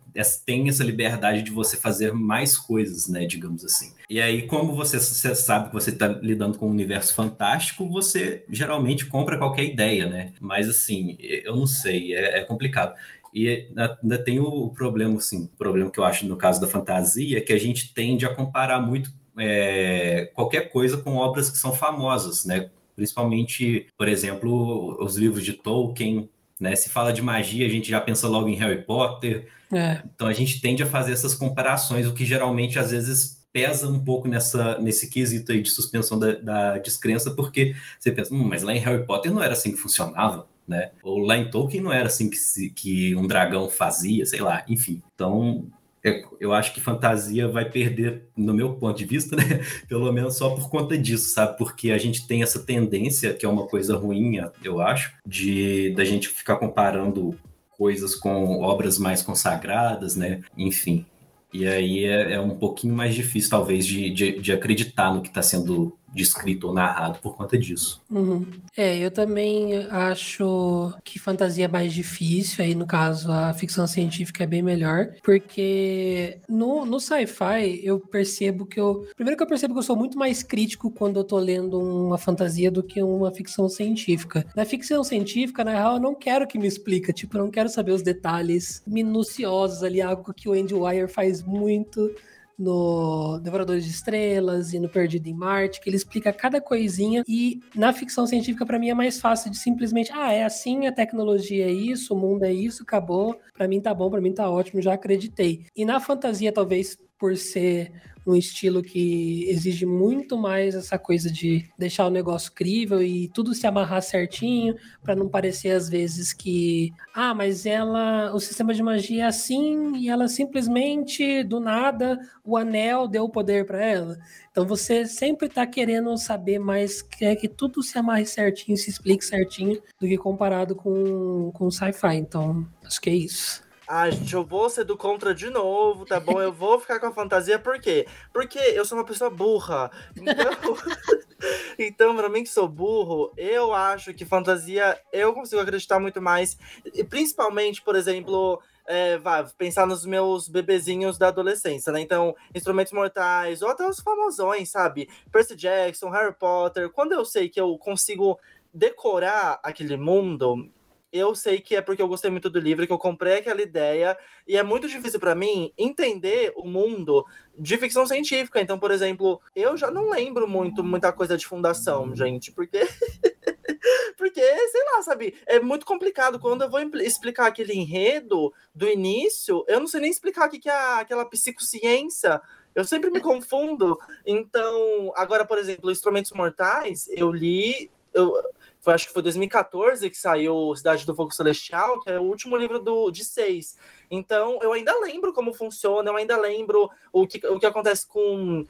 tem 0.45 0.67
essa 0.67 0.83
liberdade 0.83 1.41
de 1.41 1.51
você 1.51 1.77
fazer 1.77 2.13
mais 2.13 2.57
coisas, 2.57 3.07
né, 3.07 3.25
digamos 3.25 3.63
assim. 3.63 3.93
E 4.09 4.19
aí, 4.19 4.47
como 4.47 4.75
você, 4.75 4.99
você 4.99 5.35
sabe 5.35 5.67
que 5.67 5.73
você 5.73 5.91
está 5.91 6.07
lidando 6.07 6.57
com 6.57 6.67
um 6.67 6.71
universo 6.71 7.13
fantástico, 7.13 7.87
você 7.87 8.43
geralmente 8.49 9.05
compra 9.05 9.37
qualquer 9.37 9.63
ideia, 9.63 10.07
né? 10.07 10.33
Mas 10.39 10.67
assim, 10.67 11.15
eu 11.19 11.55
não 11.55 11.67
sei, 11.67 12.15
é, 12.15 12.39
é 12.39 12.43
complicado. 12.43 12.95
E 13.33 13.67
ainda 13.75 14.17
tem 14.17 14.39
o 14.39 14.69
problema, 14.69 15.17
assim, 15.17 15.45
o 15.45 15.57
problema 15.57 15.91
que 15.91 15.99
eu 15.99 16.03
acho 16.03 16.25
no 16.25 16.35
caso 16.35 16.59
da 16.59 16.67
fantasia, 16.67 17.37
é 17.37 17.41
que 17.41 17.53
a 17.53 17.59
gente 17.59 17.93
tende 17.93 18.25
a 18.25 18.33
comparar 18.33 18.79
muito 18.79 19.11
é, 19.37 20.31
qualquer 20.33 20.71
coisa 20.71 20.97
com 20.97 21.15
obras 21.15 21.49
que 21.49 21.57
são 21.57 21.73
famosas, 21.73 22.45
né? 22.45 22.69
Principalmente, 22.95 23.87
por 23.97 24.07
exemplo, 24.07 24.97
os 25.01 25.15
livros 25.15 25.45
de 25.45 25.53
Tolkien, 25.53 26.29
né? 26.59 26.75
Se 26.75 26.89
fala 26.89 27.13
de 27.13 27.21
magia, 27.21 27.65
a 27.65 27.69
gente 27.69 27.89
já 27.89 28.01
pensa 28.01 28.27
logo 28.27 28.49
em 28.49 28.55
Harry 28.55 28.83
Potter. 28.83 29.47
É. 29.71 30.01
Então 30.13 30.27
a 30.27 30.33
gente 30.33 30.59
tende 30.59 30.83
a 30.83 30.87
fazer 30.87 31.13
essas 31.13 31.33
comparações, 31.33 32.05
o 32.05 32.13
que 32.13 32.25
geralmente 32.25 32.77
às 32.77 32.91
vezes 32.91 33.39
pesa 33.51 33.87
um 33.87 34.03
pouco 34.03 34.27
nessa, 34.27 34.77
nesse 34.79 35.09
quesito 35.09 35.51
aí 35.51 35.61
de 35.61 35.69
suspensão 35.69 36.19
da, 36.19 36.33
da 36.33 36.77
descrença, 36.77 37.31
porque 37.31 37.75
você 37.99 38.11
pensa, 38.11 38.33
hum, 38.33 38.43
mas 38.43 38.61
lá 38.61 38.73
em 38.73 38.79
Harry 38.79 39.05
Potter 39.05 39.33
não 39.33 39.41
era 39.41 39.53
assim 39.53 39.71
que 39.71 39.77
funcionava 39.77 40.47
né? 40.69 40.91
Ou 41.03 41.17
lá 41.17 41.35
em 41.35 41.49
Tolkien 41.49 41.83
não 41.83 41.91
era 41.91 42.05
assim 42.05 42.29
que, 42.29 42.37
se, 42.37 42.69
que 42.69 43.15
um 43.15 43.27
dragão 43.27 43.69
fazia, 43.69 44.25
sei 44.25 44.39
lá, 44.39 44.63
enfim. 44.69 45.01
Então, 45.15 45.67
eu, 46.03 46.37
eu 46.39 46.53
acho 46.53 46.73
que 46.73 46.79
fantasia 46.79 47.47
vai 47.47 47.65
perder, 47.65 48.23
no 48.37 48.53
meu 48.53 48.73
ponto 48.73 48.97
de 48.97 49.05
vista, 49.05 49.35
né? 49.37 49.43
Pelo 49.87 50.11
menos 50.13 50.37
só 50.37 50.51
por 50.51 50.69
conta 50.69 50.97
disso, 50.97 51.29
sabe? 51.29 51.57
Porque 51.57 51.91
a 51.91 51.97
gente 51.97 52.27
tem 52.27 52.43
essa 52.43 52.59
tendência, 52.59 53.33
que 53.33 53.45
é 53.45 53.49
uma 53.49 53.67
coisa 53.67 53.97
ruim, 53.97 54.39
eu 54.63 54.79
acho, 54.79 55.13
de 55.25 55.93
da 55.95 56.05
gente 56.05 56.29
ficar 56.29 56.57
comparando 56.57 57.37
coisas 57.77 58.13
com 58.13 58.61
obras 58.61 58.97
mais 58.97 59.21
consagradas, 59.21 60.15
né? 60.15 60.41
Enfim. 60.57 61.05
E 61.51 61.67
aí 61.67 62.05
é, 62.05 62.33
é 62.33 62.39
um 62.39 62.55
pouquinho 62.55 62.93
mais 62.93 63.15
difícil, 63.15 63.49
talvez, 63.49 63.85
de, 63.85 64.11
de, 64.11 64.39
de 64.39 64.51
acreditar 64.51 65.13
no 65.13 65.21
que 65.21 65.29
está 65.29 65.41
sendo 65.41 65.97
descrito 66.13 66.67
ou 66.67 66.73
narrado 66.73 67.19
por 67.19 67.35
conta 67.35 67.57
disso. 67.57 68.01
Uhum. 68.09 68.45
É, 68.75 68.97
eu 68.97 69.11
também 69.11 69.85
acho 69.89 70.93
que 71.03 71.19
fantasia 71.19 71.65
é 71.65 71.67
mais 71.67 71.93
difícil, 71.93 72.63
aí 72.63 72.75
no 72.75 72.85
caso 72.85 73.31
a 73.31 73.53
ficção 73.53 73.87
científica 73.87 74.43
é 74.43 74.47
bem 74.47 74.61
melhor, 74.61 75.09
porque 75.23 76.39
no, 76.47 76.85
no 76.85 76.99
sci-fi 76.99 77.81
eu 77.83 77.99
percebo 77.99 78.65
que 78.65 78.79
eu. 78.79 79.07
Primeiro 79.15 79.37
que 79.37 79.43
eu 79.43 79.47
percebo 79.47 79.73
que 79.73 79.79
eu 79.79 79.83
sou 79.83 79.95
muito 79.95 80.17
mais 80.17 80.43
crítico 80.43 80.91
quando 80.91 81.19
eu 81.19 81.23
tô 81.23 81.37
lendo 81.37 81.79
uma 81.79 82.17
fantasia 82.17 82.71
do 82.71 82.83
que 82.83 83.01
uma 83.01 83.31
ficção 83.31 83.69
científica. 83.69 84.45
Na 84.55 84.65
ficção 84.65 85.03
científica, 85.03 85.63
na 85.63 85.71
real, 85.71 85.95
eu 85.95 86.01
não 86.01 86.15
quero 86.15 86.47
que 86.47 86.57
me 86.57 86.67
explica, 86.67 87.13
tipo, 87.13 87.37
eu 87.37 87.43
não 87.43 87.51
quero 87.51 87.69
saber 87.69 87.91
os 87.91 88.01
detalhes 88.01 88.81
minuciosos 88.85 89.83
ali, 89.83 90.01
algo 90.01 90.33
que 90.33 90.49
o 90.49 90.53
Andy 90.53 90.73
Wire 90.73 91.07
faz 91.07 91.43
muito 91.43 92.11
no 92.59 93.39
Devoradores 93.39 93.85
de 93.85 93.91
Estrelas 93.91 94.73
e 94.73 94.79
no 94.79 94.89
Perdido 94.89 95.27
em 95.27 95.33
Marte, 95.33 95.79
que 95.79 95.89
ele 95.89 95.95
explica 95.95 96.33
cada 96.33 96.59
coisinha 96.59 97.23
e 97.27 97.61
na 97.73 97.93
ficção 97.93 98.27
científica 98.27 98.65
para 98.65 98.77
mim 98.77 98.89
é 98.89 98.93
mais 98.93 99.19
fácil 99.19 99.49
de 99.49 99.57
simplesmente, 99.57 100.11
ah, 100.13 100.31
é 100.33 100.43
assim, 100.43 100.85
a 100.85 100.91
tecnologia 100.91 101.65
é 101.65 101.71
isso, 101.71 102.13
o 102.13 102.17
mundo 102.17 102.43
é 102.43 102.51
isso, 102.51 102.83
acabou, 102.83 103.39
para 103.53 103.67
mim 103.67 103.79
tá 103.79 103.93
bom, 103.93 104.09
para 104.09 104.21
mim 104.21 104.33
tá 104.33 104.49
ótimo, 104.49 104.81
já 104.81 104.93
acreditei. 104.93 105.65
E 105.75 105.85
na 105.85 105.99
fantasia 105.99 106.51
talvez 106.51 106.97
por 107.17 107.35
ser 107.37 107.91
um 108.29 108.35
estilo 108.35 108.83
que 108.83 109.45
exige 109.49 109.85
muito 109.85 110.37
mais 110.37 110.75
essa 110.75 110.99
coisa 110.99 111.31
de 111.31 111.67
deixar 111.77 112.05
o 112.05 112.11
negócio 112.11 112.51
crível 112.51 113.01
e 113.01 113.27
tudo 113.29 113.55
se 113.55 113.65
amarrar 113.65 114.01
certinho, 114.01 114.75
para 115.01 115.15
não 115.15 115.27
parecer 115.27 115.71
às 115.71 115.89
vezes 115.89 116.31
que, 116.31 116.93
ah, 117.13 117.33
mas 117.33 117.65
ela, 117.65 118.33
o 118.33 118.39
sistema 118.39 118.73
de 118.73 118.83
magia 118.83 119.23
é 119.23 119.27
assim 119.27 119.95
e 119.95 120.09
ela 120.09 120.27
simplesmente 120.27 121.43
do 121.43 121.59
nada 121.59 122.19
o 122.43 122.55
anel 122.55 123.07
deu 123.07 123.23
o 123.23 123.29
poder 123.29 123.65
para 123.65 123.83
ela. 123.83 124.17
Então 124.51 124.65
você 124.65 125.05
sempre 125.05 125.47
está 125.47 125.65
querendo 125.65 126.15
saber 126.17 126.59
mais, 126.59 127.01
quer 127.01 127.35
que 127.35 127.47
tudo 127.47 127.81
se 127.81 127.97
amarre 127.97 128.25
certinho, 128.25 128.77
se 128.77 128.89
explique 128.89 129.25
certinho, 129.25 129.81
do 129.99 130.07
que 130.07 130.17
comparado 130.17 130.75
com, 130.75 131.51
com 131.53 131.71
sci-fi. 131.71 132.15
Então, 132.15 132.67
acho 132.83 133.01
que 133.01 133.09
é 133.09 133.15
isso. 133.15 133.68
Ah, 133.91 134.07
gente, 134.07 134.35
eu 134.35 134.45
vou 134.45 134.69
ser 134.69 134.83
do 134.83 134.95
contra 134.95 135.33
de 135.33 135.49
novo, 135.49 136.05
tá 136.05 136.19
bom? 136.19 136.39
Eu 136.39 136.53
vou 136.53 136.79
ficar 136.79 136.99
com 136.99 137.07
a 137.07 137.11
fantasia, 137.11 137.57
por 137.57 137.81
quê? 137.81 138.05
Porque 138.31 138.59
eu 138.59 138.85
sou 138.85 138.95
uma 138.95 139.03
pessoa 139.03 139.31
burra. 139.31 139.89
Então, 140.15 140.75
então 141.79 142.15
pra 142.15 142.29
mim 142.29 142.43
que 142.43 142.49
sou 142.49 142.67
burro, 142.67 143.33
eu 143.35 143.73
acho 143.73 144.13
que 144.13 144.25
fantasia 144.25 144.95
eu 145.11 145.33
consigo 145.33 145.59
acreditar 145.59 145.99
muito 145.99 146.21
mais. 146.21 146.55
E 146.93 147.03
principalmente, 147.03 147.81
por 147.81 147.95
exemplo, 147.95 148.61
é, 148.85 149.17
vai, 149.17 149.43
pensar 149.57 149.87
nos 149.87 150.05
meus 150.05 150.47
bebezinhos 150.47 151.17
da 151.17 151.29
adolescência, 151.29 151.91
né? 151.91 151.99
Então, 151.99 152.35
Instrumentos 152.53 152.93
Mortais, 152.93 153.63
ou 153.63 153.69
até 153.69 153.87
os 153.87 153.99
famosões, 153.99 154.69
sabe? 154.69 155.09
Percy 155.31 155.55
Jackson, 155.55 156.11
Harry 156.11 156.35
Potter. 156.35 156.91
Quando 156.91 157.13
eu 157.13 157.25
sei 157.25 157.49
que 157.49 157.59
eu 157.59 157.75
consigo 157.79 158.39
decorar 158.71 159.59
aquele 159.63 159.97
mundo, 159.97 160.69
eu 161.11 161.33
sei 161.35 161.59
que 161.59 161.75
é 161.75 161.81
porque 161.81 162.01
eu 162.01 162.07
gostei 162.07 162.29
muito 162.29 162.49
do 162.49 162.59
livro, 162.59 162.85
que 162.85 162.93
eu 162.93 162.97
comprei 162.97 163.37
aquela 163.37 163.61
ideia, 163.61 164.17
e 164.47 164.57
é 164.57 164.63
muito 164.63 164.87
difícil 164.87 165.19
para 165.19 165.35
mim 165.35 165.73
entender 165.77 166.53
o 166.55 166.67
mundo 166.67 167.25
de 167.57 167.77
ficção 167.77 168.05
científica. 168.05 168.61
Então, 168.61 168.79
por 168.79 168.91
exemplo, 168.91 169.41
eu 169.55 169.75
já 169.75 169.89
não 169.89 170.09
lembro 170.09 170.47
muito 170.47 170.83
muita 170.83 171.11
coisa 171.11 171.37
de 171.37 171.47
fundação, 171.47 172.15
gente, 172.15 172.51
porque 172.51 172.79
porque, 174.17 174.41
sei 174.41 174.83
lá, 174.93 175.01
sabe, 175.01 175.35
é 175.45 175.59
muito 175.59 175.85
complicado 175.85 176.39
quando 176.39 176.63
eu 176.63 176.69
vou 176.69 176.79
explicar 176.79 177.47
aquele 177.47 177.73
enredo 177.73 178.53
do 178.73 178.87
início, 178.87 179.63
eu 179.67 179.79
não 179.79 179.87
sei 179.87 180.01
nem 180.01 180.11
explicar 180.11 180.47
o 180.47 180.51
que 180.51 180.69
é 180.69 180.99
aquela 180.99 181.25
psicociência. 181.25 182.41
Eu 182.75 182.85
sempre 182.85 183.09
me 183.09 183.19
confundo. 183.19 183.97
Então, 184.25 185.11
agora, 185.15 185.43
por 185.45 185.57
exemplo, 185.57 185.91
Instrumentos 185.91 186.31
Mortais, 186.31 187.07
eu 187.09 187.31
li, 187.31 187.89
eu, 188.13 188.33
foi, 188.79 188.93
acho 188.93 189.07
que 189.07 189.13
foi 189.13 189.21
2014 189.21 190.09
que 190.09 190.17
saiu 190.17 190.73
Cidade 190.75 191.05
do 191.05 191.15
Fogo 191.15 191.31
Celestial, 191.31 191.99
que 191.99 192.09
é 192.09 192.19
o 192.19 192.23
último 192.23 192.55
livro 192.55 192.79
do, 192.79 193.11
de 193.11 193.25
seis. 193.25 193.77
Então, 194.09 194.59
eu 194.61 194.73
ainda 194.73 194.97
lembro 195.01 195.33
como 195.33 195.53
funciona, 195.53 196.09
eu 196.09 196.15
ainda 196.15 196.37
lembro 196.37 196.89
o 197.11 197.27
que, 197.27 197.45
o 197.47 197.59
que 197.59 197.65
acontece 197.65 198.07
com 198.07 198.65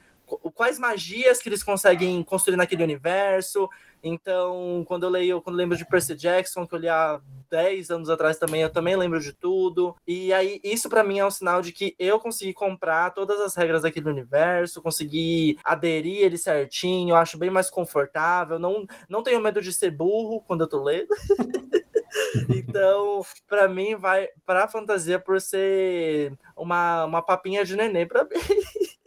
quais 0.54 0.78
magias 0.78 1.40
que 1.40 1.48
eles 1.48 1.62
conseguem 1.62 2.22
construir 2.22 2.56
naquele 2.56 2.84
universo. 2.84 3.68
Então, 4.02 4.84
quando 4.86 5.04
eu 5.04 5.10
leio, 5.10 5.40
quando 5.42 5.56
eu 5.56 5.58
lembro 5.58 5.76
de 5.76 5.86
Percy 5.86 6.14
Jackson, 6.14 6.66
que 6.66 6.74
eu 6.74 6.78
li 6.78 6.88
há 6.88 7.20
10 7.50 7.90
anos 7.90 8.08
atrás 8.08 8.38
também, 8.38 8.62
eu 8.62 8.70
também 8.70 8.96
lembro 8.96 9.20
de 9.20 9.32
tudo. 9.32 9.94
E 10.06 10.32
aí, 10.32 10.60
isso 10.62 10.88
para 10.88 11.04
mim 11.04 11.18
é 11.18 11.26
um 11.26 11.30
sinal 11.30 11.60
de 11.60 11.72
que 11.72 11.94
eu 11.98 12.18
consegui 12.18 12.52
comprar 12.52 13.10
todas 13.10 13.40
as 13.40 13.54
regras 13.54 13.82
daquele 13.82 14.08
universo, 14.08 14.82
consegui 14.82 15.58
aderir 15.64 16.18
ele 16.18 16.38
certinho, 16.38 17.10
eu 17.10 17.16
acho 17.16 17.38
bem 17.38 17.50
mais 17.50 17.68
confortável, 17.68 18.58
não, 18.58 18.86
não 19.08 19.22
tenho 19.22 19.40
medo 19.40 19.60
de 19.60 19.72
ser 19.72 19.90
burro 19.90 20.42
quando 20.46 20.62
eu 20.62 20.68
tô 20.68 20.82
lendo. 20.82 21.08
então, 22.48 23.24
para 23.48 23.68
mim, 23.68 23.96
vai 23.96 24.28
pra 24.46 24.68
fantasia 24.68 25.18
por 25.18 25.40
ser 25.40 26.32
uma, 26.56 27.04
uma 27.04 27.22
papinha 27.22 27.64
de 27.64 27.76
nenê 27.76 28.06
pra 28.06 28.24
mim. 28.24 28.30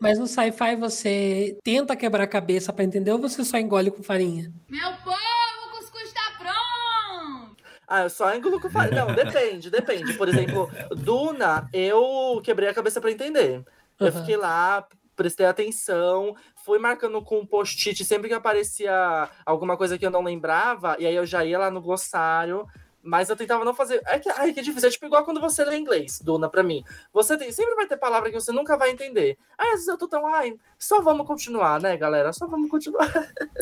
Mas 0.04 0.20
no 0.20 0.28
sci-fi 0.28 0.76
você 0.76 1.58
tenta 1.64 1.96
quebrar 1.96 2.26
a 2.26 2.28
cabeça 2.28 2.74
para 2.74 2.84
entender 2.84 3.14
ou 3.14 3.20
você 3.20 3.42
só 3.42 3.58
engole 3.58 3.90
com 3.90 4.04
farinha? 4.04 4.52
Meu 4.68 4.92
povo, 4.98 5.18
o 5.66 5.78
cuscuz 5.78 6.12
tá 6.12 6.34
pronto! 6.38 7.64
Ah, 7.88 8.02
eu 8.02 8.10
só 8.10 8.36
engulo 8.36 8.60
com 8.60 8.70
farinha. 8.70 9.06
Não, 9.06 9.16
depende, 9.16 9.70
depende. 9.70 10.12
Por 10.16 10.28
exemplo, 10.28 10.70
Duna, 10.90 11.70
eu 11.72 12.42
quebrei 12.44 12.68
a 12.68 12.74
cabeça 12.74 13.00
para 13.00 13.12
entender. 13.12 13.64
Eu 13.98 14.08
uhum. 14.08 14.12
fiquei 14.12 14.36
lá, 14.36 14.86
prestei 15.16 15.46
atenção, 15.46 16.36
fui 16.66 16.80
marcando 16.80 17.22
com 17.22 17.40
um 17.40 17.46
post-it 17.46 18.04
sempre 18.04 18.28
que 18.28 18.34
aparecia 18.34 19.30
alguma 19.46 19.78
coisa 19.78 19.98
que 19.98 20.06
eu 20.06 20.12
não 20.12 20.22
lembrava, 20.22 20.98
e 21.00 21.08
aí 21.08 21.16
eu 21.16 21.26
já 21.26 21.46
ia 21.46 21.58
lá 21.58 21.72
no 21.72 21.82
glossário 21.82 22.68
mas 23.04 23.30
eu 23.30 23.36
tentava 23.36 23.66
não 23.66 23.74
fazer. 23.74 24.02
É 24.06 24.18
que, 24.18 24.30
ai, 24.30 24.54
que 24.54 24.62
difícil. 24.62 24.88
É 24.88 24.92
tipo 24.92 25.06
igual 25.06 25.26
quando 25.26 25.42
você 25.42 25.66
lê 25.66 25.78
inglês, 25.78 26.22
Duna, 26.24 26.50
pra 26.50 26.64
mim. 26.64 26.84
Você 27.12 27.38
tem, 27.38 27.52
sempre 27.52 27.76
vai 27.76 27.86
ter 27.86 27.98
palavra 27.98 28.32
que 28.32 28.40
você 28.40 28.52
nunca 28.52 28.78
vai 28.78 28.92
entender. 28.92 29.38
Aí 29.58 29.68
às 29.68 29.74
vezes 29.74 29.88
eu 29.90 29.98
tô 29.98 30.08
tão, 30.08 30.26
ai, 30.26 30.56
só 30.80 31.02
vamos 31.02 31.28
continuar, 31.28 31.82
né, 31.82 31.98
galera? 31.98 32.32
Só 32.32 32.48
vamos 32.48 32.70
continuar. 32.70 33.12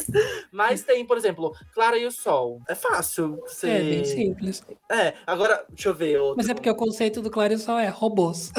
Mas 0.51 0.84
tem, 0.84 1.06
por 1.06 1.17
exemplo, 1.17 1.56
Clara 1.73 1.97
e 1.97 2.06
o 2.06 2.12
Sol. 2.12 2.62
É 2.67 2.75
fácil. 2.75 3.41
Você... 3.47 3.69
É 3.69 3.80
bem 3.80 4.06
simples. 4.06 4.63
É, 4.89 5.15
agora, 5.25 5.65
deixa 5.69 5.89
eu 5.89 5.95
ver. 5.95 6.19
Outro. 6.19 6.38
Mas 6.38 6.49
é 6.49 6.54
porque 6.54 6.69
o 6.69 6.75
conceito 6.75 7.21
do 7.21 7.32
Clara 7.32 7.54
e 7.54 7.56
o 7.56 7.60
Sol 7.60 7.80
é 7.80 7.88
robôs. 7.88 8.51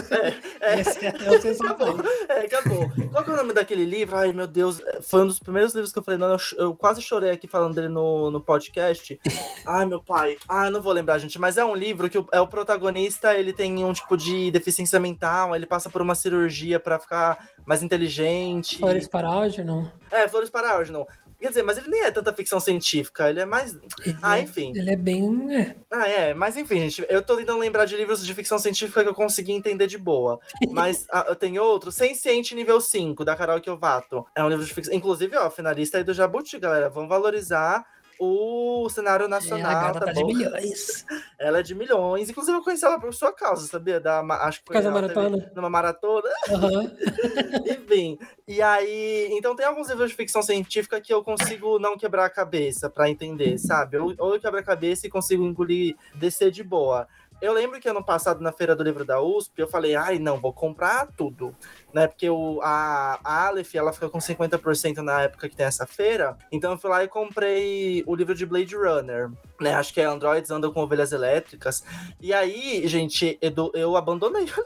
É, 0.61 0.75
é. 0.75 0.81
Esse 0.81 1.07
é, 1.07 1.09
é 1.09 1.31
o 1.31 1.65
acabou. 1.65 1.97
É, 2.29 2.41
acabou. 2.41 2.91
Qual 3.11 3.25
que 3.25 3.31
é 3.31 3.35
o 3.35 3.37
nome 3.37 3.53
daquele 3.53 3.85
livro? 3.85 4.17
Ai, 4.17 4.33
meu 4.33 4.47
Deus. 4.47 4.81
Foi 5.03 5.23
um 5.23 5.27
dos 5.27 5.39
primeiros 5.39 5.75
livros 5.75 5.93
que 5.93 5.99
eu 5.99 6.03
falei, 6.03 6.19
não, 6.19 6.33
eu, 6.33 6.39
eu 6.57 6.75
quase 6.75 7.01
chorei 7.01 7.31
aqui 7.31 7.47
falando 7.47 7.75
dele 7.75 7.89
no, 7.89 8.31
no 8.31 8.41
podcast. 8.41 9.21
Ai, 9.67 9.87
meu 9.87 10.03
pai. 10.03 10.37
Ai, 10.49 10.72
não 10.73 10.83
vou 10.83 10.93
lembrar, 10.93 11.19
gente, 11.19 11.39
mas 11.39 11.57
é 11.57 11.65
um 11.65 11.75
livro 11.75 12.09
que 12.11 12.19
o, 12.19 12.27
é 12.33 12.41
o 12.41 12.47
protagonista, 12.47 13.35
ele 13.35 13.53
tem 13.53 13.85
um 13.85 13.93
tipo 13.93 14.17
de 14.17 14.51
deficiência 14.51 14.99
mental, 14.99 15.55
ele 15.55 15.67
passa 15.67 15.89
por 15.89 16.03
uma 16.03 16.15
cirurgia 16.15 16.81
para 16.81 16.99
ficar 16.99 17.49
mais 17.65 17.83
inteligente. 17.83 18.79
Flores 18.79 19.09
Algernon? 19.13 19.87
É, 20.11 20.27
Flores 20.27 20.51
Algernon. 20.53 21.07
Quer 21.43 21.49
dizer, 21.49 21.65
mas 21.65 21.77
ele 21.77 21.89
nem 21.89 22.05
é 22.05 22.11
tanta 22.13 22.33
ficção 22.33 22.61
científica, 22.61 23.29
ele 23.29 23.41
é 23.41 23.45
mais. 23.45 23.75
Ele 24.05 24.17
ah, 24.23 24.39
é, 24.39 24.43
enfim. 24.43 24.73
Ele 24.77 24.91
é 24.91 24.95
bem. 24.95 25.53
É. 25.53 25.75
Ah, 25.91 26.09
é, 26.09 26.35
mas 26.35 26.57
enfim, 26.57 26.89
gente, 26.89 27.05
eu 27.09 27.21
tô 27.21 27.37
tentando 27.37 27.59
lembrar 27.59 27.85
de 27.85 27.97
livros 27.97 28.25
de 28.25 28.33
ficção 28.33 28.61
científica 28.61 29.03
que 29.03 29.09
eu 29.09 29.15
consegui 29.15 29.51
entender 29.51 29.89
de 29.89 29.99
boa. 29.99 30.39
Mas 30.71 31.05
ah, 31.11 31.27
eu 31.29 31.35
tenho 31.35 31.61
outro, 31.61 31.91
Sem 31.91 32.15
Ciente 32.15 32.55
Nível 32.55 32.81
5, 32.81 33.25
da 33.25 33.35
Carol 33.35 33.61
Kiovato. 33.61 34.25
É 34.37 34.45
um 34.45 34.49
livro 34.49 34.65
de 34.65 34.73
ficção. 34.73 34.95
Inclusive, 34.95 35.37
ó, 35.37 35.51
finalista 35.51 35.99
aí 35.99 36.05
do 36.05 36.15
Jabuti, 36.15 36.61
galera. 36.61 36.89
Vamos 36.89 37.09
valorizar 37.09 37.85
o 38.25 38.89
cenário 38.89 39.27
nacional. 39.27 39.73
É, 39.73 39.75
a 39.75 39.93
tá, 39.93 40.01
tá 40.01 40.13
de 40.13 40.23
milhões. 40.25 41.05
Ela 41.37 41.59
é 41.59 41.63
de 41.63 41.75
milhões. 41.75 42.31
Inclusive, 42.31 42.57
eu 42.57 42.63
conheci 42.63 42.85
ela 42.85 43.01
por 43.01 43.13
sua 43.13 43.33
causa, 43.33 43.67
sabia? 43.67 43.99
Da, 43.99 44.21
acho 44.21 44.61
que 44.61 44.67
foi 44.67 44.77
Casa 44.77 44.93
maratona. 44.93 45.51
numa 45.57 45.69
maratona. 45.69 46.29
Uhum. 46.49 46.91
Enfim. 47.67 48.19
E 48.47 48.63
aí, 48.63 49.29
então 49.33 49.57
tem 49.57 49.67
alguns 49.67 49.89
livros 49.89 50.11
de 50.11 50.17
ficção 50.17 50.41
científica 50.41 51.01
que 51.01 51.13
eu 51.13 51.25
consigo 51.25 51.81
não 51.81 51.99
quebrar 51.99 52.27
a 52.27 52.31
cabeça 52.31 52.89
para 52.89 53.11
entender, 53.11 53.59
sabe? 53.59 53.99
Ou, 53.99 54.15
ou 54.19 54.35
eu 54.35 54.41
quebro 54.41 54.61
a 54.61 54.63
cabeça 54.63 55.07
e 55.07 55.11
consigo 55.11 55.45
engolir, 55.45 55.97
descer 56.15 56.53
de 56.53 56.63
boa. 56.63 57.09
Eu 57.43 57.53
lembro 57.53 57.81
que 57.81 57.89
ano 57.89 58.05
passado, 58.05 58.41
na 58.41 58.53
Feira 58.53 58.77
do 58.77 58.85
Livro 58.85 59.05
da 59.05 59.21
USP, 59.21 59.59
eu 59.59 59.67
falei, 59.67 59.97
ai, 59.97 60.21
não, 60.21 60.41
vou 60.41 60.53
comprar 60.53 61.09
tudo, 61.17 61.53
né? 61.93 62.07
Porque 62.07 62.29
o, 62.29 62.61
a, 62.63 63.21
a 63.23 63.47
Aleph, 63.49 63.75
ela 63.75 63.93
fica 63.93 64.09
com 64.09 64.19
50% 64.19 64.99
na 64.99 65.23
época 65.23 65.49
que 65.49 65.57
tem 65.57 65.67
essa 65.67 65.87
feira. 65.87 66.37
Então 66.51 66.73
eu 66.73 66.79
fui 66.79 66.91
lá 66.91 67.05
e 67.05 67.09
comprei 67.09 68.03
o 68.07 68.15
livro 68.15 68.35
de 68.35 68.47
Blade 68.47 68.75
Runner, 68.75 69.31
né? 69.61 69.75
Acho 69.75 69.93
que 69.93 70.01
é 70.01 70.05
Androids 70.05 70.51
Andam 70.51 70.73
com 70.73 70.81
Ovelhas 70.81 71.13
Elétricas. 71.13 71.85
E 72.21 72.33
aí, 72.33 72.87
gente, 72.87 73.39
eu, 73.41 73.71
eu 73.75 73.97
abandonei 73.97 74.43
o 74.45 74.47
livro. 74.47 74.65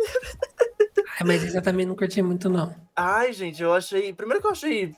Ai, 1.19 1.27
mas 1.27 1.55
eu 1.55 1.63
também 1.63 1.87
não 1.87 1.97
curti 1.97 2.21
muito, 2.23 2.49
não. 2.49 2.75
Ai, 2.95 3.33
gente, 3.33 3.63
eu 3.63 3.73
achei... 3.73 4.13
Primeiro 4.13 4.41
que 4.41 4.47
eu 4.47 4.53
achei 4.53 4.95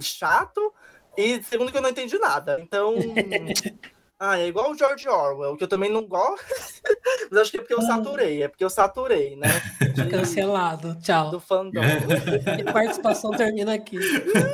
chato, 0.00 0.72
e 1.16 1.42
segundo 1.42 1.72
que 1.72 1.78
eu 1.78 1.82
não 1.82 1.90
entendi 1.90 2.18
nada. 2.18 2.58
Então... 2.60 2.94
Ah, 4.18 4.38
é 4.38 4.46
igual 4.48 4.70
o 4.70 4.76
George 4.78 5.06
Orwell, 5.06 5.56
que 5.56 5.64
eu 5.64 5.68
também 5.68 5.92
não 5.92 6.06
gosto. 6.06 6.42
Mas 7.30 7.40
acho 7.40 7.50
que 7.50 7.58
é 7.58 7.60
porque 7.60 7.74
eu 7.74 7.82
saturei, 7.82 8.42
é 8.42 8.48
porque 8.48 8.64
eu 8.64 8.70
saturei, 8.70 9.36
né? 9.36 9.48
De- 9.94 10.06
Cancelado. 10.08 10.96
Tchau. 11.02 11.30
Do 11.30 11.40
fandom. 11.40 11.80
Minha 12.56 12.72
participação 12.72 13.30
termina 13.32 13.74
aqui. 13.74 13.98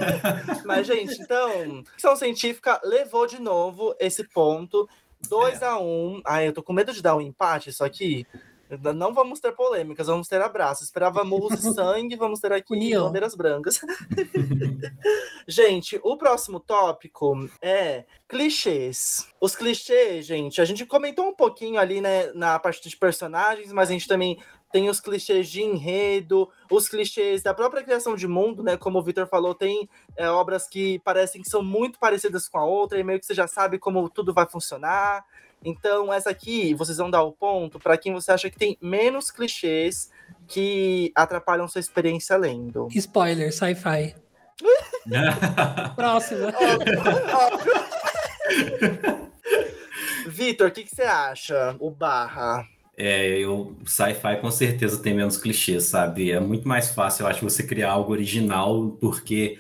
Mas, 0.66 0.86
gente, 0.86 1.20
então, 1.20 1.84
ficção 1.92 2.16
científica 2.16 2.80
levou 2.82 3.26
de 3.26 3.40
novo 3.40 3.94
esse 4.00 4.24
ponto. 4.24 4.88
2 5.28 5.62
a 5.62 5.78
1 5.78 5.82
um. 5.84 6.20
Ai, 6.24 6.48
eu 6.48 6.52
tô 6.52 6.62
com 6.62 6.72
medo 6.72 6.92
de 6.92 7.00
dar 7.00 7.14
um 7.14 7.20
empate 7.20 7.70
isso 7.70 7.84
aqui. 7.84 8.26
Não 8.94 9.12
vamos 9.12 9.40
ter 9.40 9.52
polêmicas, 9.52 10.06
vamos 10.06 10.28
ter 10.28 10.40
abraços. 10.40 10.84
Esperava 10.84 11.24
murros 11.24 11.64
e 11.64 11.72
sangue, 11.74 12.16
vamos 12.16 12.40
ter 12.40 12.52
aqui 12.52 12.72
União. 12.72 13.06
bandeiras 13.06 13.34
brancas. 13.34 13.80
gente, 15.46 16.00
o 16.02 16.16
próximo 16.16 16.60
tópico 16.60 17.48
é 17.60 18.04
clichês. 18.28 19.26
Os 19.40 19.54
clichês, 19.54 20.26
gente, 20.26 20.60
a 20.60 20.64
gente 20.64 20.86
comentou 20.86 21.26
um 21.26 21.34
pouquinho 21.34 21.78
ali, 21.78 22.00
né, 22.00 22.32
na 22.32 22.58
parte 22.58 22.88
de 22.88 22.96
personagens, 22.96 23.72
mas 23.72 23.90
a 23.90 23.92
gente 23.92 24.08
também 24.08 24.38
tem 24.72 24.88
os 24.88 25.00
clichês 25.00 25.48
de 25.50 25.62
enredo, 25.62 26.48
os 26.70 26.88
clichês 26.88 27.42
da 27.42 27.52
própria 27.52 27.82
criação 27.82 28.16
de 28.16 28.26
mundo, 28.26 28.62
né? 28.62 28.78
Como 28.78 28.98
o 28.98 29.02
Victor 29.02 29.26
falou, 29.26 29.54
tem 29.54 29.86
é, 30.16 30.28
obras 30.30 30.66
que 30.66 30.98
parecem 31.00 31.42
que 31.42 31.50
são 31.50 31.62
muito 31.62 31.98
parecidas 31.98 32.48
com 32.48 32.58
a 32.58 32.64
outra, 32.64 32.98
e 32.98 33.04
meio 33.04 33.20
que 33.20 33.26
você 33.26 33.34
já 33.34 33.46
sabe 33.46 33.78
como 33.78 34.08
tudo 34.08 34.32
vai 34.32 34.48
funcionar. 34.48 35.26
Então, 35.64 36.12
essa 36.12 36.30
aqui, 36.30 36.74
vocês 36.74 36.98
vão 36.98 37.10
dar 37.10 37.22
o 37.22 37.32
ponto 37.32 37.78
para 37.78 37.96
quem 37.96 38.12
você 38.12 38.32
acha 38.32 38.50
que 38.50 38.58
tem 38.58 38.76
menos 38.80 39.30
clichês 39.30 40.10
que 40.48 41.12
atrapalham 41.14 41.68
sua 41.68 41.80
experiência 41.80 42.36
lendo. 42.36 42.88
Spoiler, 42.92 43.52
sci-fi. 43.52 44.14
Próxima. 45.96 46.52
Vitor, 50.26 50.68
o 50.68 50.70
que, 50.70 50.84
que 50.84 50.94
você 50.94 51.02
acha? 51.02 51.76
O 51.78 51.90
barra. 51.90 52.66
É, 52.96 53.38
eu 53.38 53.74
sci-fi 53.86 54.36
com 54.40 54.50
certeza 54.50 55.02
tem 55.02 55.14
menos 55.14 55.36
clichês, 55.36 55.84
sabe? 55.84 56.30
É 56.30 56.38
muito 56.38 56.68
mais 56.68 56.90
fácil, 56.90 57.22
eu 57.22 57.26
acho, 57.26 57.42
você 57.42 57.62
criar 57.62 57.90
algo 57.90 58.12
original, 58.12 58.90
porque, 59.00 59.58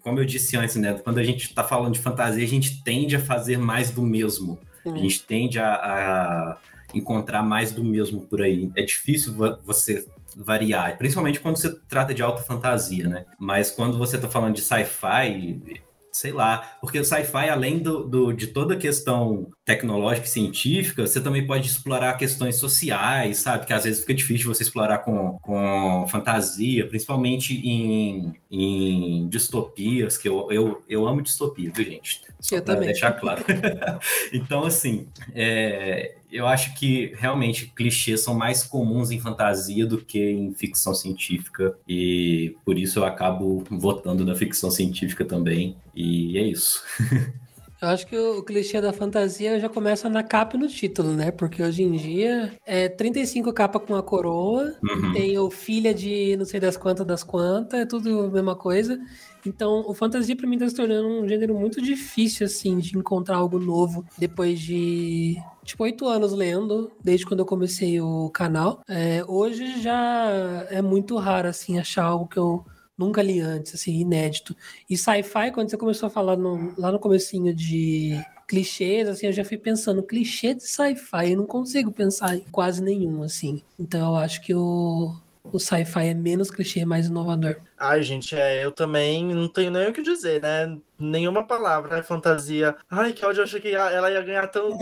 como 0.00 0.20
eu 0.20 0.24
disse 0.24 0.56
antes, 0.56 0.76
né? 0.76 0.94
Quando 0.94 1.18
a 1.18 1.24
gente 1.24 1.52
tá 1.52 1.64
falando 1.64 1.94
de 1.94 1.98
fantasia, 1.98 2.44
a 2.44 2.48
gente 2.48 2.82
tende 2.84 3.16
a 3.16 3.20
fazer 3.20 3.58
mais 3.58 3.90
do 3.90 4.02
mesmo. 4.02 4.60
A 4.84 4.98
gente 4.98 5.22
tende 5.24 5.58
a, 5.58 5.74
a 5.74 6.58
encontrar 6.94 7.42
mais 7.42 7.72
do 7.72 7.82
mesmo 7.84 8.22
por 8.22 8.42
aí. 8.42 8.70
É 8.76 8.82
difícil 8.82 9.32
vo- 9.34 9.58
você 9.64 10.06
variar, 10.36 10.96
principalmente 10.98 11.40
quando 11.40 11.56
você 11.56 11.74
trata 11.88 12.14
de 12.14 12.22
alta 12.22 12.42
fantasia, 12.42 13.06
né? 13.08 13.24
Mas 13.38 13.70
quando 13.70 13.98
você 13.98 14.18
tá 14.18 14.28
falando 14.28 14.54
de 14.54 14.62
sci-fi, 14.62 15.82
sei 16.10 16.32
lá, 16.32 16.76
porque 16.80 16.98
o 16.98 17.04
sci-fi, 17.04 17.48
além 17.48 17.78
do, 17.78 18.04
do- 18.04 18.32
de 18.32 18.46
toda 18.48 18.74
a 18.74 18.78
questão 18.78 19.50
tecnológica 19.64 20.26
e 20.26 20.30
científica, 20.30 21.06
você 21.06 21.20
também 21.20 21.46
pode 21.46 21.68
explorar 21.68 22.14
questões 22.14 22.56
sociais, 22.56 23.38
sabe? 23.38 23.64
Que 23.64 23.72
às 23.72 23.84
vezes 23.84 24.00
fica 24.00 24.14
difícil 24.14 24.52
você 24.52 24.64
explorar 24.64 24.98
com, 24.98 25.38
com 25.40 26.06
fantasia, 26.08 26.86
principalmente 26.86 27.54
em, 27.54 28.34
em 28.50 29.28
distopias, 29.28 30.18
que 30.18 30.28
eu, 30.28 30.50
eu, 30.50 30.82
eu 30.88 31.06
amo 31.06 31.22
distopia, 31.22 31.70
viu, 31.72 31.84
gente? 31.84 32.22
Só 32.40 32.56
Eu 32.56 32.62
também. 32.62 32.88
deixar 32.88 33.12
claro. 33.12 33.44
então, 34.32 34.64
assim, 34.64 35.06
é, 35.32 36.16
eu 36.30 36.48
acho 36.48 36.74
que 36.74 37.12
realmente 37.16 37.66
clichês 37.66 38.20
são 38.20 38.34
mais 38.34 38.64
comuns 38.64 39.12
em 39.12 39.20
fantasia 39.20 39.86
do 39.86 39.98
que 39.98 40.30
em 40.30 40.52
ficção 40.54 40.92
científica, 40.92 41.76
e 41.86 42.56
por 42.64 42.76
isso 42.76 42.98
eu 42.98 43.04
acabo 43.04 43.62
votando 43.70 44.24
na 44.24 44.34
ficção 44.34 44.72
científica 44.72 45.24
também, 45.24 45.76
e 45.94 46.36
é 46.36 46.42
isso. 46.42 46.82
Eu 47.82 47.88
acho 47.88 48.06
que 48.06 48.16
o, 48.16 48.40
clichê 48.44 48.80
da 48.80 48.92
fantasia 48.92 49.58
já 49.58 49.68
começa 49.68 50.08
na 50.08 50.22
capa 50.22 50.56
e 50.56 50.60
no 50.60 50.68
título, 50.68 51.14
né? 51.14 51.32
Porque 51.32 51.60
hoje 51.60 51.82
em 51.82 51.90
dia 51.90 52.52
é 52.64 52.88
35 52.88 53.52
capa 53.52 53.80
com 53.80 53.96
a 53.96 54.02
coroa, 54.04 54.76
Uhum. 54.84 55.12
tem 55.12 55.36
o 55.36 55.50
filha 55.50 55.92
de 55.92 56.36
não 56.36 56.44
sei 56.44 56.60
das 56.60 56.76
quantas 56.76 57.04
das 57.04 57.24
quantas, 57.24 57.80
é 57.80 57.84
tudo 57.84 58.20
a 58.26 58.28
mesma 58.30 58.54
coisa. 58.54 59.00
Então, 59.44 59.82
o 59.84 59.92
fantasia 59.92 60.36
pra 60.36 60.46
mim 60.46 60.56
tá 60.56 60.68
se 60.68 60.76
tornando 60.76 61.08
um 61.08 61.28
gênero 61.28 61.56
muito 61.58 61.82
difícil, 61.82 62.46
assim, 62.46 62.78
de 62.78 62.96
encontrar 62.96 63.38
algo 63.38 63.58
novo 63.58 64.04
depois 64.16 64.60
de, 64.60 65.36
tipo, 65.64 65.82
oito 65.82 66.06
anos 66.06 66.32
lendo, 66.32 66.92
desde 67.02 67.26
quando 67.26 67.40
eu 67.40 67.46
comecei 67.46 68.00
o 68.00 68.30
canal. 68.30 68.80
É, 68.88 69.24
hoje 69.26 69.82
já 69.82 70.30
é 70.70 70.80
muito 70.80 71.16
raro, 71.16 71.48
assim, 71.48 71.80
achar 71.80 72.04
algo 72.04 72.28
que 72.28 72.38
eu 72.38 72.64
nunca 73.02 73.22
li 73.22 73.40
antes, 73.40 73.74
assim, 73.74 73.92
inédito. 74.00 74.56
E 74.88 74.96
sci-fi, 74.96 75.50
quando 75.52 75.70
você 75.70 75.76
começou 75.76 76.06
a 76.06 76.10
falar 76.10 76.36
no- 76.36 76.74
lá 76.78 76.90
no 76.92 76.98
comecinho 76.98 77.54
de 77.54 78.20
clichês, 78.48 79.08
assim, 79.08 79.26
eu 79.26 79.32
já 79.32 79.44
fui 79.44 79.56
pensando, 79.58 80.02
clichê 80.02 80.54
de 80.54 80.62
sci-fi, 80.66 81.30
eu 81.32 81.38
não 81.38 81.46
consigo 81.46 81.90
pensar 81.92 82.36
em 82.36 82.44
quase 82.50 82.82
nenhum, 82.82 83.22
assim. 83.22 83.62
Então 83.78 84.10
eu 84.12 84.16
acho 84.16 84.40
que 84.42 84.54
o, 84.54 85.14
o 85.44 85.58
sci-fi 85.58 86.06
é 86.08 86.14
menos 86.14 86.50
clichê, 86.50 86.84
mais 86.84 87.06
inovador. 87.06 87.56
Ai, 87.76 88.02
gente, 88.02 88.34
é, 88.36 88.64
eu 88.64 88.70
também 88.70 89.24
não 89.34 89.48
tenho 89.48 89.70
nem 89.72 89.88
o 89.88 89.92
que 89.92 90.00
dizer, 90.02 90.40
né? 90.40 90.78
Nenhuma 90.98 91.44
palavra, 91.44 91.96
né? 91.96 92.02
Fantasia. 92.02 92.76
Ai, 92.88 93.12
que 93.12 93.26
ódio, 93.26 93.40
eu 93.40 93.44
achei 93.44 93.60
que 93.60 93.74
ela 93.74 94.08
ia 94.10 94.22
ganhar 94.22 94.46
tão. 94.46 94.78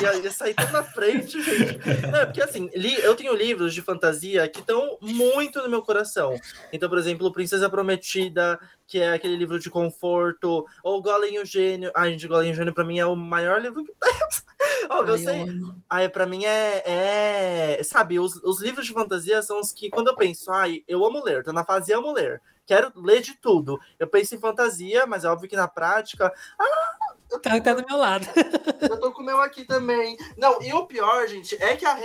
ia, 0.00 0.16
ia 0.22 0.30
sair 0.30 0.54
tão 0.54 0.70
na 0.70 0.84
frente, 0.84 1.42
gente. 1.42 1.78
Não, 2.06 2.24
porque 2.24 2.40
assim, 2.40 2.70
li- 2.74 3.00
eu 3.02 3.16
tenho 3.16 3.34
livros 3.34 3.74
de 3.74 3.82
fantasia 3.82 4.46
que 4.48 4.60
estão 4.60 4.96
muito 5.00 5.60
no 5.60 5.68
meu 5.68 5.82
coração. 5.82 6.34
Então, 6.72 6.88
por 6.88 6.96
exemplo, 6.98 7.32
Princesa 7.32 7.68
Prometida, 7.68 8.60
que 8.86 9.00
é 9.00 9.12
aquele 9.12 9.36
livro 9.36 9.58
de 9.58 9.68
conforto, 9.68 10.64
ou 10.84 11.02
Golem 11.02 11.34
e 11.34 11.40
o 11.40 11.44
Gênio. 11.44 11.90
Ai, 11.96 12.12
gente, 12.12 12.28
Golem 12.28 12.50
e 12.50 12.52
o 12.52 12.56
Gênio 12.56 12.72
pra 12.72 12.84
mim 12.84 13.00
é 13.00 13.06
o 13.06 13.16
maior 13.16 13.60
livro 13.60 13.84
que 13.84 13.92
tem. 14.00 14.10
Ó, 14.88 15.02
eu 15.04 15.18
sei. 15.18 15.46
Ai, 15.88 16.08
pra 16.08 16.26
mim 16.26 16.44
é. 16.44 16.82
é- 17.78 17.82
sabe, 17.82 18.18
os, 18.18 18.36
os 18.42 18.60
livros 18.60 18.86
de 18.86 18.92
fantasia 18.92 19.42
são 19.42 19.60
os 19.60 19.72
que, 19.72 19.90
quando 19.90 20.08
eu 20.08 20.16
penso, 20.16 20.50
ai, 20.50 20.82
eu 20.86 21.04
amo 21.04 21.22
ler, 21.22 21.44
tô 21.44 21.52
na 21.52 21.64
fase 21.64 21.92
amo 21.92 22.12
ler. 22.12 22.40
Quero 22.66 22.92
ler 22.94 23.20
de 23.20 23.34
tudo. 23.34 23.80
Eu 23.98 24.06
penso 24.06 24.34
em 24.34 24.38
fantasia, 24.38 25.04
mas 25.04 25.24
é 25.24 25.28
óbvio 25.28 25.48
que 25.48 25.56
na 25.56 25.66
prática. 25.66 26.32
Tá, 27.38 27.60
tá 27.60 27.74
do 27.74 27.86
meu 27.86 27.96
lado. 27.96 28.26
Eu 28.80 28.98
tô 28.98 29.12
com 29.12 29.22
o 29.22 29.24
meu 29.24 29.40
aqui 29.40 29.64
também. 29.64 30.16
Não, 30.36 30.60
e 30.60 30.72
o 30.72 30.84
pior, 30.86 31.26
gente, 31.28 31.54
é 31.62 31.76
que 31.76 31.86
a. 31.86 31.96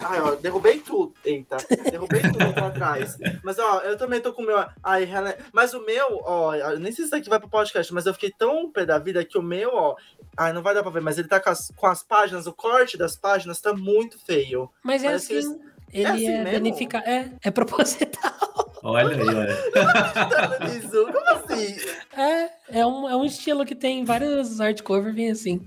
Ai, 0.00 0.20
ó, 0.20 0.34
derrubei 0.34 0.80
tudo. 0.80 1.14
Eita, 1.24 1.56
derrubei 1.90 2.20
tudo 2.22 2.52
pra 2.52 2.70
trás. 2.70 3.16
Mas, 3.44 3.58
ó, 3.58 3.80
eu 3.80 3.96
também 3.96 4.20
tô 4.20 4.32
com 4.32 4.42
o 4.42 4.46
meu. 4.46 4.64
Ai, 4.82 5.04
Rele... 5.04 5.36
Mas 5.52 5.72
o 5.72 5.84
meu, 5.84 6.20
ó, 6.24 6.54
eu 6.54 6.80
nem 6.80 6.90
sei 6.92 7.04
se 7.04 7.08
isso 7.08 7.16
aqui 7.16 7.28
vai 7.28 7.38
pro 7.38 7.48
podcast, 7.48 7.92
mas 7.94 8.06
eu 8.06 8.14
fiquei 8.14 8.32
tão 8.36 8.70
pé 8.70 8.84
da 8.84 8.98
vida 8.98 9.24
que 9.24 9.38
o 9.38 9.42
meu, 9.42 9.70
ó. 9.72 9.96
Ai, 10.36 10.52
não 10.52 10.62
vai 10.62 10.74
dar 10.74 10.82
pra 10.82 10.90
ver, 10.90 11.02
mas 11.02 11.18
ele 11.18 11.28
tá 11.28 11.38
com 11.38 11.50
as, 11.50 11.70
com 11.76 11.86
as 11.86 12.02
páginas, 12.02 12.46
o 12.46 12.52
corte 12.52 12.96
das 12.96 13.16
páginas 13.16 13.60
tá 13.60 13.72
muito 13.72 14.18
feio. 14.24 14.70
Mas 14.82 15.02
é 15.02 15.06
Parece 15.06 15.28
que 15.28 15.38
assim. 15.38 15.60
Ele 15.92 16.06
é, 16.06 16.10
assim 16.10 16.28
mesmo? 16.28 16.44
benefica... 16.44 16.98
é, 16.98 17.30
é 17.42 17.50
proposital. 17.50 18.71
Olha 18.92 19.16
aí, 19.16 19.28
olha. 19.28 19.58
Isso, 20.78 21.06
como 21.06 21.30
assim? 21.30 21.76
É, 22.16 22.50
é 22.80 22.86
um, 22.86 23.08
é 23.08 23.16
um 23.16 23.24
estilo 23.24 23.64
que 23.64 23.74
tem 23.74 24.04
vários 24.04 24.58
hardcover, 24.58 25.14
vem 25.14 25.30
assim. 25.30 25.60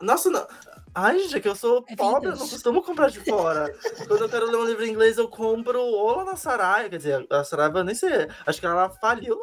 Nossa, 0.00 0.30
não. 0.30 0.46
Ai, 0.94 1.18
gente, 1.20 1.36
é 1.36 1.40
que 1.40 1.48
eu 1.48 1.54
sou 1.54 1.84
É 1.88 1.94
pobre, 1.94 2.28
eu 2.30 2.36
não 2.36 2.48
costumo 2.48 2.82
comprar 2.82 3.10
de 3.10 3.20
fora. 3.20 3.72
Quando 4.08 4.22
eu 4.22 4.28
quero 4.28 4.50
ler 4.50 4.56
um 4.56 4.64
livro 4.64 4.84
em 4.84 4.90
inglês, 4.90 5.18
eu 5.18 5.28
compro 5.28 5.80
ou 5.80 6.16
lá 6.16 6.24
na 6.24 6.36
Saraiva, 6.36 6.88
quer 6.88 6.96
dizer, 6.96 7.26
a 7.30 7.44
Saraiva 7.44 7.78
eu 7.80 7.84
nem 7.84 7.94
sei, 7.94 8.26
acho 8.44 8.58
que 8.58 8.66
ela 8.66 8.90
faliu. 8.90 9.38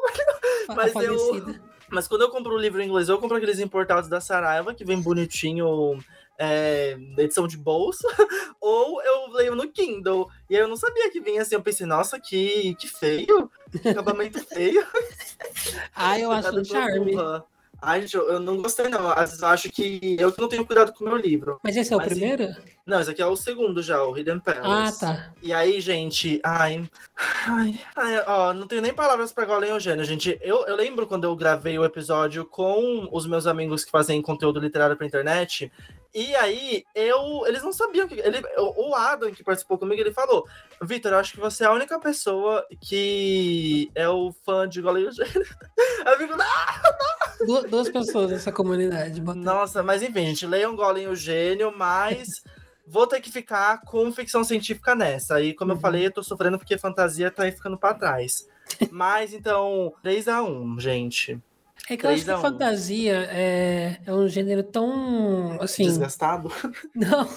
fa- 0.67 0.75
Mas 0.75 0.93
eu- 0.95 1.17
falecida. 1.17 1.61
Mas 1.89 2.05
quando 2.05 2.23
eu 2.23 2.29
compro 2.29 2.53
um 2.53 2.57
livro 2.57 2.81
em 2.81 2.85
inglês, 2.87 3.07
eu 3.07 3.17
compro 3.17 3.37
aqueles 3.37 3.59
importados 3.59 4.09
da 4.09 4.19
Saraiva, 4.19 4.73
que 4.73 4.83
vem 4.83 4.99
bonitinho, 5.01 5.97
é, 6.37 6.97
edição 7.17 7.47
de 7.47 7.57
bolsa, 7.57 8.07
ou 8.61 9.01
eu 9.01 9.31
leio 9.31 9.55
no 9.55 9.69
Kindle. 9.69 10.29
E 10.49 10.55
aí 10.55 10.61
eu 10.61 10.67
não 10.67 10.75
sabia 10.75 11.09
que 11.09 11.19
vinha 11.19 11.41
assim, 11.41 11.55
eu 11.55 11.61
pensei, 11.61 11.85
nossa, 11.85 12.19
que, 12.19 12.75
que 12.75 12.87
feio, 12.87 13.49
que 13.71 13.89
acabamento 13.89 14.39
feio. 14.45 14.85
Ah, 15.93 16.17
eu 16.17 16.31
acho 16.31 16.57
um 16.57 16.63
charme. 16.63 17.11
burra. 17.11 17.43
Ai, 17.81 18.01
gente, 18.01 18.15
eu, 18.15 18.27
eu 18.29 18.39
não 18.39 18.61
gostei, 18.61 18.87
não. 18.87 19.09
Às 19.09 19.31
vezes 19.31 19.41
eu 19.41 19.47
acho 19.47 19.69
que 19.69 20.15
eu 20.19 20.31
que 20.31 20.39
não 20.39 20.47
tenho 20.47 20.65
cuidado 20.65 20.93
com 20.93 21.03
o 21.03 21.07
meu 21.07 21.17
livro. 21.17 21.59
Mas 21.61 21.75
esse 21.75 21.91
é 21.91 21.95
o 21.95 21.99
Mas, 21.99 22.09
primeiro? 22.09 22.55
Não, 22.87 23.01
esse 23.01 23.11
aqui 23.11 23.21
é 23.21 23.25
o 23.25 23.35
segundo 23.35 23.83
já, 23.83 24.01
o 24.01 24.17
Hidden 24.17 24.41
Ah, 24.45 24.53
Palace. 24.53 24.99
tá. 25.01 25.33
E 25.43 25.51
aí, 25.53 25.81
gente, 25.81 26.39
ai, 26.43 26.89
ai, 27.45 27.79
ai, 27.95 28.23
ó, 28.25 28.53
não 28.53 28.65
tenho 28.65 28.81
nem 28.81 28.93
palavras 28.93 29.33
pra 29.33 29.43
Golem 29.45 29.71
Eugênio, 29.71 30.05
gente. 30.05 30.39
Eu, 30.41 30.65
eu 30.65 30.75
lembro 30.75 31.05
quando 31.05 31.25
eu 31.25 31.35
gravei 31.35 31.77
o 31.77 31.83
episódio 31.83 32.45
com 32.45 33.09
os 33.11 33.27
meus 33.27 33.45
amigos 33.45 33.83
que 33.83 33.91
fazem 33.91 34.21
conteúdo 34.21 34.59
literário 34.61 34.95
pra 34.95 35.05
internet. 35.05 35.69
E 36.15 36.33
aí, 36.37 36.83
eu, 36.95 37.45
eles 37.45 37.61
não 37.61 37.73
sabiam 37.73 38.07
que. 38.07 38.15
Ele, 38.15 38.41
o 38.57 38.95
Adam, 38.95 39.31
que 39.31 39.43
participou 39.43 39.77
comigo, 39.77 40.01
ele 40.01 40.13
falou: 40.13 40.47
Vitor, 40.81 41.11
eu 41.11 41.17
acho 41.19 41.33
que 41.33 41.39
você 41.41 41.65
é 41.65 41.67
a 41.67 41.73
única 41.73 41.99
pessoa 41.99 42.65
que 42.81 43.91
é 43.93 44.07
o 44.09 44.33
fã 44.45 44.67
de 44.67 44.81
Golem 44.81 45.03
Eugênio. 45.03 45.45
Aí 46.05 46.13
eu 46.15 46.17
fico, 46.17 46.37
Du- 47.45 47.67
duas 47.67 47.89
pessoas 47.89 48.31
nessa 48.31 48.51
comunidade. 48.51 49.21
Nossa, 49.21 49.83
mas 49.83 50.01
enfim, 50.01 50.27
gente, 50.27 50.47
leiam 50.47 50.75
Golem 50.75 51.07
o 51.07 51.15
Gênio, 51.15 51.71
mas 51.77 52.41
vou 52.87 53.05
ter 53.05 53.19
que 53.19 53.29
ficar 53.31 53.81
com 53.81 54.11
ficção 54.11 54.43
científica 54.43 54.95
nessa. 54.95 55.41
E 55.41 55.53
como 55.53 55.71
eu 55.71 55.75
Uhum. 55.75 55.81
falei, 55.81 56.05
eu 56.07 56.11
tô 56.11 56.23
sofrendo 56.23 56.57
porque 56.57 56.77
fantasia 56.77 57.29
tá 57.29 57.43
aí 57.43 57.51
ficando 57.51 57.77
pra 57.77 57.93
trás. 57.93 58.47
Mas 58.91 59.33
então, 59.33 59.93
3 60.01 60.27
a 60.27 60.41
1 60.41 60.79
gente. 60.79 61.39
É 61.89 61.95
que 61.95 62.05
eu 62.05 62.09
acho 62.09 62.19
que 62.19 62.25
3 62.25 62.29
a 62.29 62.33
a 62.35 62.39
1. 62.39 62.41
fantasia 62.41 63.27
é, 63.31 63.97
é 64.05 64.13
um 64.13 64.27
gênero 64.27 64.63
tão, 64.63 65.57
assim, 65.61 65.83
Desgastado? 65.83 66.51
não. 66.95 67.27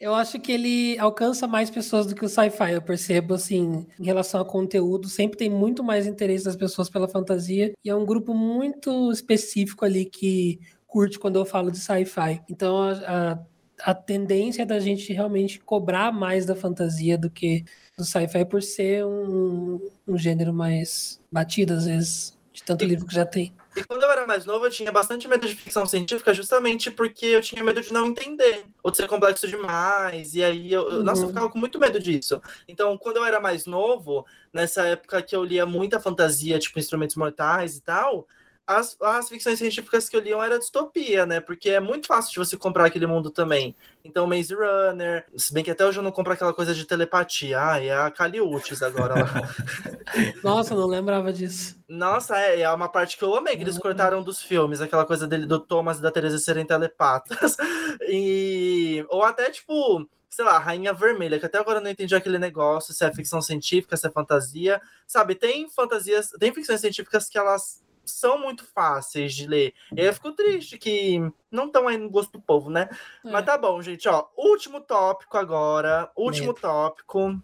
Eu 0.00 0.14
acho 0.14 0.38
que 0.38 0.52
ele 0.52 0.96
alcança 0.98 1.46
mais 1.48 1.70
pessoas 1.70 2.06
do 2.06 2.14
que 2.14 2.24
o 2.24 2.28
sci-fi. 2.28 2.72
Eu 2.72 2.82
percebo, 2.82 3.34
assim, 3.34 3.84
em 3.98 4.04
relação 4.04 4.40
a 4.40 4.44
conteúdo, 4.44 5.08
sempre 5.08 5.36
tem 5.36 5.50
muito 5.50 5.82
mais 5.82 6.06
interesse 6.06 6.44
das 6.44 6.54
pessoas 6.54 6.88
pela 6.88 7.08
fantasia. 7.08 7.72
E 7.84 7.90
é 7.90 7.94
um 7.94 8.06
grupo 8.06 8.32
muito 8.32 9.10
específico 9.10 9.84
ali 9.84 10.04
que 10.04 10.60
curte 10.86 11.18
quando 11.18 11.36
eu 11.36 11.44
falo 11.44 11.70
de 11.70 11.78
sci-fi. 11.78 12.40
Então, 12.48 12.80
a, 12.80 12.92
a, 12.92 13.38
a 13.82 13.94
tendência 13.94 14.64
da 14.66 14.78
gente 14.80 15.12
realmente 15.12 15.58
cobrar 15.60 16.12
mais 16.12 16.44
da 16.46 16.54
fantasia 16.56 17.16
do 17.18 17.30
que 17.30 17.64
do 17.96 18.04
sci-fi 18.04 18.44
por 18.44 18.62
ser 18.62 19.04
um, 19.04 19.80
um 20.06 20.16
gênero 20.18 20.52
mais 20.52 21.20
batido, 21.30 21.74
às 21.74 21.86
vezes, 21.86 22.36
de 22.52 22.62
tanto 22.62 22.84
livro 22.84 23.06
que 23.06 23.14
já 23.14 23.26
tem. 23.26 23.52
E 23.76 23.84
quando 23.84 24.02
eu 24.02 24.10
era 24.10 24.26
mais 24.26 24.44
novo, 24.44 24.66
eu 24.66 24.70
tinha 24.70 24.90
bastante 24.90 25.28
medo 25.28 25.46
de 25.46 25.54
ficção 25.54 25.86
científica, 25.86 26.34
justamente 26.34 26.90
porque 26.90 27.26
eu 27.26 27.40
tinha 27.40 27.62
medo 27.62 27.80
de 27.80 27.92
não 27.92 28.06
entender, 28.06 28.64
ou 28.82 28.90
de 28.90 28.96
ser 28.96 29.06
complexo 29.06 29.46
demais. 29.46 30.34
E 30.34 30.42
aí, 30.42 30.72
eu, 30.72 30.88
eu- 30.90 31.04
nossa, 31.04 31.20
eu 31.20 31.24
Uhum. 31.24 31.28
ficava 31.28 31.48
com 31.50 31.58
muito 31.58 31.78
medo 31.78 32.00
disso. 32.00 32.40
Então, 32.66 32.96
quando 32.98 33.18
eu 33.18 33.24
era 33.24 33.38
mais 33.38 33.66
novo, 33.66 34.26
nessa 34.52 34.82
época 34.84 35.22
que 35.22 35.34
eu 35.36 35.44
lia 35.44 35.64
muita 35.64 36.00
fantasia, 36.00 36.58
tipo 36.58 36.78
Instrumentos 36.78 37.14
Mortais 37.14 37.76
e 37.76 37.80
tal, 37.82 38.26
as, 38.68 38.94
as 39.00 39.30
ficções 39.30 39.58
científicas 39.58 40.10
que 40.10 40.16
eu 40.16 40.20
lia 40.20 40.36
era 40.36 40.58
distopia, 40.58 41.24
né? 41.24 41.40
Porque 41.40 41.70
é 41.70 41.80
muito 41.80 42.06
fácil 42.06 42.30
de 42.32 42.38
você 42.38 42.54
comprar 42.54 42.84
aquele 42.84 43.06
mundo 43.06 43.30
também. 43.30 43.74
Então, 44.04 44.26
Maze 44.26 44.54
Runner, 44.54 45.24
se 45.34 45.54
bem 45.54 45.64
que 45.64 45.70
até 45.70 45.86
hoje 45.86 45.98
eu 45.98 46.02
não 46.02 46.12
compro 46.12 46.34
aquela 46.34 46.52
coisa 46.52 46.74
de 46.74 46.84
telepatia. 46.84 47.58
Ah, 47.58 47.82
é 47.82 47.96
a 47.96 48.10
Caliutes 48.10 48.82
agora 48.82 49.14
lá. 49.14 49.24
Nossa, 50.44 50.74
não 50.74 50.86
lembrava 50.86 51.32
disso. 51.32 51.76
Nossa, 51.88 52.38
é, 52.38 52.60
é 52.60 52.70
uma 52.70 52.88
parte 52.90 53.16
que 53.16 53.24
eu 53.24 53.34
amei 53.34 53.56
que 53.56 53.62
eles 53.62 53.76
Uhum. 53.76 53.80
cortaram 53.80 54.22
dos 54.22 54.42
filmes, 54.42 54.82
aquela 54.82 55.06
coisa 55.06 55.26
dele, 55.26 55.46
do 55.46 55.58
Thomas 55.58 55.98
e 55.98 56.02
da 56.02 56.10
Teresa 56.10 56.38
serem 56.38 56.66
telepatas. 56.66 57.56
E, 58.10 59.04
ou 59.08 59.22
até, 59.24 59.50
tipo, 59.50 60.08
sei 60.30 60.44
lá, 60.44 60.58
Rainha 60.58 60.92
Vermelha, 60.92 61.38
que 61.38 61.44
até 61.46 61.58
agora 61.58 61.78
eu 61.78 61.82
não 61.82 61.90
entendi 61.90 62.14
aquele 62.14 62.38
negócio, 62.38 62.94
se 62.94 63.04
é 63.04 63.12
ficção 63.12 63.42
científica, 63.42 63.96
se 63.96 64.06
é 64.06 64.10
fantasia. 64.10 64.80
Sabe, 65.06 65.34
tem 65.34 65.68
fantasias, 65.68 66.30
tem 66.38 66.52
ficções 66.54 66.80
científicas 66.80 67.28
que 67.28 67.36
elas 67.36 67.82
são 68.10 68.38
muito 68.38 68.64
fáceis 68.64 69.34
de 69.34 69.46
ler. 69.46 69.74
Eu 69.96 70.12
fico 70.12 70.32
triste 70.32 70.78
que 70.78 71.20
não 71.50 71.66
estão 71.66 71.88
aí 71.88 71.96
no 71.96 72.10
gosto 72.10 72.32
do 72.32 72.40
povo, 72.40 72.68
né? 72.70 72.88
É. 73.24 73.30
Mas 73.30 73.44
tá 73.44 73.56
bom, 73.58 73.80
gente, 73.82 74.08
ó. 74.08 74.26
Último 74.36 74.80
tópico 74.80 75.36
agora. 75.38 76.10
Último 76.16 76.48
Medo. 76.48 76.60
tópico. 76.60 77.40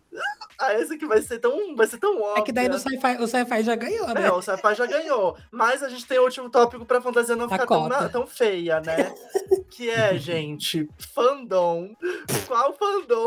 Ah, 0.58 0.74
esse 0.74 0.94
aqui 0.94 1.06
vai 1.06 1.20
ser 1.22 1.38
tão, 1.40 1.74
vai 1.74 1.86
ser 1.86 1.98
tão 1.98 2.20
óbvio. 2.20 2.42
É 2.42 2.42
que 2.42 2.52
daí 2.52 2.68
no 2.68 2.78
sci-fi, 2.78 3.16
o 3.20 3.26
sci-fi 3.26 3.62
já 3.62 3.74
ganhou, 3.74 4.06
né? 4.08 4.26
É, 4.26 4.32
o 4.32 4.40
sci-fi 4.42 4.74
já 4.74 4.86
ganhou. 4.86 5.36
Mas 5.50 5.82
a 5.82 5.88
gente 5.88 6.06
tem 6.06 6.18
o 6.18 6.24
último 6.24 6.48
tópico 6.50 6.84
pra 6.86 7.00
fantasia 7.00 7.34
não 7.34 7.46
A 7.46 7.48
ficar 7.48 7.66
tão, 7.66 7.88
na- 7.88 8.08
tão 8.08 8.26
feia, 8.26 8.80
né? 8.80 9.12
que 9.70 9.90
é, 9.90 10.16
gente, 10.16 10.88
fandom. 11.12 11.94
Qual 12.46 12.72
fandom? 12.74 13.24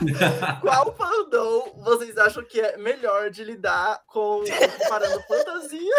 Qual 0.62 0.94
fandom 0.94 1.72
vocês 1.84 2.16
acham 2.16 2.42
que 2.42 2.58
é 2.60 2.78
melhor 2.78 3.28
de 3.28 3.44
lidar 3.44 4.02
com 4.06 4.42
comparando 4.78 5.20
fantasia? 5.24 5.94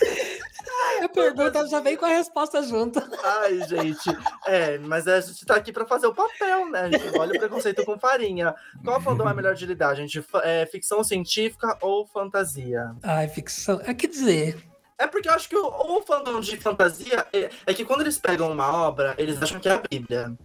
A 1.02 1.08
pergunta 1.08 1.66
já 1.68 1.80
vem 1.80 1.96
com 1.96 2.04
a 2.04 2.08
resposta 2.08 2.62
junto. 2.62 3.00
Ai, 3.24 3.60
gente. 3.68 4.08
É, 4.46 4.78
mas 4.78 5.06
a 5.06 5.20
gente 5.20 5.44
tá 5.46 5.56
aqui 5.56 5.72
pra 5.72 5.86
fazer 5.86 6.06
o 6.06 6.14
papel, 6.14 6.68
né? 6.70 6.90
gente? 6.90 7.18
Olha 7.18 7.34
o 7.34 7.38
preconceito 7.38 7.84
com 7.84 7.98
farinha. 7.98 8.54
Qual 8.84 9.00
fandom 9.00 9.28
é 9.28 9.34
melhor 9.34 9.54
de 9.54 9.66
lidar, 9.66 9.94
gente? 9.94 10.24
É, 10.42 10.66
ficção 10.66 11.02
científica 11.04 11.76
ou 11.80 12.06
fantasia? 12.06 12.94
Ai, 13.02 13.28
ficção. 13.28 13.80
É 13.84 13.94
que 13.94 14.06
dizer. 14.08 14.56
É 14.98 15.06
porque 15.06 15.28
eu 15.28 15.32
acho 15.32 15.48
que 15.48 15.56
o, 15.56 15.66
o 15.66 16.02
fandom 16.02 16.40
de 16.40 16.56
fantasia 16.56 17.24
é, 17.32 17.50
é 17.66 17.74
que 17.74 17.84
quando 17.84 18.00
eles 18.00 18.18
pegam 18.18 18.50
uma 18.50 18.72
obra, 18.88 19.14
eles 19.16 19.40
acham 19.40 19.60
que 19.60 19.68
é 19.68 19.72
a 19.72 19.78
Bíblia. 19.88 20.36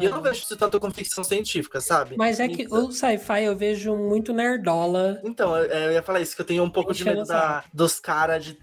E 0.00 0.04
eu 0.04 0.10
não 0.10 0.22
vejo 0.22 0.42
isso 0.42 0.56
tanto 0.56 0.78
com 0.78 0.90
ficção 0.90 1.24
científica, 1.24 1.80
sabe? 1.80 2.12
Ah. 2.14 2.18
Mas 2.18 2.38
é 2.40 2.48
que 2.48 2.62
Então- 2.62 2.86
o 2.86 2.92
sci-fi 2.92 3.44
eu 3.44 3.56
vejo 3.56 3.96
muito 3.96 4.32
nerdola. 4.32 5.20
Então, 5.24 5.56
eu, 5.56 5.64
eu 5.64 5.92
ia 5.92 6.02
falar 6.02 6.20
isso, 6.20 6.34
que 6.36 6.42
eu 6.42 6.46
tenho 6.46 6.62
um 6.62 6.70
pouco 6.70 6.92
de 6.92 7.04
medo 7.04 7.24
da, 7.24 7.64
dos 7.72 7.98
caras 7.98 8.44
de 8.44 8.58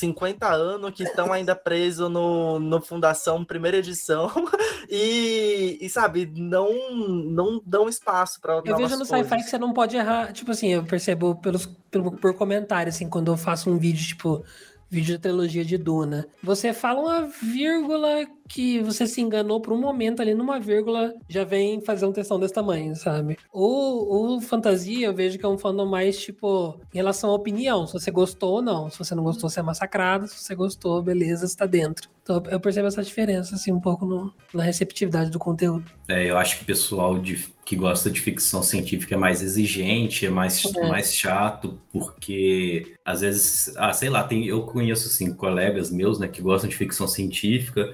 50 0.00 0.48
anos 0.48 0.90
que 0.92 1.02
estão 1.02 1.32
ainda 1.32 1.54
presos 1.54 2.10
no, 2.10 2.58
no 2.58 2.80
Fundação 2.80 3.44
Primeira 3.44 3.76
Edição 3.76 4.30
e, 4.88 5.78
e, 5.80 5.88
sabe, 5.88 6.30
não, 6.34 6.94
não 6.94 7.62
dão 7.64 7.88
espaço 7.88 8.40
para 8.40 8.62
Eu 8.64 8.76
vejo 8.76 8.96
no 8.96 9.04
sci-fi 9.04 9.36
que 9.36 9.50
você 9.50 9.58
não 9.58 9.72
pode 9.72 9.96
errar. 9.96 10.32
Tipo 10.32 10.50
assim, 10.50 10.68
eu 10.68 10.84
percebo 10.84 11.36
pelos, 11.36 11.66
pelo, 11.90 12.12
por 12.12 12.34
comentário, 12.34 12.88
assim, 12.88 13.08
quando 13.08 13.30
eu 13.30 13.36
faço 13.36 13.70
um 13.70 13.78
vídeo, 13.78 14.06
tipo, 14.06 14.44
vídeo 14.88 15.14
de 15.14 15.18
trilogia 15.20 15.64
de 15.64 15.78
Duna. 15.78 16.26
Você 16.42 16.72
fala 16.72 17.00
uma 17.00 17.22
vírgula 17.42 18.26
que 18.52 18.80
você 18.80 19.06
se 19.06 19.20
enganou 19.20 19.60
por 19.60 19.72
um 19.72 19.80
momento 19.80 20.20
ali, 20.20 20.34
numa 20.34 20.58
vírgula, 20.58 21.14
já 21.28 21.44
vem 21.44 21.80
fazer 21.80 22.04
um 22.04 22.12
textão 22.12 22.40
desse 22.40 22.52
tamanho, 22.52 22.96
sabe? 22.96 23.36
O, 23.52 24.34
o 24.36 24.40
fantasia, 24.40 25.06
eu 25.06 25.14
vejo 25.14 25.38
que 25.38 25.46
é 25.46 25.48
um 25.48 25.56
fandom 25.56 25.86
mais, 25.86 26.18
tipo, 26.20 26.78
em 26.92 26.96
relação 26.96 27.30
à 27.30 27.34
opinião. 27.34 27.86
Se 27.86 27.92
você 27.92 28.10
gostou 28.10 28.54
ou 28.54 28.62
não. 28.62 28.90
Se 28.90 28.98
você 28.98 29.14
não 29.14 29.22
gostou, 29.22 29.48
você 29.48 29.60
é 29.60 29.62
massacrado. 29.62 30.26
Se 30.26 30.42
você 30.42 30.54
gostou, 30.56 31.00
beleza, 31.00 31.46
você 31.46 31.56
tá 31.56 31.64
dentro. 31.64 32.08
Então 32.24 32.42
eu 32.50 32.58
percebo 32.58 32.88
essa 32.88 33.02
diferença, 33.04 33.54
assim, 33.54 33.70
um 33.72 33.80
pouco 33.80 34.04
no- 34.04 34.32
na 34.52 34.62
receptividade 34.64 35.30
do 35.30 35.38
conteúdo. 35.38 35.84
É, 36.08 36.28
eu 36.28 36.36
acho 36.36 36.56
que 36.58 36.62
o 36.64 36.66
pessoal 36.66 37.18
de- 37.18 37.48
que 37.64 37.76
gosta 37.76 38.10
de 38.10 38.20
ficção 38.20 38.64
científica 38.64 39.14
é 39.14 39.18
mais 39.18 39.42
exigente, 39.42 40.26
é 40.26 40.30
mais, 40.30 40.64
É. 40.76 40.88
mais 40.88 41.14
chato, 41.14 41.78
porque 41.92 42.94
às 43.04 43.20
vezes, 43.20 43.72
ah, 43.76 43.92
sei 43.92 44.10
lá, 44.10 44.24
tem, 44.24 44.44
eu 44.46 44.62
conheço 44.62 45.06
assim, 45.06 45.32
colegas 45.32 45.90
meus 45.90 46.18
né, 46.18 46.26
que 46.26 46.42
gostam 46.42 46.68
de 46.68 46.76
ficção 46.76 47.06
científica, 47.06 47.88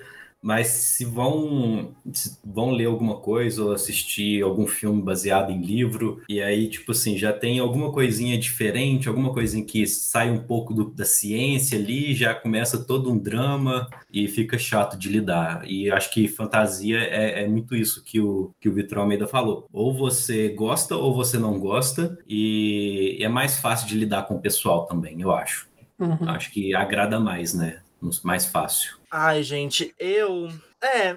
mas 0.47 0.69
se 0.69 1.05
vão, 1.05 1.91
se 2.13 2.39
vão 2.45 2.71
ler 2.71 2.85
alguma 2.85 3.17
coisa 3.17 3.65
ou 3.65 3.73
assistir 3.73 4.45
algum 4.45 4.65
filme 4.65 5.03
baseado 5.03 5.51
em 5.51 5.61
livro, 5.61 6.23
e 6.29 6.41
aí, 6.41 6.69
tipo 6.69 6.93
assim, 6.93 7.19
já 7.19 7.33
tem 7.33 7.59
alguma 7.59 7.91
coisinha 7.91 8.39
diferente, 8.39 9.09
alguma 9.09 9.33
coisinha 9.33 9.65
que 9.65 9.85
sai 9.89 10.31
um 10.31 10.39
pouco 10.39 10.73
do- 10.73 10.89
da 10.91 11.05
ciência 11.05 11.77
ali, 11.77 12.15
já 12.15 12.33
começa 12.33 12.79
todo 12.79 13.11
um 13.11 13.19
drama 13.19 13.89
e 14.13 14.29
fica 14.29 14.57
chato 14.57 14.97
de 14.97 15.09
lidar. 15.09 15.69
E 15.69 15.91
acho 15.91 16.13
que 16.13 16.29
fantasia 16.29 17.01
é, 17.01 17.43
é 17.43 17.49
muito 17.49 17.75
isso 17.75 18.05
que 18.05 18.21
o, 18.21 18.53
que 18.61 18.69
o 18.69 18.73
Vitor 18.73 18.99
Almeida 18.99 19.27
falou. 19.27 19.67
Ou 19.73 19.93
você 19.93 20.51
gosta 20.51 20.95
ou 20.95 21.13
você 21.13 21.39
não 21.39 21.59
gosta, 21.59 22.17
e 22.29 23.19
é 23.21 23.29
mais 23.29 23.59
fácil 23.59 23.89
de 23.89 23.99
lidar 23.99 24.29
com 24.29 24.37
o 24.37 24.41
pessoal 24.41 24.87
também, 24.87 25.21
eu 25.21 25.33
acho. 25.35 25.67
Uhum. 25.99 26.29
Acho 26.29 26.53
que 26.53 26.73
agrada 26.73 27.19
mais, 27.19 27.53
né? 27.53 27.81
Mais 28.23 28.47
fácil. 28.47 28.97
Ai, 29.19 29.43
gente, 29.43 29.95
eu. 29.99 30.51
É. 30.79 31.17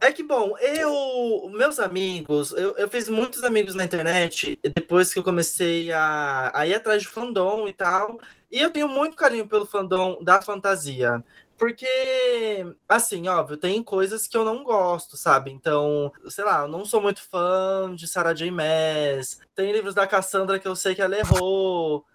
É 0.00 0.12
que 0.12 0.22
bom, 0.22 0.56
eu. 0.58 1.50
Meus 1.50 1.80
amigos, 1.80 2.52
eu, 2.52 2.76
eu 2.76 2.88
fiz 2.88 3.08
muitos 3.08 3.42
amigos 3.42 3.74
na 3.74 3.84
internet 3.84 4.60
depois 4.62 5.12
que 5.12 5.18
eu 5.18 5.24
comecei 5.24 5.90
a, 5.90 6.52
a 6.54 6.68
ir 6.68 6.74
atrás 6.74 7.02
de 7.02 7.08
fandom 7.08 7.66
e 7.66 7.72
tal. 7.72 8.20
E 8.48 8.60
eu 8.60 8.70
tenho 8.70 8.86
muito 8.88 9.16
carinho 9.16 9.48
pelo 9.48 9.66
fandom 9.66 10.22
da 10.22 10.40
fantasia. 10.40 11.24
Porque, 11.58 12.64
assim, 12.88 13.26
óbvio, 13.26 13.56
tem 13.56 13.82
coisas 13.82 14.28
que 14.28 14.36
eu 14.36 14.44
não 14.44 14.62
gosto, 14.62 15.16
sabe? 15.16 15.50
Então, 15.50 16.12
sei 16.28 16.44
lá, 16.44 16.60
eu 16.62 16.68
não 16.68 16.84
sou 16.84 17.02
muito 17.02 17.22
fã 17.22 17.92
de 17.92 18.06
Sarah 18.06 18.34
J. 18.34 18.52
Maas. 18.52 19.40
Tem 19.52 19.72
livros 19.72 19.96
da 19.96 20.06
Cassandra 20.06 20.60
que 20.60 20.68
eu 20.68 20.76
sei 20.76 20.94
que 20.94 21.02
ela 21.02 21.18
errou. 21.18 22.06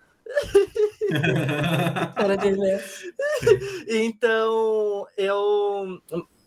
De. 2.42 4.06
Então, 4.06 5.08
eu. 5.18 6.02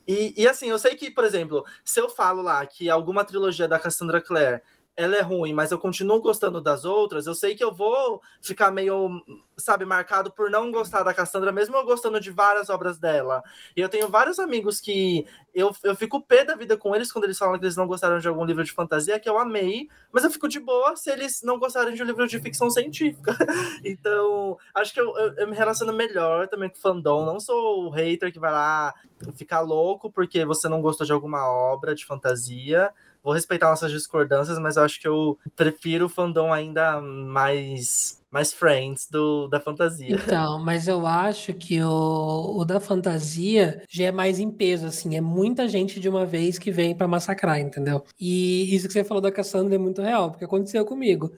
E, 0.07 0.35
e 0.37 0.49
assim, 0.49 0.69
eu 0.69 0.79
sei 0.79 0.95
que, 0.97 1.11
por 1.11 1.25
exemplo, 1.25 1.65
se 1.85 2.01
eu 2.01 2.09
falo 2.09 2.43
lá 2.43 2.65
que 2.67 2.91
alguma 2.91 3.25
trilogia 3.25 3.69
da 3.69 3.79
Cassandra 3.79 4.21
Clare 4.21 4.61
ela 4.97 5.17
é 5.17 5.21
ruim, 5.21 5.53
mas 5.53 5.71
eu 5.71 5.79
continuo 5.79 6.21
gostando 6.21 6.61
das 6.61 6.85
outras, 6.85 7.27
eu 7.27 7.35
sei 7.35 7.55
que 7.55 7.65
eu 7.65 7.73
vou 7.73 8.21
ficar 8.43 8.71
meio, 8.71 9.23
sabe, 9.57 9.85
marcado 9.85 10.31
por 10.31 10.51
não 10.51 10.71
gostar 10.71 11.03
da 11.03 11.15
Cassandra, 11.15 11.51
mesmo 11.51 11.77
eu 11.77 11.85
gostando 11.85 12.21
de 12.21 12.31
várias 12.31 12.69
obras 12.69 12.99
dela. 12.99 13.43
E 13.77 13.81
eu 13.81 13.89
tenho 13.89 14.09
vários 14.09 14.39
amigos 14.39 14.81
que 14.81 15.27
eu, 15.55 15.75
eu 15.83 15.97
fico 15.97 16.21
pé 16.21 16.45
da 16.45 16.55
vida 16.55 16.77
com 16.77 16.95
eles 16.95 17.11
quando 17.11 17.25
eles 17.25 17.39
falam 17.39 17.59
que 17.59 17.65
eles 17.65 17.77
não 17.77 17.87
gostaram 17.87 18.19
de 18.19 18.29
algum 18.29 18.45
livro 18.45 18.63
de 18.63 18.73
fantasia, 18.73 19.19
que 19.19 19.29
eu 19.29 19.39
amei, 19.39 19.89
mas 20.13 20.25
eu 20.25 20.31
fico 20.31 20.49
de 20.49 20.61
boa 20.61 20.95
se 20.97 21.11
eles 21.11 21.43
não 21.43 21.59
gostarem 21.59 21.95
de 21.95 22.03
um 22.03 22.07
livro 22.07 22.27
de 22.27 22.39
ficção 22.39 22.69
científica. 22.69 23.35
então, 23.85 24.59
acho 24.75 24.93
que 24.93 25.01
eu, 25.01 25.17
eu, 25.17 25.35
eu 25.35 25.49
me 25.49 25.57
relaciono 25.57 25.93
melhor 25.93 26.47
também 26.49 26.69
com 26.69 26.77
fandom. 26.77 27.25
Não 27.25 27.41
sou 27.41 27.87
o 27.87 27.91
hater 27.91 28.33
que 28.33 28.39
vai 28.39 28.53
lá 28.53 28.95
ficar 29.35 29.61
louco 29.61 30.11
porque 30.11 30.45
você 30.45 30.69
não 30.69 30.83
gostou 30.83 31.07
de 31.07 31.13
alguma 31.13 31.47
obra 31.49 31.95
de 31.95 32.05
fantasia. 32.05 32.93
Vou 33.23 33.33
respeitar 33.33 33.69
nossas 33.69 33.93
discordâncias, 33.93 34.59
mas 34.59 34.77
eu 34.77 34.83
acho 34.83 35.01
que 35.01 35.09
eu 35.09 35.39
prefiro 35.55 36.07
o 36.07 36.09
fandom 36.09 36.53
ainda 36.53 37.01
mais 37.01 38.21
mais 38.31 38.53
friends 38.53 39.09
do, 39.11 39.49
da 39.49 39.59
fantasia. 39.59 40.15
Então, 40.15 40.59
mas 40.61 40.87
eu 40.87 41.05
acho 41.05 41.53
que 41.53 41.83
o, 41.83 42.59
o 42.59 42.65
da 42.65 42.79
fantasia 42.79 43.83
já 43.89 44.05
é 44.05 44.13
mais 44.13 44.39
em 44.39 44.51
peso, 44.51 44.87
assim, 44.87 45.17
é 45.17 45.21
muita 45.21 45.69
gente 45.69 45.99
de 45.99 46.09
uma 46.09 46.25
vez 46.25 46.57
que 46.57 46.71
vem 46.71 46.95
pra 46.95 47.09
massacrar, 47.09 47.59
entendeu? 47.59 48.05
E 48.19 48.73
isso 48.73 48.87
que 48.87 48.93
você 48.93 49.03
falou 49.03 49.21
da 49.21 49.33
Cassandra 49.33 49.75
é 49.75 49.79
muito 49.79 50.01
real, 50.01 50.31
porque 50.31 50.45
aconteceu 50.45 50.85
comigo. 50.85 51.33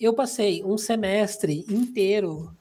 Eu 0.00 0.12
passei 0.14 0.64
um 0.64 0.76
semestre 0.76 1.64
inteiro 1.70 2.52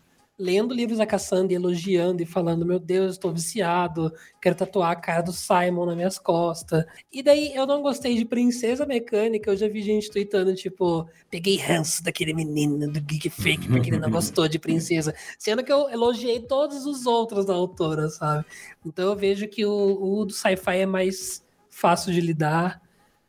lendo 0.42 0.74
livros 0.74 0.98
da 0.98 1.06
Cassandra 1.06 1.54
e 1.54 1.56
elogiando 1.56 2.24
e 2.24 2.26
falando: 2.26 2.66
Meu 2.66 2.80
Deus, 2.80 3.12
estou 3.12 3.32
viciado, 3.32 4.12
quero 4.42 4.56
tatuar 4.56 4.92
a 4.92 4.96
cara 4.96 5.22
do 5.22 5.32
Simon 5.32 5.86
nas 5.86 5.96
minhas 5.96 6.18
costas. 6.18 6.84
E 7.12 7.22
daí 7.22 7.56
eu 7.56 7.68
não 7.68 7.82
gostei 7.82 8.16
de 8.16 8.26
Princesa 8.26 8.86
Mecânica, 8.86 9.52
eu 9.52 9.56
já 9.56 9.68
vi 9.68 9.84
gente 9.84 10.10
tweetando, 10.10 10.56
tipo, 10.56 11.08
peguei 11.30 11.58
ranço 11.58 12.04
daquele 12.04 12.34
menino 12.34 12.92
do 12.92 13.00
Geek 13.00 13.30
Fake 13.30 13.68
porque 13.68 13.92
ele 13.92 14.00
não 14.00 14.10
gostou 14.12 14.48
de 14.48 14.58
Princesa. 14.58 15.14
Sendo 15.38 15.64
que 15.64 15.72
eu 15.72 15.88
elogiei 15.89 16.39
todos 16.39 16.86
os 16.86 17.06
outros 17.06 17.46
da 17.46 17.54
autora, 17.54 18.10
sabe? 18.10 18.44
Então 18.84 19.10
eu 19.10 19.16
vejo 19.16 19.48
que 19.48 19.64
o, 19.66 20.20
o 20.20 20.26
do 20.26 20.34
sci-fi 20.34 20.80
é 20.80 20.86
mais 20.88 21.46
fácil 21.70 22.12
de 22.12 22.20
lidar 22.20 22.82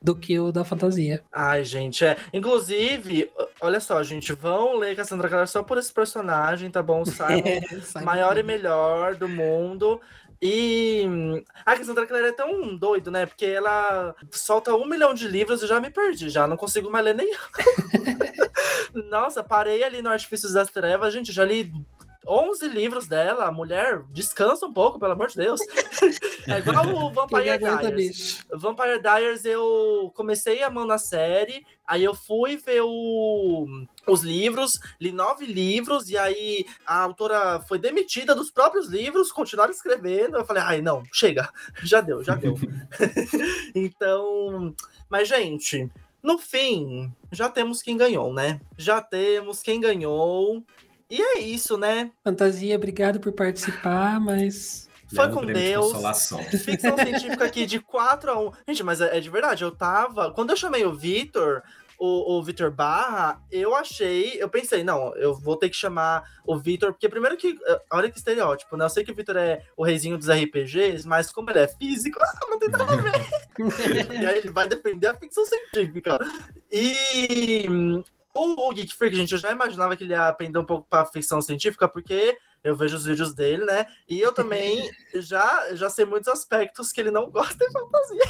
do 0.03 0.17
que 0.17 0.39
o 0.39 0.51
da 0.51 0.65
fantasia. 0.65 1.23
Ai, 1.33 1.65
gente, 1.65 2.05
é. 2.05 2.17
Inclusive, 2.33 3.31
olha 3.61 3.79
só, 3.79 4.03
gente, 4.03 4.33
vão 4.33 4.77
ler 4.77 4.97
Cassandra 4.97 5.29
Clare 5.29 5.47
só 5.47 5.63
por 5.63 5.79
esse 5.79 5.93
personagem, 5.93 6.71
tá 6.71 6.83
bom? 6.83 7.03
O 7.03 7.07
Simon, 7.07 7.83
Simon 7.83 8.05
maior 8.05 8.37
e 8.37 8.43
melhor 8.43 9.15
do 9.15 9.29
mundo. 9.29 10.01
E 10.45 11.05
a 11.65 11.77
Cassandra 11.77 12.05
Clare 12.05 12.27
é 12.27 12.33
tão 12.33 12.77
doido, 12.77 13.13
né? 13.13 13.27
Porque 13.27 13.47
ela 13.47 14.13
solta 14.33 14.75
um 14.75 14.89
milhão 14.89 15.15
de 15.15 15.29
livros 15.29 15.63
e 15.63 15.69
já 15.69 15.81
me 15.81 15.89
perdi, 15.89 16.29
já 16.29 16.49
não 16.49 16.57
consigo 16.57 16.91
mais 16.91 17.05
ler 17.05 17.15
nenhum. 17.15 17.39
Nossa, 19.09 19.45
parei 19.45 19.85
ali 19.85 20.03
no 20.03 20.11
Artifícios 20.11 20.53
das 20.53 20.69
Trevas, 20.69 21.15
gente, 21.15 21.31
já 21.31 21.45
li 21.45 21.73
11 22.27 22.69
livros 22.69 23.07
dela. 23.09 23.47
A 23.47 23.53
mulher, 23.53 24.03
descansa 24.11 24.67
um 24.67 24.73
pouco, 24.73 24.99
pelo 24.99 25.13
amor 25.13 25.29
de 25.29 25.37
Deus. 25.37 25.61
É 26.49 26.59
igual 26.59 26.85
o 26.89 27.13
Vampire 27.13 27.51
aguenta, 27.51 27.83
Diaries. 27.83 28.09
bicho? 28.11 28.47
Vampire 28.53 29.01
Diaries 29.01 29.45
eu 29.45 30.11
comecei 30.17 30.61
a 30.65 30.69
mão 30.69 30.85
na 30.85 30.99
série, 30.99 31.65
aí 31.87 32.03
eu 32.03 32.17
fui 32.17 32.57
ver 32.57 32.83
o- 32.83 33.65
os 34.09 34.23
livros, 34.23 34.81
li 35.01 35.13
nove 35.13 35.47
livros, 35.47 36.11
e 36.11 36.19
aí 36.19 36.67
a 36.85 36.99
autora 37.01 37.61
foi 37.69 37.79
demitida 37.79 38.35
dos 38.35 38.51
próprios 38.51 38.89
livros, 38.89 39.31
continuaram 39.31 39.71
escrevendo. 39.73 40.37
Eu 40.37 40.45
falei, 40.45 40.65
ai, 40.65 40.83
não, 40.83 41.05
chega, 41.13 41.49
já 41.85 42.01
deu, 42.01 42.25
já 42.25 42.35
deu. 42.35 42.57
então, 43.73 44.75
mas, 45.09 45.29
gente, 45.29 45.89
no 46.23 46.39
fim, 46.39 47.13
já 47.31 47.49
temos 47.49 47.83
quem 47.83 47.97
ganhou, 47.97 48.33
né? 48.33 48.61
Já 48.77 49.01
temos 49.01 49.63
quem 49.63 49.81
ganhou. 49.81 50.63
E 51.13 51.21
é 51.21 51.41
isso, 51.41 51.77
né? 51.77 52.11
Fantasia, 52.25 52.75
obrigado 52.75 53.21
por 53.21 53.33
participar, 53.33 54.19
mas. 54.19 54.89
Foi 55.15 55.29
com 55.31 55.45
de 55.45 55.53
Deus. 55.53 55.93
consolação. 55.93 56.43
Ficção 56.65 56.97
científica 56.97 57.45
aqui 57.45 57.67
de 57.67 57.81
4 57.81 58.31
a 58.31 58.41
1. 58.41 58.53
Gente, 58.69 58.83
mas 58.83 58.99
é, 59.03 59.19
é 59.19 59.21
de 59.21 59.29
verdade, 59.29 59.63
eu 59.63 59.71
tava. 59.71 60.33
Quando 60.33 60.49
eu 60.49 60.57
chamei 60.57 60.87
o 60.87 60.95
Vitor, 60.95 61.63
o, 61.99 62.39
o 62.39 62.43
Vitor 62.43 62.71
Barra, 62.71 63.43
eu 63.51 63.75
achei. 63.75 64.43
Eu 64.43 64.49
pensei, 64.49 64.83
não, 64.83 65.15
eu 65.17 65.35
vou 65.35 65.55
ter 65.55 65.69
que 65.69 65.77
chamar 65.77 66.25
o 66.47 66.57
Vitor, 66.57 66.95
porque 66.95 67.11
primeiro 67.11 67.37
que. 67.37 67.59
eh, 67.67 67.83
Olha 67.93 68.11
que 68.11 68.17
estereótipo, 68.17 68.75
né? 68.79 68.87
Eu 68.87 68.89
sei 68.89 69.05
que 69.05 69.13
o 69.13 69.15
Vitor 69.15 69.37
é 69.37 69.67
o 69.77 69.85
reizinho 69.85 70.17
dos 70.17 70.31
RPGs, 70.31 71.07
mas 71.07 71.31
como 71.31 71.51
ele 71.51 71.59
é 71.59 71.69
físico, 71.69 72.19
ah, 72.25 72.39
não 72.49 72.59
tem 72.59 72.71
nada 72.71 72.85
a 72.91 72.97
ver. 72.97 73.13
e 74.19 74.27
aí 74.27 74.39
ele 74.39 74.51
vai 74.51 74.67
defender 74.67 75.09
a 75.09 75.15
ficção 75.15 75.45
científica. 75.45 76.19
E. 76.73 78.03
O, 78.35 78.73
Geek 78.73 78.95
Freak, 78.95 79.15
gente, 79.15 79.33
eu 79.33 79.39
já 79.39 79.53
imaginava 79.53 79.97
que 79.97 80.05
ele 80.05 80.15
ia 80.15 80.29
aprender 80.29 80.59
um 80.59 80.65
pouco 80.65 80.87
pra 80.89 81.05
ficção 81.05 81.43
científica, 81.43 81.87
porque 81.87 82.39
eu 82.65 82.77
vejo 82.77 82.97
os 82.97 83.05
vídeos 83.05 83.35
dele, 83.35 83.65
né? 83.65 83.87
E 84.09 84.21
eu 84.21 84.33
também 84.33 84.91
já, 85.15 85.75
já 85.75 85.91
sei 85.91 86.05
muitos 86.05 86.29
aspectos 86.29 86.93
que 86.93 87.01
ele 87.01 87.11
não 87.11 87.31
gosta 87.31 87.67
de 87.67 87.73
fantasia. 87.73 88.23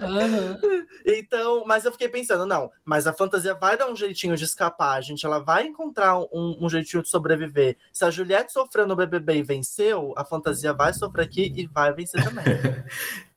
Aham. 0.00 0.58
Então, 1.06 1.64
mas 1.66 1.84
eu 1.86 1.92
fiquei 1.92 2.08
pensando, 2.10 2.44
não, 2.44 2.70
mas 2.84 3.06
a 3.06 3.12
fantasia 3.12 3.54
vai 3.54 3.76
dar 3.76 3.90
um 3.90 3.96
jeitinho 3.96 4.36
de 4.36 4.44
escapar, 4.44 5.00
gente. 5.02 5.24
Ela 5.24 5.38
vai 5.38 5.66
encontrar 5.66 6.18
um, 6.18 6.58
um 6.60 6.68
jeitinho 6.68 7.02
de 7.02 7.08
sobreviver. 7.08 7.76
Se 7.90 8.04
a 8.04 8.10
Juliette 8.10 8.52
sofreu 8.52 8.86
no 8.86 8.94
BBB 8.94 9.36
e 9.38 9.42
venceu, 9.42 10.12
a 10.16 10.24
fantasia 10.24 10.74
vai 10.74 10.92
sofrer 10.92 11.22
aqui 11.24 11.52
e 11.56 11.66
vai 11.66 11.92
vencer 11.94 12.22
também. 12.22 12.44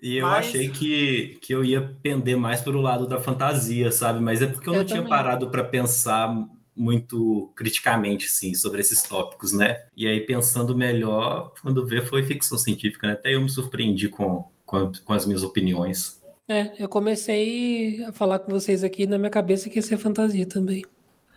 E 0.01 0.17
eu 0.17 0.27
Mas- 0.27 0.47
achei 0.47 0.67
que, 0.69 1.39
que 1.41 1.55
eu 1.55 1.63
ia 1.63 1.95
pender 2.03 2.35
mais 2.35 2.59
pro 2.59 2.81
lado 2.81 3.07
da 3.07 3.21
fantasia, 3.21 3.89
sabe? 3.89 4.19
Mas 4.19 4.41
é 4.41 4.47
porque 4.47 4.67
eu, 4.67 4.73
Eu 4.73 4.79
não 4.79 4.85
tinha 4.85 4.97
também. 4.97 5.09
parado 5.09 5.49
para 5.49 5.63
pensar 5.63 6.27
muito 6.75 7.51
criticamente, 7.55 8.25
assim, 8.25 8.53
sobre 8.53 8.81
esses 8.81 9.03
tópicos, 9.03 9.53
né? 9.53 9.83
E 9.95 10.07
aí, 10.07 10.21
pensando 10.21 10.75
melhor, 10.75 11.53
quando 11.61 11.85
vê, 11.85 12.01
foi 12.01 12.23
ficção 12.23 12.57
científica, 12.57 13.07
né? 13.07 13.13
Até 13.13 13.35
eu 13.35 13.41
me 13.41 13.49
surpreendi 13.49 14.09
com, 14.09 14.45
com, 14.65 14.91
com 15.03 15.13
as 15.13 15.25
minhas 15.25 15.43
opiniões. 15.43 16.21
É, 16.47 16.73
eu 16.77 16.89
comecei 16.89 18.03
a 18.03 18.11
falar 18.11 18.39
com 18.39 18.51
vocês 18.51 18.83
aqui 18.83 19.07
na 19.07 19.17
minha 19.17 19.29
cabeça 19.29 19.69
que 19.69 19.77
ia 19.77 19.81
ser 19.81 19.97
fantasia 19.97 20.45
também. 20.45 20.83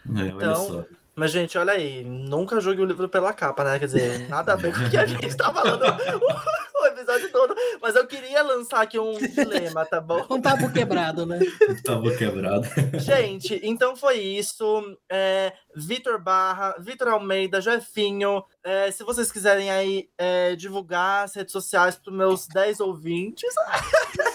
É, 0.08 0.10
olha 0.10 0.34
Então, 0.34 0.66
só. 0.66 0.84
Mas, 1.18 1.30
gente, 1.30 1.56
olha 1.56 1.72
aí, 1.72 2.04
nunca 2.04 2.60
jogue 2.60 2.82
o 2.82 2.84
livro 2.84 3.08
pela 3.08 3.32
capa, 3.32 3.64
né? 3.64 3.78
Quer 3.78 3.86
dizer, 3.86 4.28
nada 4.28 4.52
a 4.52 4.56
ver 4.56 4.70
com 4.74 4.84
o 4.84 4.90
que 4.90 4.98
a 4.98 5.06
gente 5.06 5.34
tá 5.34 5.50
falando 5.50 5.82
o, 5.82 5.86
o 6.82 6.86
episódio 6.88 7.32
todo. 7.32 7.54
Mas 7.80 7.96
eu 7.96 8.06
queria 8.06 8.42
lançar 8.42 8.82
aqui 8.82 8.98
um 8.98 9.16
dilema, 9.16 9.86
tá 9.86 9.98
bom? 9.98 10.26
Um 10.28 10.38
tabu 10.38 10.70
quebrado, 10.70 11.24
né? 11.24 11.38
Tava 11.82 12.14
quebrado. 12.14 12.66
Gente, 13.00 13.58
então 13.62 13.96
foi 13.96 14.18
isso. 14.18 14.98
É, 15.10 15.54
Vitor 15.74 16.20
Barra, 16.20 16.74
Vitor 16.78 17.08
Almeida, 17.08 17.62
Jefinho. 17.62 18.44
é, 18.62 18.90
se 18.90 19.02
vocês 19.02 19.32
quiserem 19.32 19.70
aí 19.70 20.10
é, 20.18 20.54
divulgar 20.54 21.24
as 21.24 21.34
redes 21.34 21.52
sociais 21.52 21.96
para 21.96 22.12
meus 22.12 22.46
10 22.46 22.80
ouvintes, 22.80 23.54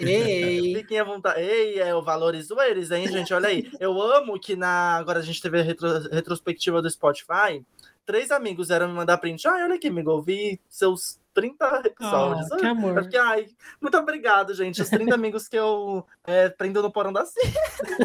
Ei, 0.00 0.74
fiquem 0.76 0.98
à 1.00 1.04
vontade. 1.04 1.40
Ei, 1.40 1.78
é 1.80 1.94
o 1.94 2.02
Valores 2.02 2.48
Eles, 2.50 2.90
hein, 2.90 3.08
gente? 3.08 3.32
Olha 3.34 3.48
aí. 3.48 3.70
Eu 3.80 4.00
amo 4.00 4.38
que 4.38 4.56
na. 4.56 4.96
Agora 4.96 5.18
a 5.20 5.22
gente 5.22 5.40
teve 5.42 5.60
a 5.60 5.62
retro- 5.62 6.08
retrospectiva 6.10 6.80
do 6.82 6.90
Spotify. 6.90 7.64
Três 8.06 8.30
amigos 8.30 8.70
eram 8.70 8.88
me 8.88 8.94
mandar 8.94 9.18
print. 9.18 9.46
Ai, 9.46 9.64
olha 9.64 9.74
aqui, 9.74 9.88
amigo, 9.88 10.10
ouvi 10.10 10.58
seus 10.68 11.20
30 11.34 11.82
episódios. 11.84 12.50
Ah, 12.50 12.56
que 12.56 12.64
Eu 12.64 12.70
amor. 12.70 13.02
fiquei, 13.04 13.18
ai, 13.20 13.46
muito 13.80 13.98
obrigado, 13.98 14.54
gente. 14.54 14.80
Os 14.80 14.88
30 14.88 15.14
amigos 15.14 15.46
que 15.46 15.56
eu 15.58 16.06
é, 16.26 16.48
prendo 16.48 16.80
no 16.80 16.90
porão 16.90 17.12
da. 17.12 17.22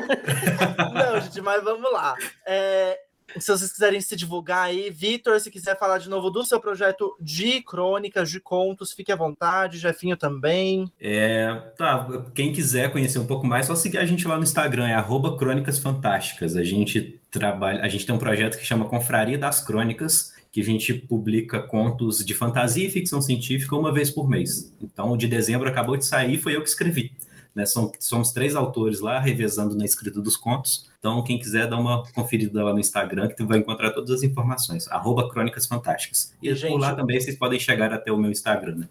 Não, 0.94 1.22
gente, 1.22 1.42
mas 1.42 1.64
vamos 1.64 1.92
lá. 1.92 2.16
É, 2.46 3.00
se 3.40 3.52
vocês 3.52 3.72
quiserem 3.72 4.02
se 4.02 4.16
divulgar 4.16 4.66
aí, 4.66 4.90
Vitor, 4.90 5.40
se 5.40 5.52
quiser 5.52 5.78
falar 5.78 5.98
de 5.98 6.10
novo 6.10 6.30
do 6.30 6.46
seu 6.46 6.60
projeto 6.60 7.16
de 7.20 7.62
crônicas, 7.62 8.30
de 8.30 8.40
contos, 8.40 8.94
fique 8.94 9.12
à 9.12 9.16
vontade. 9.16 9.78
Jefinho 9.78 10.18
também. 10.18 10.92
É, 11.00 11.54
tá, 11.78 12.08
quem 12.34 12.52
quiser 12.52 12.92
conhecer 12.92 13.20
um 13.20 13.26
pouco 13.26 13.46
mais, 13.46 13.66
só 13.66 13.76
seguir 13.76 13.98
a 13.98 14.06
gente 14.06 14.28
lá 14.28 14.38
no 14.38 14.44
Instagram, 14.44 14.88
é 14.88 14.94
arroba 14.94 15.38
Crônicas 15.38 15.80
Fantásticas. 15.80 16.56
A 16.56 16.64
gente 16.64 17.20
trabalha, 17.32 17.82
a 17.82 17.88
gente 17.88 18.06
tem 18.06 18.14
um 18.14 18.20
projeto 18.20 18.58
que 18.58 18.66
chama 18.66 18.86
Confraria 18.86 19.38
das 19.38 19.64
Crônicas, 19.64 20.34
que 20.52 20.62
a 20.62 20.64
gente 20.64 20.94
publica 20.94 21.62
contos 21.62 22.24
de 22.24 22.34
fantasia 22.34 22.86
e 22.88 22.92
ficção 22.92 23.22
científica 23.22 23.76
uma 23.76 23.92
vez 23.92 24.12
por 24.12 24.30
mês. 24.30 24.72
Então, 24.80 25.18
de 25.18 25.28
dezembro 25.28 25.68
acabou 25.68 25.98
de 25.98 26.06
sair, 26.06 26.38
foi 26.38 26.56
eu 26.56 26.62
que 26.62 26.70
escrevi. 26.70 27.12
Né? 27.56 27.66
São- 27.66 27.92
somos 28.00 28.32
três 28.32 28.56
autores 28.56 29.00
lá, 29.00 29.20
revezando 29.20 29.76
na 29.76 29.86
escrita 29.86 30.20
dos 30.20 30.36
contos. 30.36 30.90
Então, 31.00 31.24
quem 31.24 31.38
quiser, 31.38 31.68
dá 31.68 31.78
uma 31.78 32.04
conferida 32.14 32.64
lá 32.64 32.74
no 32.74 32.80
Instagram, 32.80 33.28
que 33.28 33.36
tu 33.36 33.46
vai 33.46 33.60
encontrar 33.60 33.92
todas 33.92 34.10
as 34.10 34.24
informações. 34.24 34.88
Arroba 34.88 35.30
Crônicas 35.30 35.68
Fantásticas. 35.68 36.34
E, 36.42 36.50
E, 36.50 36.56
gente, 36.56 36.72
por 36.72 36.80
lá 36.80 36.96
também 36.96 37.20
vocês 37.20 37.38
podem 37.38 37.60
chegar 37.60 37.94
até 37.94 38.12
o 38.12 38.18
meu 38.18 38.32
Instagram, 38.32 38.76
né? 38.76 38.90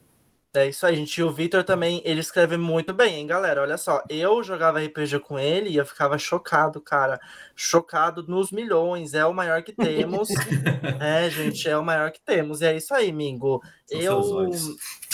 É 0.55 0.69
isso 0.69 0.85
aí, 0.85 0.95
gente. 0.95 1.17
E 1.17 1.23
o 1.23 1.33
Vitor 1.33 1.65
também, 1.65 2.03
ele 2.05 2.21
escreve 2.21 2.59
muito 2.59 2.93
bem, 2.93 3.15
hein, 3.15 3.27
galera? 3.27 3.63
Olha 3.63 3.79
só, 3.79 4.03
eu 4.11 4.43
jogava 4.43 4.81
RPG 4.85 5.21
com 5.21 5.39
ele 5.39 5.71
e 5.71 5.77
eu 5.77 5.87
ficava 5.87 6.19
chocado, 6.19 6.79
cara. 6.79 7.19
Chocado 7.57 8.23
nos 8.29 8.53
milhões. 8.53 9.15
É 9.15 9.25
o 9.25 9.33
maior 9.33 9.63
que 9.63 9.73
temos. 9.73 10.29
é, 11.01 11.31
gente, 11.31 11.67
é 11.67 11.79
o 11.79 11.83
maior 11.83 12.11
que 12.11 12.21
temos. 12.21 12.61
E 12.61 12.67
é 12.67 12.77
isso 12.77 12.93
aí, 12.93 13.11
Mingo. 13.11 13.63
São 13.87 13.99
eu. 13.99 14.51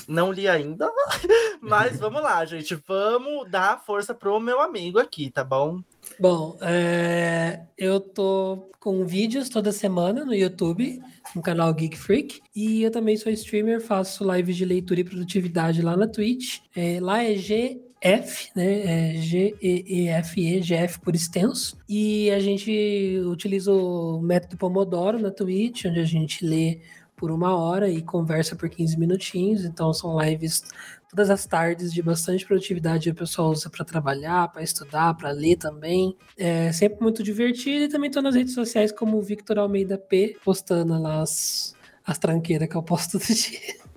Não 0.09 0.32
li 0.32 0.48
ainda, 0.48 0.90
mas 1.61 1.98
vamos 2.00 2.22
lá, 2.22 2.42
gente. 2.46 2.74
Vamos 2.86 3.48
dar 3.50 3.84
força 3.84 4.14
pro 4.14 4.40
meu 4.40 4.61
amigo 4.61 4.98
aqui, 4.98 5.30
tá 5.30 5.44
bom? 5.44 5.80
Bom, 6.18 6.56
é, 6.62 7.61
eu 7.76 8.00
tô 8.00 8.70
com 8.80 9.04
vídeos 9.04 9.50
toda 9.50 9.70
semana 9.70 10.24
no 10.24 10.34
YouTube, 10.34 11.00
no 11.36 11.42
canal 11.42 11.72
Geek 11.74 11.98
Freak, 11.98 12.40
e 12.56 12.82
eu 12.82 12.90
também 12.90 13.16
sou 13.16 13.30
streamer, 13.30 13.82
faço 13.82 14.24
lives 14.32 14.56
de 14.56 14.64
leitura 14.64 15.00
e 15.00 15.04
produtividade 15.04 15.82
lá 15.82 15.94
na 15.94 16.09
Twitch. 16.09 16.61
É, 16.74 16.98
lá 17.00 17.22
é 17.22 17.34
GF, 17.34 18.50
né? 18.56 19.12
É 19.12 19.20
G-E-E-F-E, 19.20 20.61
GF 20.61 21.00
por 21.00 21.14
extenso. 21.14 21.76
E 21.86 22.30
a 22.30 22.40
gente 22.40 23.20
utiliza 23.26 23.70
o 23.70 24.20
método 24.22 24.56
Pomodoro 24.56 25.18
na 25.18 25.30
Twitch, 25.30 25.84
onde 25.84 26.00
a 26.00 26.04
gente 26.04 26.46
lê 26.46 26.80
por 27.19 27.33
uma 27.33 27.57
hora 27.57 27.91
e 27.91 28.01
conversa 28.01 28.55
por 28.55 28.71
15 28.71 28.99
minutinhos. 28.99 29.64
Então 29.64 29.93
são 29.93 30.19
lives 30.19 30.62
todas 31.11 31.29
as 31.29 31.45
tardes 31.45 31.93
de 31.93 32.01
bastante 32.01 32.47
produtividade. 32.47 33.11
O 33.11 33.14
pessoal 33.14 33.51
usa 33.51 33.69
para 33.69 33.85
trabalhar, 33.85 34.49
para 34.49 34.62
estudar, 34.62 35.14
para 35.14 35.31
ler 35.31 35.57
também. 35.57 36.16
É 36.37 36.73
sempre 36.73 37.03
muito 37.03 37.23
divertido. 37.23 37.85
E 37.85 37.89
também 37.89 38.09
estou 38.09 38.23
nas 38.23 38.37
redes 38.37 38.55
sociais 38.55 38.93
como 38.93 39.21
Victor 39.21 39.59
Almeida 39.59 39.99
P, 39.99 40.39
postando 40.45 40.99
lá 41.01 41.21
as, 41.21 41.75
as 42.07 42.19
tranqueiras 42.19 42.69
que 42.69 42.77
eu 42.77 42.83
posto 42.83 43.19
todo 43.19 43.27
dia. 43.27 43.77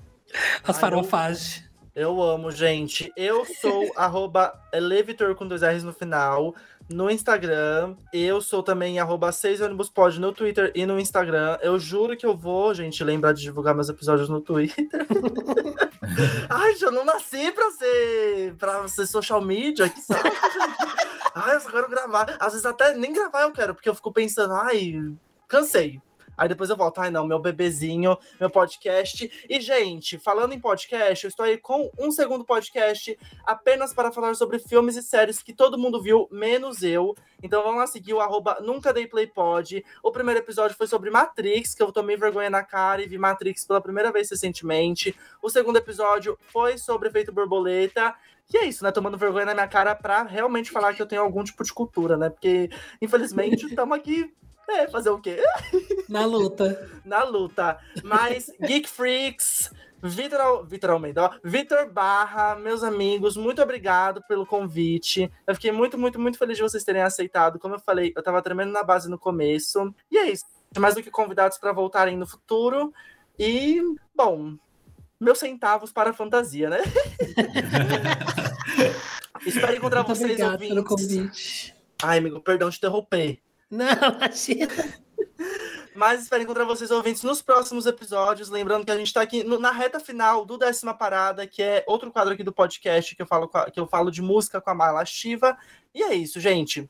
As 0.64 0.78
Ai, 0.78 0.82
farofagens. 0.82 1.70
Eu 1.94 2.22
amo, 2.22 2.52
gente. 2.52 3.12
Eu 3.18 3.44
sou 3.60 3.92
arroba 3.98 4.54
Levitor 4.74 5.36
com 5.36 5.46
dois 5.46 5.62
R's 5.62 5.84
no 5.84 5.92
final 5.92 6.56
no 6.94 7.10
Instagram. 7.10 7.96
Eu 8.14 8.42
sou 8.42 8.62
também 8.62 9.00
arroba 9.00 9.32
6 9.32 9.62
ônibuspod 9.62 10.20
no 10.20 10.32
Twitter 10.32 10.72
e 10.76 10.86
no 10.86 11.00
Instagram. 11.00 11.58
Eu 11.62 11.80
juro 11.80 12.16
que 12.16 12.26
eu 12.26 12.36
vou, 12.36 12.74
gente, 12.74 13.04
lembrar 13.04 13.34
de 13.34 13.42
divulgar 13.42 13.74
meus 13.74 13.89
episódios 13.89 14.30
no 14.30 14.42
Twitter. 14.42 15.08
Ai, 16.50 16.76
eu 16.82 16.92
não 16.92 17.06
nasci 17.06 17.52
pra 17.52 17.72
ser, 17.72 18.56
pra 18.56 18.88
ser 18.88 19.08
social 19.08 19.42
media, 19.42 19.88
que 19.88 20.02
saco, 20.02 20.24
gente. 20.24 21.12
Ai, 21.34 21.56
eu 21.56 21.62
só 21.62 21.70
quero 21.70 21.89
gravar. 21.89 22.36
Às 22.39 22.54
vezes 22.54 22.66
até 22.66 22.94
nem 22.94 23.14
gravar 23.14 23.44
eu 23.44 23.52
quero, 23.52 23.74
porque 23.74 23.88
eu 23.88 23.96
fico 23.96 24.12
pensando, 24.12 24.54
ai, 24.54 25.02
cansei. 25.48 26.02
Aí 26.42 26.50
depois 26.50 26.72
eu 26.72 26.76
volto, 26.76 26.98
ai 26.98 27.12
não, 27.12 27.28
meu 27.28 27.38
bebezinho, 27.38 28.18
meu 28.39 28.50
podcast. 28.50 29.32
E, 29.48 29.62
gente, 29.62 30.18
falando 30.18 30.54
em 30.54 30.60
podcast, 30.60 31.24
eu 31.24 31.30
estou 31.30 31.46
aí 31.46 31.56
com 31.56 31.92
um 32.00 32.12
segundo 32.12 32.44
podcast 32.44 33.16
apenas 33.46 33.94
para 33.94 34.12
falar 34.12 34.34
sobre 34.34 34.58
filmes 34.58 34.96
e 34.96 35.04
séries 35.04 35.44
que 35.44 35.54
todo 35.54 35.78
mundo 35.78 36.02
viu, 36.02 36.28
menos 36.32 36.82
eu. 36.82 37.16
Então 37.44 37.62
vamos 37.62 37.78
lá 37.78 37.86
seguir 37.86 38.16
o 38.16 38.20
arroba 38.20 38.58
Nunca 38.60 38.92
Dei 38.92 39.06
Play 39.06 39.28
Pod. 39.28 39.86
O 40.02 40.12
primeiro 40.12 40.39
episódio 40.39 40.76
foi 40.76 40.88
sobre 40.88 41.12
Matrix, 41.12 41.76
que 41.76 41.84
eu 41.84 41.92
tomei 41.92 42.18
vergonha 42.18 42.50
na 42.50 42.64
cara 42.64 43.04
e 43.04 43.08
vi 43.08 43.20
Matrix 43.20 43.64
pela 43.64 43.80
primeira 43.80 44.12
vez 44.12 44.28
recentemente. 44.28 45.16
O 45.44 45.50
segundo 45.52 45.78
episódio 45.78 46.36
foi 46.48 46.76
sobre 46.76 47.10
efeito 47.10 47.32
borboleta. 47.32 48.16
E 48.52 48.58
é 48.58 48.66
isso, 48.66 48.84
né? 48.84 48.92
Tomando 48.92 49.16
vergonha 49.16 49.46
na 49.46 49.54
minha 49.54 49.68
cara 49.68 49.94
pra 49.94 50.24
realmente 50.24 50.72
falar 50.72 50.96
que 50.96 51.04
eu 51.04 51.08
tenho 51.08 51.22
algum 51.22 51.44
tipo 51.44 51.64
de 51.64 51.72
cultura, 51.72 52.18
né? 52.18 52.32
Porque, 52.32 52.68
infelizmente, 53.00 53.68
estamos 53.68 53.96
aqui 53.96 54.34
é, 54.70 54.88
fazer 54.88 55.09
o 55.09 55.20
quê? 55.20 55.43
Na 56.07 56.26
luta. 56.26 56.89
Na 57.05 57.24
luta. 57.24 57.78
Mas, 58.03 58.51
Geek 58.59 58.89
Freaks, 58.89 59.72
Vitor, 60.01 60.66
Vitor 60.66 60.89
Almeida, 60.91 61.26
ó, 61.26 61.32
Vitor 61.43 61.91
Barra, 61.91 62.55
meus 62.55 62.84
amigos, 62.84 63.38
muito 63.38 63.62
obrigado 63.62 64.22
pelo 64.28 64.45
convite. 64.45 65.32
Eu 65.45 65.55
fiquei 65.55 65.72
muito, 65.72 65.97
muito, 65.97 66.20
muito 66.20 66.38
feliz 66.38 66.57
de 66.57 66.64
vocês 66.64 66.84
terem 66.84 67.01
aceitado. 67.01 67.59
Como 67.59 67.76
eu 67.76 67.80
falei, 67.80 68.12
eu 68.16 68.24
tava 68.24 68.41
tremendo 68.41 68.72
na 68.72 68.84
base 68.84 69.09
no 69.09 69.20
começo. 69.20 69.93
E 70.09 70.18
é 70.18 70.30
isso. 70.30 70.45
Mais 70.78 70.95
do 70.95 71.03
que 71.03 71.12
convidados 71.12 71.57
para 71.57 71.74
voltarem 71.74 72.18
no 72.18 72.26
futuro. 72.26 72.93
E, 73.38 73.82
bom, 74.16 74.55
meus 75.20 75.38
centavos 75.38 75.91
para 75.91 76.09
a 76.09 76.14
fantasia, 76.14 76.70
né? 76.70 76.80
Espero 79.45 79.76
encontrar 79.76 80.03
Muito 80.03 80.16
vocês 80.16 80.32
obrigado 80.32 80.53
ouvintes. 80.53 80.76
pelo 80.76 80.84
convite. 80.84 81.76
Ai, 82.01 82.18
amigo, 82.18 82.41
perdão 82.41 82.70
te 82.70 82.78
interromper. 82.78 83.39
Não, 83.72 83.86
imagina. 84.18 84.68
Mas 85.96 86.22
espero 86.24 86.44
encontrar 86.44 86.66
vocês 86.66 86.92
ouvintes 86.92 87.24
nos 87.24 87.42
próximos 87.42 87.86
episódios. 87.86 88.50
Lembrando 88.50 88.86
que 88.86 88.92
a 88.92 88.98
gente 88.98 89.08
está 89.08 89.22
aqui 89.22 89.44
no- 89.44 89.60
na 89.60 89.72
reta 89.72 90.00
final 90.00 90.46
do 90.46 90.58
Décima 90.58 90.94
Parada, 90.94 91.48
que 91.48 91.62
é 91.64 91.84
outro 91.88 92.12
quadro 92.12 92.34
aqui 92.34 92.44
do 92.44 92.54
podcast 92.54 93.16
que 93.16 93.22
eu 93.22 93.26
falo, 93.26 93.48
com 93.48 93.58
a- 93.58 93.70
que 93.72 93.80
eu 93.80 93.88
falo 93.88 94.12
de 94.12 94.22
música 94.22 94.62
com 94.62 94.70
a 94.70 94.76
Mala 94.76 95.04
Shiva. 95.06 95.58
E 95.94 96.04
é 96.04 96.14
isso, 96.14 96.40
gente. 96.40 96.90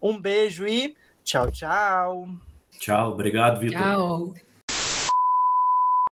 Um 0.00 0.18
beijo 0.20 0.66
e 0.66 0.96
tchau, 1.24 1.50
tchau. 1.50 2.28
Tchau, 2.78 3.12
obrigado, 3.12 3.58
Vitor. 3.60 3.80
Tchau. 3.80 4.34